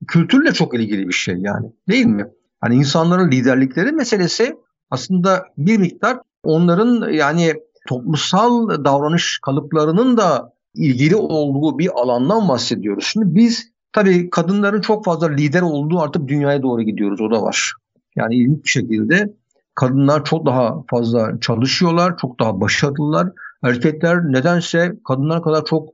Kültürle 0.08 0.52
çok 0.52 0.74
ilgili 0.74 1.08
bir 1.08 1.12
şey 1.12 1.36
yani 1.38 1.72
değil 1.88 2.06
mi? 2.06 2.26
Hani 2.62 2.74
insanların 2.74 3.30
liderlikleri 3.30 3.92
meselesi 3.92 4.56
aslında 4.90 5.44
bir 5.58 5.78
miktar 5.78 6.18
onların 6.44 7.12
yani 7.12 7.54
toplumsal 7.88 8.68
davranış 8.84 9.38
kalıplarının 9.42 10.16
da 10.16 10.52
ilgili 10.74 11.16
olduğu 11.16 11.78
bir 11.78 11.90
alandan 11.94 12.48
bahsediyoruz. 12.48 13.04
Şimdi 13.04 13.34
biz 13.34 13.72
tabii 13.92 14.30
kadınların 14.30 14.80
çok 14.80 15.04
fazla 15.04 15.28
lider 15.28 15.62
olduğu 15.62 16.00
artık 16.00 16.28
dünyaya 16.28 16.62
doğru 16.62 16.82
gidiyoruz 16.82 17.20
o 17.20 17.30
da 17.30 17.42
var. 17.42 17.72
Yani 18.16 18.34
ilginç 18.34 18.64
bir 18.64 18.68
şekilde 18.68 19.32
kadınlar 19.74 20.24
çok 20.24 20.46
daha 20.46 20.74
fazla 20.90 21.40
çalışıyorlar, 21.40 22.16
çok 22.16 22.40
daha 22.40 22.60
başarılılar. 22.60 23.28
Erkekler 23.62 24.32
nedense 24.32 24.92
kadınlar 25.08 25.42
kadar 25.42 25.64
çok 25.64 25.88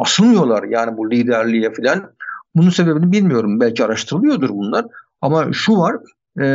asılmıyorlar 0.00 0.62
yani 0.62 0.96
bu 0.96 1.10
liderliğe 1.10 1.72
falan. 1.72 2.10
Bunun 2.54 2.70
sebebini 2.70 3.12
bilmiyorum. 3.12 3.60
Belki 3.60 3.84
araştırılıyordur 3.84 4.48
bunlar. 4.48 4.84
Ama 5.22 5.52
şu 5.52 5.72
var 5.72 5.96
e, 6.40 6.46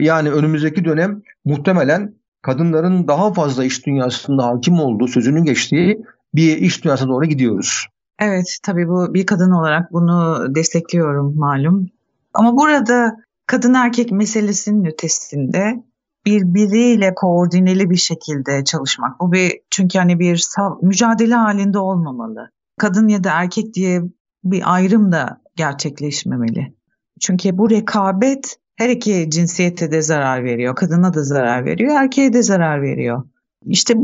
yani 0.00 0.30
önümüzdeki 0.30 0.84
dönem 0.84 1.22
muhtemelen 1.44 2.14
kadınların 2.42 3.08
daha 3.08 3.32
fazla 3.32 3.64
iş 3.64 3.86
dünyasında 3.86 4.46
hakim 4.46 4.80
olduğu, 4.80 5.08
sözünün 5.08 5.44
geçtiği 5.44 6.02
bir 6.34 6.56
iş 6.56 6.84
dünyasına 6.84 7.08
doğru 7.08 7.24
gidiyoruz. 7.24 7.86
Evet 8.20 8.58
tabii 8.62 8.88
bu 8.88 9.14
bir 9.14 9.26
kadın 9.26 9.50
olarak 9.50 9.92
bunu 9.92 10.46
destekliyorum 10.54 11.38
malum. 11.38 11.86
Ama 12.34 12.56
burada 12.56 13.16
kadın 13.46 13.74
erkek 13.74 14.12
meselesinin 14.12 14.84
ötesinde 14.84 15.82
birbiriyle 16.26 17.14
koordineli 17.14 17.90
bir 17.90 17.96
şekilde 17.96 18.64
çalışmak. 18.64 19.20
Bu 19.20 19.32
bir 19.32 19.60
çünkü 19.70 19.98
hani 19.98 20.18
bir 20.18 20.46
mücadele 20.82 21.34
halinde 21.34 21.78
olmamalı. 21.78 22.50
Kadın 22.78 23.08
ya 23.08 23.24
da 23.24 23.30
erkek 23.32 23.74
diye 23.74 24.02
bir 24.44 24.74
ayrım 24.74 25.12
da 25.12 25.40
gerçekleşmemeli. 25.56 26.77
Çünkü 27.20 27.58
bu 27.58 27.70
rekabet 27.70 28.56
her 28.76 28.88
iki 28.88 29.30
cinsiyete 29.30 29.90
de 29.90 30.02
zarar 30.02 30.44
veriyor. 30.44 30.74
Kadına 30.76 31.14
da 31.14 31.22
zarar 31.22 31.64
veriyor, 31.64 31.94
erkeğe 31.96 32.32
de 32.32 32.42
zarar 32.42 32.82
veriyor. 32.82 33.22
İşte 33.66 33.94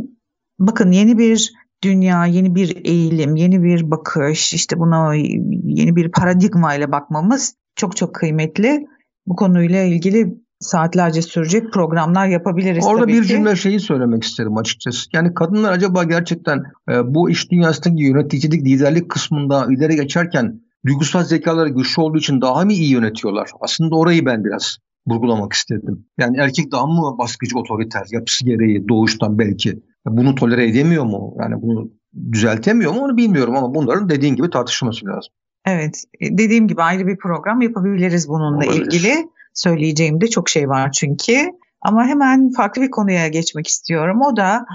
bakın 0.59 0.93
yeni 0.93 1.19
bir 1.19 1.53
dünya, 1.85 2.27
yeni 2.27 2.55
bir 2.55 2.85
eğilim, 2.85 3.37
yeni 3.37 3.63
bir 3.63 3.91
bakış, 3.91 4.55
işte 4.55 4.79
buna 4.79 5.15
yeni 5.15 5.97
bir 5.97 6.13
paradigma 6.13 6.75
ile 6.75 6.93
bakmamız 6.93 7.55
çok 7.77 7.97
çok 7.97 8.15
kıymetli. 8.15 8.87
Bu 9.27 9.37
konuyla 9.37 9.83
ilgili 9.83 10.35
saatlerce 10.61 11.23
sürecek 11.23 11.73
programlar 11.73 12.27
yapabiliriz 12.27 12.87
Orada 12.87 13.09
bir 13.09 13.23
ki. 13.23 13.29
cümle 13.29 13.57
şeyi 13.57 13.81
söylemek 13.81 14.25
isterim 14.25 14.57
açıkçası. 14.57 15.11
Yani 15.13 15.35
kadınlar 15.35 15.73
acaba 15.73 16.05
gerçekten 16.05 16.63
e, 16.91 17.15
bu 17.15 17.31
iş 17.31 17.51
dünyasındaki 17.51 18.03
yöneticilik, 18.03 18.65
liderlik 18.65 19.11
kısmında 19.11 19.67
ileri 19.71 19.97
geçerken 19.97 20.61
duygusal 20.87 21.25
zekaları 21.25 21.69
güçlü 21.69 22.03
olduğu 22.03 22.19
için 22.19 22.41
daha 22.41 22.65
mı 22.65 22.73
iyi 22.73 22.91
yönetiyorlar? 22.91 23.51
Aslında 23.61 23.97
orayı 23.97 24.27
ben 24.27 24.45
biraz 24.45 24.79
vurgulamak 25.07 25.53
istedim. 25.53 26.07
Yani 26.19 26.37
erkek 26.41 26.73
daha 26.73 26.87
mı 26.87 27.19
baskıcı, 27.19 27.59
otoriter, 27.59 28.07
yapısı 28.11 28.45
gereği 28.45 28.89
doğuştan 28.89 29.39
belki 29.39 29.83
bunu 30.07 30.35
tolere 30.35 30.69
edemiyor 30.69 31.05
mu? 31.05 31.37
Yani 31.41 31.63
bunu 31.63 31.91
düzeltemiyor 32.33 32.93
mu 32.93 33.01
onu 33.01 33.17
bilmiyorum 33.17 33.57
ama 33.57 33.75
bunların 33.75 34.09
dediğin 34.09 34.37
gibi 34.37 34.51
tartışılması 34.51 35.07
lazım. 35.07 35.33
Evet, 35.67 36.05
e, 36.21 36.39
dediğim 36.39 36.69
gibi 36.69 36.83
ayrı 36.83 37.07
bir 37.07 37.17
program 37.17 37.61
yapabiliriz 37.61 38.29
bununla 38.29 38.67
Olabilir. 38.67 38.87
ilgili. 38.87 39.29
Söyleyeceğim 39.55 40.21
de 40.21 40.27
çok 40.27 40.49
şey 40.49 40.69
var 40.69 40.93
çünkü. 40.93 41.51
Ama 41.83 42.07
hemen 42.07 42.51
farklı 42.51 42.83
bir 42.83 42.91
konuya 42.91 43.29
geçmek 43.29 43.67
istiyorum. 43.67 44.21
O 44.23 44.37
da 44.37 44.67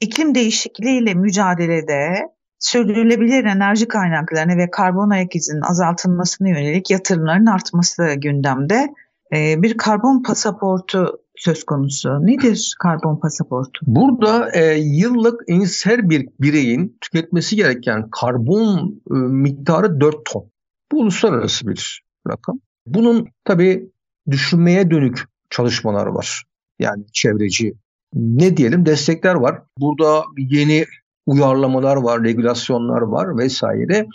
iklim 0.00 0.34
değişikliğiyle 0.34 1.14
mücadelede 1.14 2.28
sürdürülebilir 2.58 3.44
enerji 3.44 3.88
kaynaklarına 3.88 4.56
ve 4.56 4.70
karbon 4.70 5.10
ayak 5.10 5.36
izinin 5.36 5.60
azaltılmasına 5.60 6.48
yönelik 6.48 6.90
yatırımların 6.90 7.46
artması 7.46 8.14
gündemde. 8.16 8.94
Ee, 9.34 9.62
bir 9.62 9.76
karbon 9.76 10.22
pasaportu 10.22 11.20
söz 11.36 11.64
konusu. 11.64 12.26
Nedir 12.26 12.76
karbon 12.78 13.20
pasaportu? 13.20 13.80
Burada 13.86 14.50
e, 14.52 14.78
yıllık 14.78 15.40
her 15.84 16.10
bir 16.10 16.28
bireyin 16.40 16.98
tüketmesi 17.00 17.56
gereken 17.56 18.10
karbon 18.10 19.02
e, 19.10 19.14
miktarı 19.14 20.00
4 20.00 20.16
ton. 20.24 20.50
Bu 20.92 21.00
uluslararası 21.00 21.66
bir 21.68 22.02
rakam. 22.30 22.60
Bunun 22.86 23.28
tabii 23.44 23.90
düşünmeye 24.30 24.90
dönük 24.90 25.24
çalışmalar 25.50 26.06
var. 26.06 26.42
Yani 26.78 27.04
çevreci 27.12 27.74
ne 28.14 28.56
diyelim 28.56 28.86
destekler 28.86 29.34
var. 29.34 29.62
Burada 29.78 30.22
yeni 30.38 30.84
uyarlamalar 31.28 31.96
var, 31.96 32.24
regülasyonlar 32.24 33.00
var 33.00 33.38
vesaire. 33.38 34.06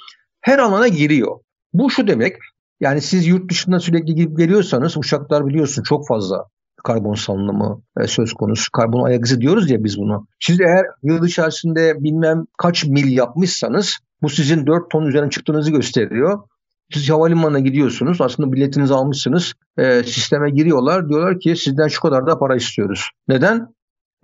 Her 0.41 0.59
alana 0.59 0.87
giriyor. 0.87 1.39
Bu 1.73 1.89
şu 1.89 2.07
demek 2.07 2.35
yani 2.79 3.01
siz 3.01 3.27
yurt 3.27 3.51
dışından 3.51 3.77
sürekli 3.77 4.15
gidip 4.15 4.37
geliyorsanız 4.37 4.97
uçaklar 4.97 5.47
biliyorsun 5.47 5.83
çok 5.83 6.07
fazla 6.07 6.45
karbon 6.83 7.13
salınımı 7.13 7.81
e, 7.99 8.07
söz 8.07 8.33
konusu. 8.33 8.71
Karbon 8.71 9.03
ayak 9.03 9.25
izi 9.25 9.41
diyoruz 9.41 9.69
ya 9.69 9.83
biz 9.83 9.97
bunu. 9.97 10.27
Siz 10.39 10.61
eğer 10.61 10.85
yıl 11.03 11.25
içerisinde 11.25 12.03
bilmem 12.03 12.45
kaç 12.57 12.85
mil 12.85 13.17
yapmışsanız 13.17 13.97
bu 14.21 14.29
sizin 14.29 14.67
4 14.67 14.91
ton 14.91 15.05
üzerine 15.05 15.29
çıktığınızı 15.29 15.71
gösteriyor. 15.71 16.39
Siz 16.93 17.09
havalimanına 17.09 17.59
gidiyorsunuz. 17.59 18.21
Aslında 18.21 18.51
biletinizi 18.51 18.93
almışsınız. 18.93 19.53
E, 19.77 20.03
sisteme 20.03 20.49
giriyorlar. 20.49 21.09
Diyorlar 21.09 21.39
ki 21.39 21.55
sizden 21.55 21.87
şu 21.87 22.01
kadar 22.01 22.27
da 22.27 22.39
para 22.39 22.55
istiyoruz. 22.55 23.09
Neden? 23.27 23.67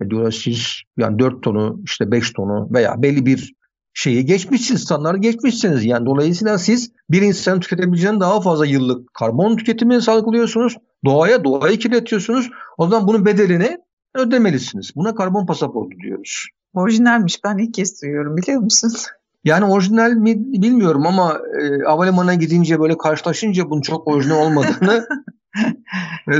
E, 0.02 0.10
diyorlar 0.10 0.30
siz 0.30 0.82
yani 0.96 1.18
4 1.18 1.42
tonu 1.42 1.80
işte 1.84 2.10
5 2.10 2.32
tonu 2.32 2.68
veya 2.72 3.02
belli 3.02 3.26
bir 3.26 3.54
şeyi 3.94 4.24
geçmişsiniz, 4.24 4.82
standartı 4.82 5.18
geçmişsiniz. 5.18 5.84
Yani 5.84 6.06
dolayısıyla 6.06 6.58
siz 6.58 6.92
bir 7.10 7.22
insanın 7.22 7.60
tüketebileceğinden 7.60 8.20
daha 8.20 8.40
fazla 8.40 8.66
yıllık 8.66 9.14
karbon 9.14 9.56
tüketimini 9.56 10.02
salgılıyorsunuz. 10.02 10.76
Doğaya, 11.04 11.44
doğayı 11.44 11.78
kirletiyorsunuz. 11.78 12.50
O 12.78 12.88
zaman 12.88 13.08
bunun 13.08 13.26
bedelini 13.26 13.78
ödemelisiniz. 14.14 14.96
Buna 14.96 15.14
karbon 15.14 15.46
pasaportu 15.46 15.98
diyoruz. 16.02 16.46
Orijinalmiş. 16.74 17.44
Ben 17.44 17.58
ilk 17.58 17.74
kez 17.74 18.02
duyuyorum 18.02 18.36
biliyor 18.36 18.60
musun? 18.60 18.92
Yani 19.44 19.64
orijinal 19.64 20.10
mi 20.10 20.34
bilmiyorum 20.36 21.06
ama 21.06 21.40
e, 21.60 21.84
havalimanına 21.84 22.34
gidince 22.34 22.80
böyle 22.80 22.98
karşılaşınca 22.98 23.70
bunun 23.70 23.80
çok 23.80 24.08
orijinal 24.08 24.46
olmadığını 24.46 25.06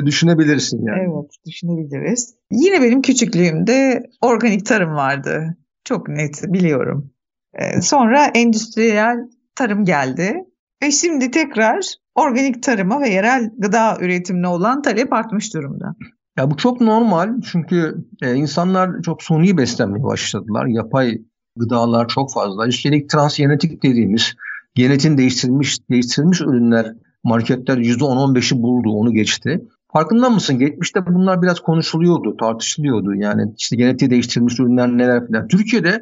düşünebilirsin 0.07 0.87
yani. 0.87 1.01
Evet, 1.01 1.31
düşünebiliriz. 1.47 2.35
Yine 2.51 2.83
benim 2.83 3.03
küçüklüğümde 3.03 4.03
organik 4.21 4.67
tarım 4.67 4.95
vardı. 4.95 5.57
Çok 5.85 6.09
net 6.09 6.43
biliyorum. 6.47 7.11
Ee, 7.55 7.81
sonra 7.81 8.25
endüstriyel 8.25 9.17
tarım 9.55 9.85
geldi. 9.85 10.45
Ve 10.83 10.91
şimdi 10.91 11.31
tekrar 11.31 11.95
organik 12.15 12.63
tarıma 12.63 13.01
ve 13.01 13.09
yerel 13.09 13.51
gıda 13.59 13.97
üretimine 14.01 14.49
olan 14.49 14.83
talep 14.83 15.13
artmış 15.13 15.55
durumda. 15.55 15.95
Ya 16.39 16.51
bu 16.51 16.57
çok 16.57 16.81
normal 16.81 17.41
çünkü 17.53 17.95
e, 18.23 18.35
insanlar 18.35 19.03
çok 19.03 19.23
suni 19.23 19.57
beslenmeye 19.57 20.05
başladılar. 20.05 20.67
Yapay 20.67 21.19
gıdalar 21.57 22.09
çok 22.09 22.33
fazla. 22.33 22.67
Üstelik 22.67 23.11
transgenetik 23.11 23.83
dediğimiz 23.83 24.35
genetin 24.75 25.19
değiştirilmiş 25.19 25.91
değiştirilmiş 25.91 26.41
ürünler 26.41 26.95
marketler 27.25 27.79
%10-15'i 27.79 28.62
buldu, 28.62 28.91
onu 28.91 29.12
geçti. 29.12 29.61
Farkında 29.93 30.31
mısın? 30.31 30.59
Geçmişte 30.59 31.07
bunlar 31.07 31.43
biraz 31.43 31.61
konuşuluyordu, 31.61 32.37
tartışılıyordu. 32.37 33.14
Yani 33.14 33.53
işte 33.59 33.77
genetiği 33.77 34.11
değiştirilmiş 34.11 34.61
ürünler 34.61 34.89
neler 34.89 35.27
falan. 35.27 35.49
Türkiye'de 35.49 36.01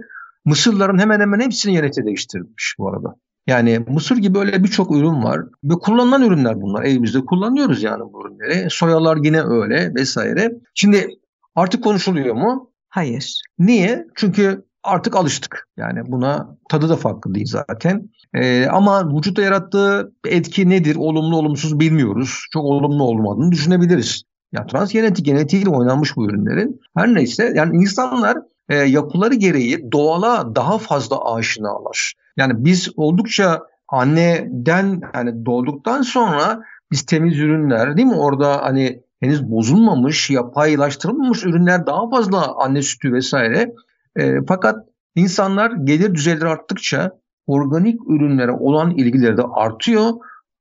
Mısırların 0.48 0.98
hemen 0.98 1.20
hemen 1.20 1.40
hepsini 1.40 1.72
genetiği 1.72 2.06
değiştirilmiş 2.06 2.74
bu 2.78 2.88
arada. 2.88 3.14
Yani 3.46 3.78
mısır 3.88 4.16
gibi 4.16 4.38
öyle 4.38 4.64
birçok 4.64 4.96
ürün 4.96 5.22
var 5.22 5.40
ve 5.64 5.74
kullanılan 5.74 6.22
ürünler 6.22 6.60
bunlar. 6.60 6.84
Evimizde 6.84 7.20
kullanıyoruz 7.20 7.82
yani 7.82 8.02
bu 8.12 8.26
ürünleri. 8.26 8.70
Soyalar 8.70 9.18
yine 9.22 9.42
öyle 9.42 9.94
vesaire. 9.94 10.52
Şimdi 10.74 11.08
artık 11.54 11.84
konuşuluyor 11.84 12.34
mu? 12.34 12.70
Hayır. 12.88 13.42
Niye? 13.58 14.06
Çünkü 14.14 14.64
artık 14.88 15.16
alıştık. 15.16 15.68
Yani 15.76 16.00
buna 16.06 16.56
tadı 16.68 16.88
da 16.88 16.96
farklı 16.96 17.34
değil 17.34 17.46
zaten. 17.46 18.10
Ee, 18.34 18.66
ama 18.66 19.16
vücutta 19.16 19.42
yarattığı 19.42 20.12
etki 20.26 20.68
nedir? 20.68 20.96
Olumlu 20.96 21.36
olumsuz 21.36 21.80
bilmiyoruz. 21.80 22.46
Çok 22.52 22.64
olumlu 22.64 23.04
olmadığını 23.04 23.52
düşünebiliriz. 23.52 24.22
Ya 24.52 24.66
transgenetik 24.66 25.26
genetiğiyle 25.26 25.70
oynanmış 25.70 26.16
bu 26.16 26.26
ürünlerin. 26.30 26.80
Her 26.96 27.14
neyse 27.14 27.52
yani 27.56 27.76
insanlar 27.76 28.38
e, 28.68 28.76
yapıları 28.76 29.34
gereği 29.34 29.92
doğala 29.92 30.54
daha 30.54 30.78
fazla 30.78 31.34
aşinalar. 31.34 32.14
Yani 32.36 32.64
biz 32.64 32.88
oldukça 32.96 33.62
anneden 33.88 35.00
yani 35.14 35.46
doğduktan 35.46 36.02
sonra 36.02 36.60
biz 36.92 37.06
temiz 37.06 37.38
ürünler 37.38 37.96
değil 37.96 38.08
mi 38.08 38.16
orada 38.16 38.62
hani 38.62 39.02
henüz 39.20 39.50
bozulmamış, 39.50 40.30
yapaylaştırılmamış 40.30 41.44
ürünler 41.44 41.86
daha 41.86 42.10
fazla 42.10 42.54
anne 42.56 42.82
sütü 42.82 43.12
vesaire. 43.12 43.72
E, 44.18 44.34
fakat 44.48 44.88
İnsanlar 45.18 45.70
gelir 45.70 46.14
düzeyleri 46.14 46.48
arttıkça 46.48 47.12
organik 47.46 48.00
ürünlere 48.08 48.52
olan 48.52 48.90
ilgileri 48.90 49.36
de 49.36 49.42
artıyor. 49.42 50.10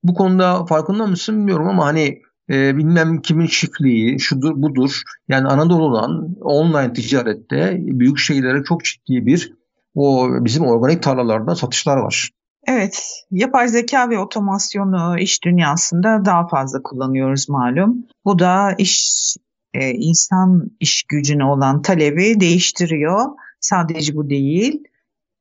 Bu 0.03 0.14
konuda 0.14 0.66
farkında 0.66 1.08
mısın 1.08 1.38
bilmiyorum 1.38 1.68
ama 1.68 1.86
hani 1.86 2.22
e, 2.49 2.78
bilmem 2.78 3.22
kimin 3.22 3.47
çiftliği 3.47 4.20
şudur 4.20 4.62
budur 4.62 5.01
yani 5.28 5.47
Anadolu'dan 5.47 6.36
online 6.41 6.93
ticarette 6.93 7.78
büyük 7.82 8.18
şeylere 8.18 8.64
çok 8.64 8.84
ciddi 8.84 9.26
bir 9.26 9.53
o 9.95 10.30
bizim 10.32 10.66
organik 10.66 11.03
tarlalarda 11.03 11.55
satışlar 11.55 11.97
var. 11.97 12.30
Evet, 12.68 12.99
yapay 13.32 13.68
zeka 13.68 14.10
ve 14.10 14.20
otomasyonu 14.20 15.20
iş 15.20 15.43
dünyasında 15.43 16.26
daha 16.26 16.47
fazla 16.47 16.84
kullanıyoruz 16.84 17.49
malum. 17.49 18.05
Bu 18.26 18.39
da 18.39 18.76
iş 18.78 19.36
e, 19.74 19.89
insan 19.91 20.72
iş 20.80 21.03
gücüne 21.03 21.45
olan 21.45 21.82
talebi 21.82 22.39
değiştiriyor. 22.39 23.26
Sadece 23.60 24.16
bu 24.16 24.30
değil, 24.30 24.84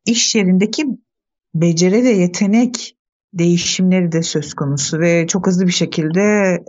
iş 0.07 0.35
yerindeki 0.35 0.87
beceri 1.55 2.05
ve 2.05 2.11
yetenek 2.11 2.97
değişimleri 3.35 4.13
de 4.13 4.23
söz 4.23 4.55
konusu 4.55 5.01
ve 5.01 5.27
çok 5.27 5.47
hızlı 5.47 5.67
bir 5.67 5.73
şekilde 5.73 6.21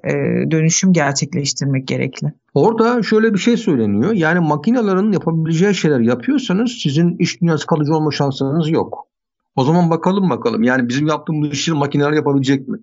e, 0.04 0.12
dönüşüm 0.52 0.94
gerçekleştirmek 0.94 1.88
gerekli. 1.88 2.34
Orada 2.54 3.04
şöyle 3.04 3.34
bir 3.34 3.40
şey 3.40 3.58
söyleniyor. 3.58 4.14
Yani 4.14 4.40
makinelerin 4.40 5.12
yapabileceği 5.12 5.76
şeyler 5.76 6.00
yapıyorsanız 6.00 6.72
sizin 6.72 7.18
iş 7.18 7.42
dünyası 7.42 7.68
kalıcı 7.68 7.94
olma 7.94 8.12
şansınız 8.12 8.70
yok. 8.70 9.08
O 9.56 9.64
zaman 9.64 9.90
bakalım 9.90 10.30
bakalım. 10.30 10.64
Yani 10.64 10.90
bizim 10.90 11.08
yaptığımız 11.08 11.52
işi 11.52 11.74
makineler 11.74 12.12
yapabilecek 12.12 12.68
mi? 12.68 12.78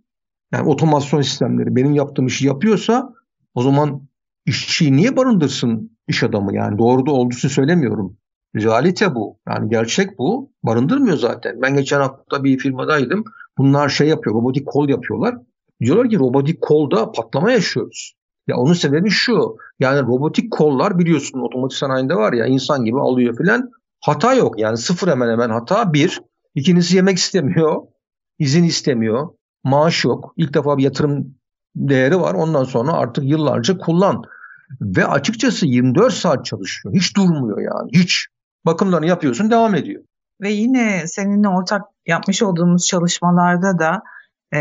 Yani 0.53 0.69
otomasyon 0.69 1.23
sistemleri 1.23 1.77
benim 1.77 1.95
yaptığım 1.95 2.27
işi 2.27 2.47
yapıyorsa 2.47 3.15
o 3.55 3.63
zaman 3.63 4.09
işçiyi 4.47 4.97
niye 4.97 5.17
barındırsın 5.17 5.99
iş 6.09 6.23
adamı? 6.23 6.55
Yani 6.55 6.79
doğru 6.79 7.07
da 7.07 7.13
olduğunu 7.13 7.51
söylemiyorum. 7.51 8.17
Realite 8.57 9.15
bu. 9.15 9.39
Yani 9.49 9.69
gerçek 9.71 10.19
bu. 10.19 10.53
Barındırmıyor 10.63 11.17
zaten. 11.17 11.63
Ben 11.63 11.77
geçen 11.77 12.01
hafta 12.01 12.45
bir 12.45 12.59
firmadaydım. 12.59 13.25
Bunlar 13.59 13.89
şey 13.89 14.09
yapıyor, 14.09 14.37
robotik 14.37 14.67
kol 14.67 14.89
yapıyorlar. 14.89 15.35
Diyorlar 15.81 16.09
ki 16.11 16.19
robotik 16.19 16.61
kolda 16.61 17.13
patlama 17.13 17.51
yaşıyoruz. 17.53 18.15
Ya 18.47 18.57
onun 18.57 18.73
sebebi 18.73 19.11
şu. 19.11 19.57
Yani 19.81 20.07
robotik 20.07 20.53
kollar 20.53 20.99
biliyorsun 20.99 21.41
otomotiv 21.41 21.77
sanayinde 21.77 22.15
var 22.15 22.33
ya 22.33 22.47
insan 22.47 22.85
gibi 22.85 23.01
alıyor 23.01 23.37
filan. 23.37 23.71
Hata 24.01 24.35
yok. 24.35 24.59
Yani 24.59 24.77
sıfır 24.77 25.09
hemen 25.09 25.31
hemen 25.31 25.51
hata 25.51 25.93
bir. 25.93 26.23
İkincisi 26.55 26.97
yemek 26.97 27.19
istemiyor. 27.19 27.83
izin 28.39 28.65
istemiyor. 28.65 29.29
Maaş 29.65 30.05
yok. 30.05 30.35
İlk 30.37 30.55
defa 30.55 30.79
bir 30.79 30.83
yatırım 30.83 31.35
değeri 31.77 32.21
var. 32.21 32.35
Ondan 32.35 32.65
sonra 32.65 32.93
artık 32.93 33.25
yıllarca 33.25 33.79
kullan. 33.79 34.23
Ve 34.81 35.07
açıkçası 35.07 35.67
24 35.67 36.13
saat 36.15 36.45
çalışıyor. 36.45 36.95
Hiç 36.95 37.17
durmuyor 37.17 37.59
yani. 37.61 37.91
Hiç. 37.93 38.27
Bakımlarını 38.67 39.07
yapıyorsun 39.07 39.51
devam 39.51 39.75
ediyor. 39.75 40.03
Ve 40.41 40.51
yine 40.51 41.07
seninle 41.07 41.49
ortak 41.49 41.83
yapmış 42.07 42.43
olduğumuz 42.43 42.87
çalışmalarda 42.87 43.79
da 43.79 44.03
e, 44.53 44.59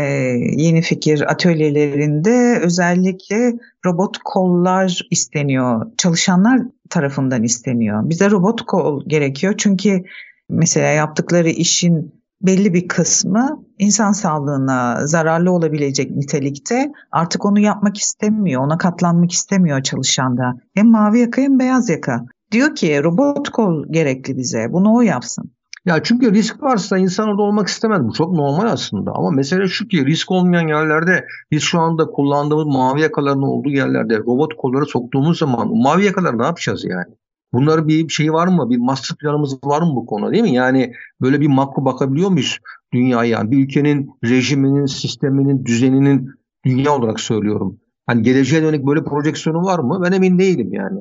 yeni 0.56 0.82
fikir 0.82 1.30
atölyelerinde 1.30 2.60
özellikle 2.62 3.52
robot 3.86 4.18
kollar 4.24 5.00
isteniyor. 5.10 5.86
Çalışanlar 5.98 6.60
tarafından 6.90 7.42
isteniyor. 7.42 8.08
Bize 8.08 8.30
robot 8.30 8.62
kol 8.66 9.04
gerekiyor 9.06 9.54
çünkü 9.58 10.04
mesela 10.48 10.86
yaptıkları 10.86 11.48
işin 11.48 12.24
belli 12.42 12.74
bir 12.74 12.88
kısmı 12.88 13.64
insan 13.78 14.12
sağlığına 14.12 15.06
zararlı 15.06 15.52
olabilecek 15.52 16.10
nitelikte 16.10 16.92
artık 17.12 17.44
onu 17.44 17.60
yapmak 17.60 17.98
istemiyor, 17.98 18.62
ona 18.62 18.78
katlanmak 18.78 19.32
istemiyor 19.32 19.82
çalışan 19.82 20.38
da. 20.38 20.54
Hem 20.74 20.90
mavi 20.90 21.18
yaka 21.18 21.42
hem 21.42 21.58
beyaz 21.58 21.88
yaka. 21.88 22.24
Diyor 22.54 22.74
ki 22.74 23.02
robot 23.04 23.48
kol 23.48 23.84
gerekli 23.90 24.36
bize, 24.36 24.72
bunu 24.72 24.94
o 24.94 25.00
yapsın. 25.00 25.50
Ya 25.84 26.02
çünkü 26.02 26.32
risk 26.32 26.62
varsa 26.62 26.98
insan 26.98 27.28
orada 27.28 27.42
olmak 27.42 27.68
istemez. 27.68 28.04
Bu 28.04 28.12
çok 28.12 28.32
normal 28.32 28.66
aslında. 28.66 29.12
Ama 29.12 29.30
mesele 29.30 29.68
şu 29.68 29.88
ki 29.88 30.06
risk 30.06 30.30
olmayan 30.30 30.68
yerlerde 30.68 31.26
biz 31.50 31.62
şu 31.62 31.80
anda 31.80 32.06
kullandığımız 32.06 32.66
mavi 32.66 33.00
yakaların 33.00 33.42
olduğu 33.42 33.68
yerlerde 33.68 34.18
robot 34.18 34.56
kolları 34.56 34.86
soktuğumuz 34.86 35.38
zaman 35.38 35.76
mavi 35.76 36.04
yakaları 36.04 36.38
ne 36.38 36.44
yapacağız 36.44 36.84
yani? 36.84 37.14
Bunları 37.52 37.88
bir 37.88 38.08
şey 38.08 38.32
var 38.32 38.46
mı? 38.46 38.70
Bir 38.70 38.78
master 38.78 39.16
planımız 39.16 39.64
var 39.64 39.82
mı 39.82 39.96
bu 39.96 40.06
konu 40.06 40.32
değil 40.32 40.42
mi? 40.42 40.54
Yani 40.54 40.92
böyle 41.20 41.40
bir 41.40 41.48
makro 41.48 41.84
bakabiliyor 41.84 42.30
muyuz 42.30 42.58
dünyaya? 42.92 43.50
Bir 43.50 43.64
ülkenin 43.64 44.10
rejiminin, 44.24 44.86
sisteminin, 44.86 45.64
düzeninin 45.64 46.30
dünya 46.64 46.96
olarak 46.96 47.20
söylüyorum. 47.20 47.80
Hani 48.06 48.22
geleceğe 48.22 48.62
dönük 48.62 48.86
böyle 48.86 49.04
projeksiyonu 49.04 49.64
var 49.64 49.78
mı? 49.78 50.00
Ben 50.04 50.12
emin 50.12 50.38
değilim 50.38 50.72
yani. 50.72 51.00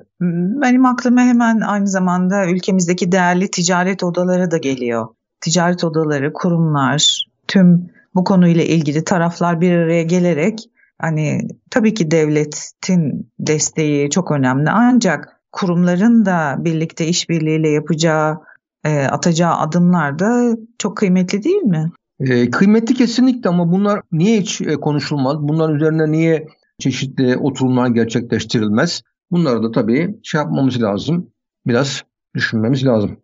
Benim 0.62 0.86
aklıma 0.86 1.22
hemen 1.22 1.62
aynı 1.62 1.88
zamanda 1.88 2.46
ülkemizdeki 2.46 3.12
değerli 3.12 3.52
ticaret 3.52 4.04
odaları 4.04 4.52
da 4.52 4.58
geliyor. 4.58 5.08
Ticaret 5.42 5.84
odaları, 5.84 6.34
kurumlar, 6.34 7.28
tüm 7.48 7.90
bu 8.16 8.24
konuyla 8.24 8.64
ilgili 8.64 9.04
taraflar 9.04 9.62
bir 9.62 9.72
araya 9.72 10.04
gelerek 10.04 10.60
hani 11.02 11.48
tabii 11.72 11.94
ki 11.94 12.12
devletin 12.12 13.32
desteği 13.40 14.10
çok 14.10 14.32
önemli 14.32 14.70
ancak 14.70 15.42
kurumların 15.52 16.26
da 16.26 16.56
birlikte 16.60 17.08
işbirliğiyle 17.08 17.70
yapacağı, 17.70 18.38
e, 18.84 19.06
atacağı 19.06 19.54
adımlar 19.54 20.20
da 20.20 20.58
çok 20.78 20.98
kıymetli 20.98 21.44
değil 21.44 21.62
mi? 21.62 21.92
E, 22.20 22.50
kıymetli 22.52 22.96
kesinlikle 22.96 23.50
ama 23.50 23.72
bunlar 23.72 24.02
niye 24.12 24.40
hiç 24.40 24.62
e, 24.62 24.76
konuşulmaz? 24.76 25.38
Bunların 25.40 25.76
üzerine 25.76 26.12
niye 26.12 26.48
çeşitli 26.84 27.38
oturumlar 27.38 27.88
gerçekleştirilmez? 27.88 29.02
Bunları 29.32 29.64
da 29.64 29.72
tabii 29.72 30.16
şey 30.24 30.42
yapmamız 30.42 30.82
lazım. 30.82 31.30
Biraz 31.68 32.04
düşünmemiz 32.36 32.86
lazım. 32.86 33.18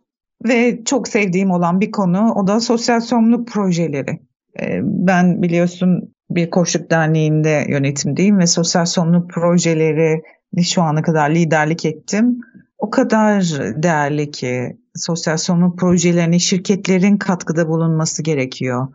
Ve 0.47 0.83
çok 0.85 1.07
sevdiğim 1.07 1.51
olan 1.51 1.81
bir 1.81 1.91
konu 1.91 2.33
o 2.35 2.47
da 2.47 2.59
sosyal 2.59 2.99
sorumluluk 2.99 3.47
projeleri. 3.47 4.19
E, 4.61 4.79
ben 4.83 5.41
biliyorsun 5.41 6.13
bir 6.29 6.49
koçluk 6.49 6.91
derneğinde 6.91 7.65
yönetimdeyim 7.69 8.39
ve 8.39 8.47
sosyal 8.47 8.85
sorumluluk 8.85 9.29
projeleri 9.29 10.21
şu 10.63 10.81
ana 10.81 11.01
kadar 11.01 11.29
liderlik 11.29 11.85
ettim. 11.85 12.39
O 12.77 12.89
kadar 12.89 13.43
değerli 13.83 14.31
ki 14.31 14.77
sosyal 14.95 15.37
sorumluluk 15.37 15.79
projelerine 15.79 16.39
şirketlerin 16.39 17.17
katkıda 17.17 17.67
bulunması 17.67 18.23
gerekiyor. 18.23 18.87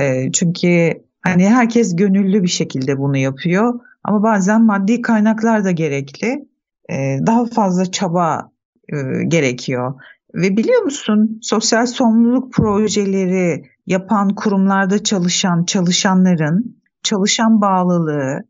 E, 0.00 0.32
çünkü 0.32 0.92
hani 1.22 1.48
herkes 1.48 1.96
gönüllü 1.96 2.42
bir 2.42 2.48
şekilde 2.48 2.98
bunu 2.98 3.16
yapıyor 3.16 3.80
ama 4.04 4.22
bazen 4.22 4.64
maddi 4.64 5.02
kaynaklar 5.02 5.64
da 5.64 5.70
gerekli. 5.70 6.48
E, 6.90 7.18
daha 7.26 7.46
fazla 7.46 7.90
çaba 7.90 8.50
e, 8.88 8.96
gerekiyor. 9.24 9.94
Ve 10.34 10.56
biliyor 10.56 10.82
musun 10.82 11.38
sosyal 11.42 11.86
sorumluluk 11.86 12.52
projeleri 12.52 13.64
yapan 13.86 14.34
kurumlarda 14.34 15.02
çalışan 15.02 15.64
çalışanların 15.64 16.82
çalışan 17.02 17.60
bağlılığı 17.60 18.40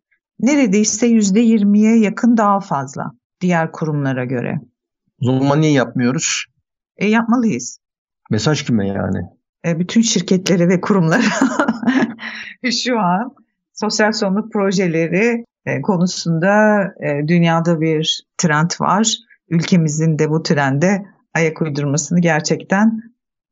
neredeyse 0.41 1.07
yüzde 1.07 1.41
yirmiye 1.41 1.99
yakın 1.99 2.37
daha 2.37 2.61
fazla 2.61 3.13
diğer 3.41 3.73
kurumlara 3.73 4.25
göre. 4.25 4.61
O 5.23 5.39
zaman 5.39 5.61
niye 5.61 5.73
yapmıyoruz? 5.73 6.45
E, 6.97 7.09
yapmalıyız. 7.09 7.81
Mesaj 8.31 8.63
kime 8.63 8.89
yani? 8.89 9.19
E, 9.67 9.79
bütün 9.79 10.01
şirketlere 10.01 10.69
ve 10.69 10.81
kurumlara 10.81 11.23
şu 12.85 12.99
an 12.99 13.35
sosyal 13.81 14.13
sorumluluk 14.13 14.53
projeleri 14.53 15.45
e, 15.67 15.83
konusunda 15.83 16.83
e, 17.01 17.29
dünyada 17.29 17.81
bir 17.81 18.27
trend 18.39 18.71
var. 18.81 19.17
Ülkemizin 19.49 20.19
de 20.19 20.31
bu 20.31 20.43
trende 20.43 21.03
ayak 21.35 21.63
uydurmasını 21.63 22.21
gerçekten 22.21 23.01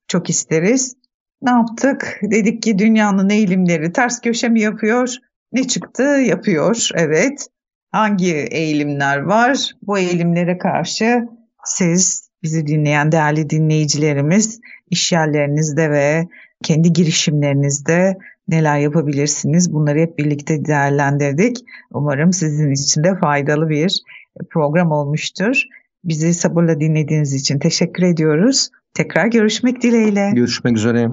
çok 0.09 0.31
isteriz. 0.31 0.95
Ne 1.43 1.51
yaptık? 1.51 2.21
Dedik 2.23 2.63
ki 2.63 2.79
dünyanın 2.79 3.31
eğilimleri 3.31 3.93
ters 3.93 4.21
köşe 4.21 4.49
mi 4.49 4.61
yapıyor? 4.61 5.15
Ne 5.53 5.69
çıktı? 5.69 6.03
Yapıyor. 6.03 6.89
Evet. 6.95 7.47
Hangi 7.91 8.35
eğilimler 8.35 9.19
var? 9.19 9.73
Bu 9.83 9.99
eğilimlere 9.99 10.59
karşı 10.59 11.29
siz 11.65 12.31
bizi 12.43 12.67
dinleyen 12.67 13.13
değerli 13.13 13.51
dinleyicilerimiz 13.51 14.61
iş 14.91 15.13
yerlerinizde 15.13 15.91
ve 15.91 16.29
kendi 16.63 16.93
girişimlerinizde 16.93 18.19
neler 18.49 18.79
yapabilirsiniz? 18.79 19.73
Bunları 19.73 19.99
hep 19.99 20.19
birlikte 20.19 20.65
değerlendirdik. 20.65 21.57
Umarım 21.91 22.33
sizin 22.33 22.71
için 22.71 23.05
de 23.05 23.17
faydalı 23.17 23.69
bir 23.69 24.03
program 24.51 24.91
olmuştur. 24.91 25.63
Bizi 26.05 26.35
sabırla 26.35 26.81
dinlediğiniz 26.81 27.35
için 27.35 27.59
teşekkür 27.59 28.03
ediyoruz. 28.03 28.69
Tekrar 28.95 29.27
görüşmek 29.27 29.83
dileğiyle. 29.83 30.31
Görüşmek 30.35 30.77
üzere. 30.77 31.09